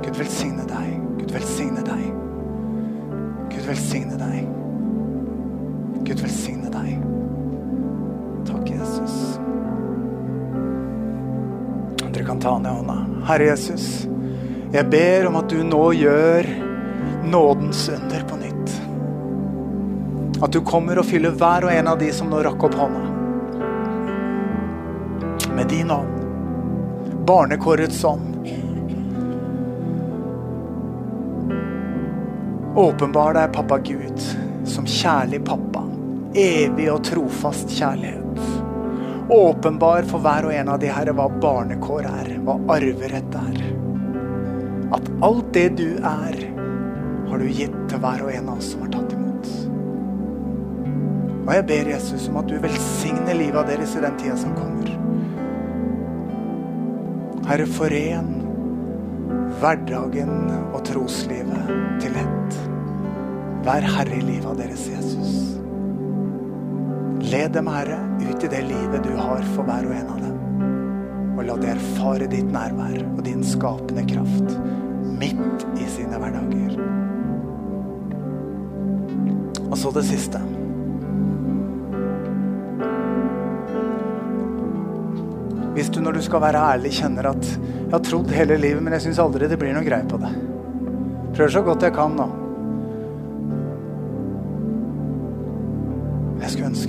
Gud 0.01 0.17
velsigne 0.17 0.65
deg. 0.69 0.89
Gud 1.19 1.31
velsigne 1.35 1.85
deg. 1.85 2.03
Gud 3.51 3.65
velsigne 3.69 4.19
deg. 4.25 4.43
Gud 6.05 6.21
velsigne 6.25 6.73
deg. 6.73 7.10
Kan 12.31 12.39
ta 12.39 12.59
ned 12.59 12.71
hånda. 12.71 13.05
Herre 13.27 13.43
Jesus, 13.43 14.07
jeg 14.71 14.89
ber 14.89 15.25
om 15.27 15.35
at 15.35 15.49
du 15.51 15.57
nå 15.67 15.81
gjør 15.99 16.47
nådens 17.27 17.89
under 17.91 18.21
på 18.29 18.37
nytt. 18.39 18.75
At 20.39 20.55
du 20.55 20.61
kommer 20.63 21.01
og 21.01 21.09
fyller 21.09 21.35
hver 21.35 21.67
og 21.67 21.73
en 21.75 21.89
av 21.91 21.99
de 21.99 22.07
som 22.15 22.31
nå 22.31 22.39
rakk 22.47 22.63
opp 22.69 22.77
hånda. 22.79 23.07
med 25.55 25.67
din 25.67 25.91
ånd. 25.91 27.25
Barnekårets 27.27 28.03
ånd. 28.03 28.47
Åpenbar 32.75 33.33
deg, 33.33 33.51
pappa 33.53 33.77
Gud, 33.83 34.23
som 34.65 34.87
kjærlig 34.87 35.43
pappa. 35.45 35.83
Evig 36.33 36.87
og 36.93 37.03
trofast 37.03 37.75
kjærlighet. 37.75 38.20
Åpenbar 39.31 40.03
for 40.09 40.23
hver 40.23 40.47
og 40.49 40.53
en 40.55 40.69
av 40.73 40.79
de 40.81 40.89
herre 40.91 41.13
hva 41.15 41.29
barnekår 41.43 42.07
er, 42.09 42.31
hva 42.43 42.57
arverett 42.75 43.37
er. 43.39 43.61
At 44.91 45.07
alt 45.23 45.53
det 45.55 45.69
du 45.79 45.87
er, 45.97 46.35
har 47.29 47.39
du 47.39 47.47
gitt 47.47 47.77
til 47.87 48.03
hver 48.03 48.25
og 48.25 48.33
en 48.35 48.51
av 48.51 48.59
oss 48.59 48.73
som 48.73 48.83
har 48.83 48.91
tatt 48.97 49.15
imot. 49.15 49.51
Og 51.45 51.51
jeg 51.55 51.67
ber 51.71 51.93
Jesus 51.93 52.27
om 52.27 52.41
at 52.43 52.51
du 52.51 52.59
velsigner 52.59 53.39
livet 53.39 53.71
deres 53.71 53.95
i 53.95 54.03
den 54.03 54.19
tida 54.19 54.35
som 54.41 54.53
kommer. 54.59 54.91
Herre, 57.47 57.67
foren 57.71 58.31
hverdagen 59.61 60.51
og 60.73 60.83
troslivet 60.87 61.71
til 62.01 62.15
ett. 62.17 62.59
Vær 63.65 63.85
herre 63.85 64.17
i 64.17 64.23
livet 64.25 64.47
av 64.49 64.57
deres, 64.57 64.87
Jesus. 64.89 65.35
Led 67.21 67.51
dem, 67.53 67.67
Herre, 67.67 67.99
ut 68.17 68.43
i 68.43 68.47
det 68.47 68.61
livet 68.65 69.03
du 69.03 69.11
har 69.13 69.43
for 69.53 69.67
hver 69.67 69.85
og 69.85 69.93
en 69.93 70.07
av 70.09 70.21
dem. 70.23 71.35
Og 71.37 71.43
la 71.45 71.57
de 71.61 71.69
erfare 71.69 72.29
ditt 72.31 72.49
nærvær 72.49 72.97
og 73.11 73.21
din 73.27 73.43
skapende 73.45 74.03
kraft 74.09 74.55
midt 75.21 75.67
i 75.77 75.85
sine 75.93 76.17
hverdager. 76.17 76.73
Og 79.69 79.77
så 79.77 79.93
det 79.93 80.05
siste. 80.09 80.41
Hvis 85.77 85.93
du 85.93 86.01
når 86.01 86.17
du 86.17 86.25
skal 86.25 86.41
være 86.43 86.65
ærlig 86.73 86.97
kjenner 86.97 87.31
at 87.35 87.53
jeg 87.53 87.93
har 87.93 88.05
trodd 88.09 88.33
hele 88.33 88.57
livet, 88.57 88.81
men 88.81 88.97
jeg 88.97 89.05
syns 89.07 89.21
aldri 89.21 89.47
det 89.47 89.61
blir 89.61 89.77
noe 89.77 89.85
greie 89.85 90.09
på 90.09 90.19
det. 90.21 90.33
Prøver 91.35 91.53
så 91.53 91.63
godt 91.69 91.85
jeg 91.85 91.95
kan 91.95 92.17
nå. 92.17 92.31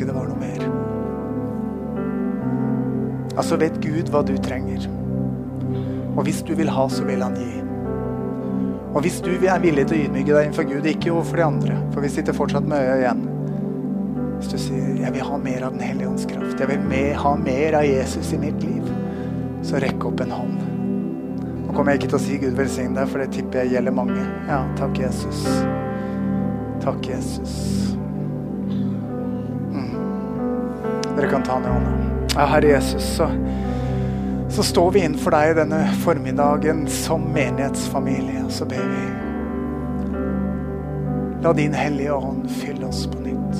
Ønske 0.02 0.10
det 0.10 0.14
var 0.16 0.26
noe 0.28 0.38
mer. 0.40 0.62
Altså 3.38 3.56
vet 3.56 3.80
Gud 3.82 4.10
hva 4.10 4.22
du 4.22 4.36
trenger. 4.42 4.88
Og 6.16 6.24
hvis 6.26 6.42
du 6.44 6.54
vil 6.54 6.68
ha, 6.70 6.88
så 6.88 7.04
vil 7.04 7.22
han 7.22 7.36
gi. 7.36 7.62
Og 8.92 9.00
hvis 9.02 9.22
du 9.24 9.30
er 9.32 9.60
villig 9.62 9.86
til 9.88 9.96
å 9.96 10.02
ydmyke 10.06 10.34
deg 10.34 10.44
innenfor 10.44 10.68
Gud, 10.68 10.86
ikke 10.86 11.12
overfor 11.14 11.36
de 11.36 11.44
andre, 11.46 11.76
for 11.94 12.04
vi 12.04 12.10
sitter 12.12 12.36
fortsatt 12.36 12.66
med 12.68 12.76
øya 12.82 12.98
igjen 13.00 13.22
Hvis 14.42 14.50
du 14.50 14.58
sier 14.58 14.96
'Jeg 14.98 15.12
vil 15.12 15.22
ha 15.22 15.36
mer 15.38 15.62
av 15.62 15.72
Den 15.72 15.80
hellige 15.80 16.08
ånds 16.08 16.26
kraft', 16.26 16.60
jeg 16.60 16.68
vil 16.68 16.80
med, 16.80 17.16
ha 17.16 17.36
mer 17.36 17.74
av 17.74 17.84
Jesus 17.84 18.32
i 18.32 18.38
mitt 18.38 18.62
liv, 18.62 18.82
så 19.62 19.80
rekk 19.80 20.04
opp 20.04 20.20
en 20.20 20.30
hånd. 20.30 20.58
Nå 21.66 21.72
kommer 21.72 21.92
jeg 21.92 22.02
ikke 22.02 22.08
til 22.10 22.18
å 22.18 22.26
si 22.26 22.38
'Gud 22.38 22.56
velsigne 22.58 22.94
deg', 23.00 23.08
for 23.08 23.18
det 23.18 23.30
tipper 23.30 23.58
jeg 23.62 23.70
gjelder 23.72 23.92
mange. 23.92 24.26
Ja, 24.48 24.66
takk, 24.76 24.98
Jesus. 24.98 25.64
Takk, 26.82 27.08
Jesus. 27.08 27.96
Dere 31.22 31.30
kan 31.30 31.42
ta 31.42 31.58
ned 31.58 31.70
hånda. 31.70 31.90
Ja, 32.34 32.44
Herre 32.46 32.66
Jesus, 32.66 33.02
så, 33.16 33.28
så 34.50 34.62
står 34.62 34.90
vi 34.90 35.04
innenfor 35.04 35.30
deg 35.30 35.52
denne 35.54 35.84
formiddagen 36.02 36.80
som 36.90 37.28
menighetsfamilie, 37.30 38.40
og 38.42 38.50
så 38.50 38.66
ber 38.66 38.88
vi. 38.90 39.04
La 41.44 41.52
din 41.54 41.78
hellige 41.78 42.16
ånd 42.16 42.50
fylle 42.50 42.90
oss 42.90 43.04
på 43.06 43.22
nytt. 43.22 43.54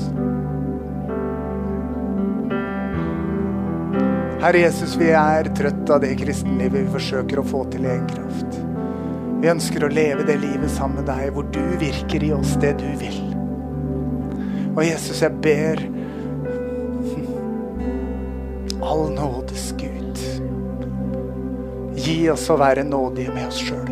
Herre 4.42 4.64
Jesus, 4.64 4.98
vi 4.98 5.14
er 5.14 5.54
trøtt 5.54 5.86
av 5.86 6.02
det 6.02 6.16
kristenlivet 6.18 6.80
vi 6.80 6.94
forsøker 6.98 7.38
å 7.38 7.46
få 7.46 7.62
til 7.70 7.86
i 7.86 7.94
egen 7.94 8.10
kraft. 8.10 8.60
Vi 9.38 9.54
ønsker 9.54 9.86
å 9.86 9.94
leve 10.02 10.26
det 10.26 10.40
livet 10.42 10.74
sammen 10.74 11.04
med 11.04 11.12
deg, 11.14 11.30
hvor 11.38 11.46
du 11.54 11.62
virker 11.78 12.26
i 12.26 12.34
oss 12.34 12.58
det 12.58 12.74
du 12.82 12.90
vil. 12.98 13.22
Og 14.74 14.82
Jesus, 14.82 15.22
jeg 15.22 15.38
ber 15.46 16.01
all 18.92 19.10
nådes 19.10 19.74
Gud. 19.78 20.18
Gi 21.96 22.30
oss 22.30 22.50
å 22.52 22.58
være 22.60 22.82
nådige 22.84 23.32
med 23.32 23.46
oss 23.48 23.60
sjøl. 23.64 23.88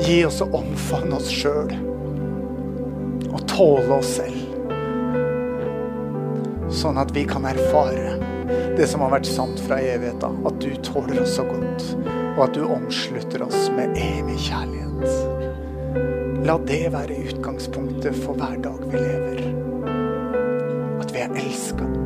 Gi 0.00 0.16
oss 0.24 0.40
å 0.40 0.48
omfavne 0.56 1.18
oss 1.18 1.28
sjøl 1.28 1.74
og 3.28 3.44
tåle 3.52 3.98
oss 3.98 4.14
selv. 4.16 4.40
Sånn 6.72 6.96
at 7.02 7.12
vi 7.12 7.26
kan 7.28 7.44
erfare 7.50 8.16
det 8.78 8.88
som 8.88 9.04
har 9.04 9.12
vært 9.18 9.28
sant 9.28 9.60
fra 9.66 9.76
evigheten. 9.84 10.40
At 10.48 10.56
du 10.64 10.72
tåler 10.80 11.20
oss 11.26 11.36
så 11.36 11.44
godt, 11.50 11.84
og 12.32 12.44
at 12.46 12.56
du 12.56 12.64
omslutter 12.64 13.44
oss 13.44 13.68
med 13.76 13.92
evig 13.92 14.40
kjærlighet. 14.48 15.04
La 16.48 16.56
det 16.64 16.86
være 16.96 17.24
utgangspunktet 17.28 18.16
for 18.24 18.40
hver 18.40 18.56
dag 18.64 18.80
vi 18.88 19.04
lever. 19.04 19.50
At 21.02 21.12
vi 21.12 21.28
er 21.28 21.42
elska. 21.44 21.99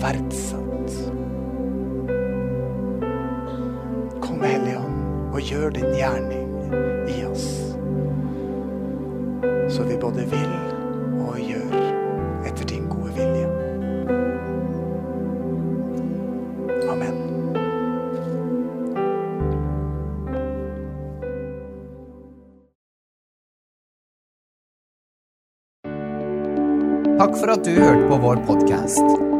Verdsatt. 0.00 0.92
Kom, 4.20 4.40
Hellige 4.42 4.78
Ånd, 4.78 5.34
og 5.34 5.40
gjør 5.40 5.70
din 5.70 5.92
gjerning 5.92 6.48
i 7.08 7.24
oss. 7.28 7.48
Så 9.68 9.84
vi 9.84 9.98
både 10.00 10.24
vil 10.30 10.54
og 11.20 11.36
gjør 11.40 11.76
etter 12.48 12.64
din 12.64 12.88
gode 12.88 13.12
vilje. 13.18 13.46
Amen. 16.88 17.16
Takk 27.20 27.36
for 27.36 27.52
at 27.52 27.66
du 27.68 27.76
hørte 27.76 28.08
på 28.08 28.24
vår 28.24 28.46
podkast. 28.48 29.39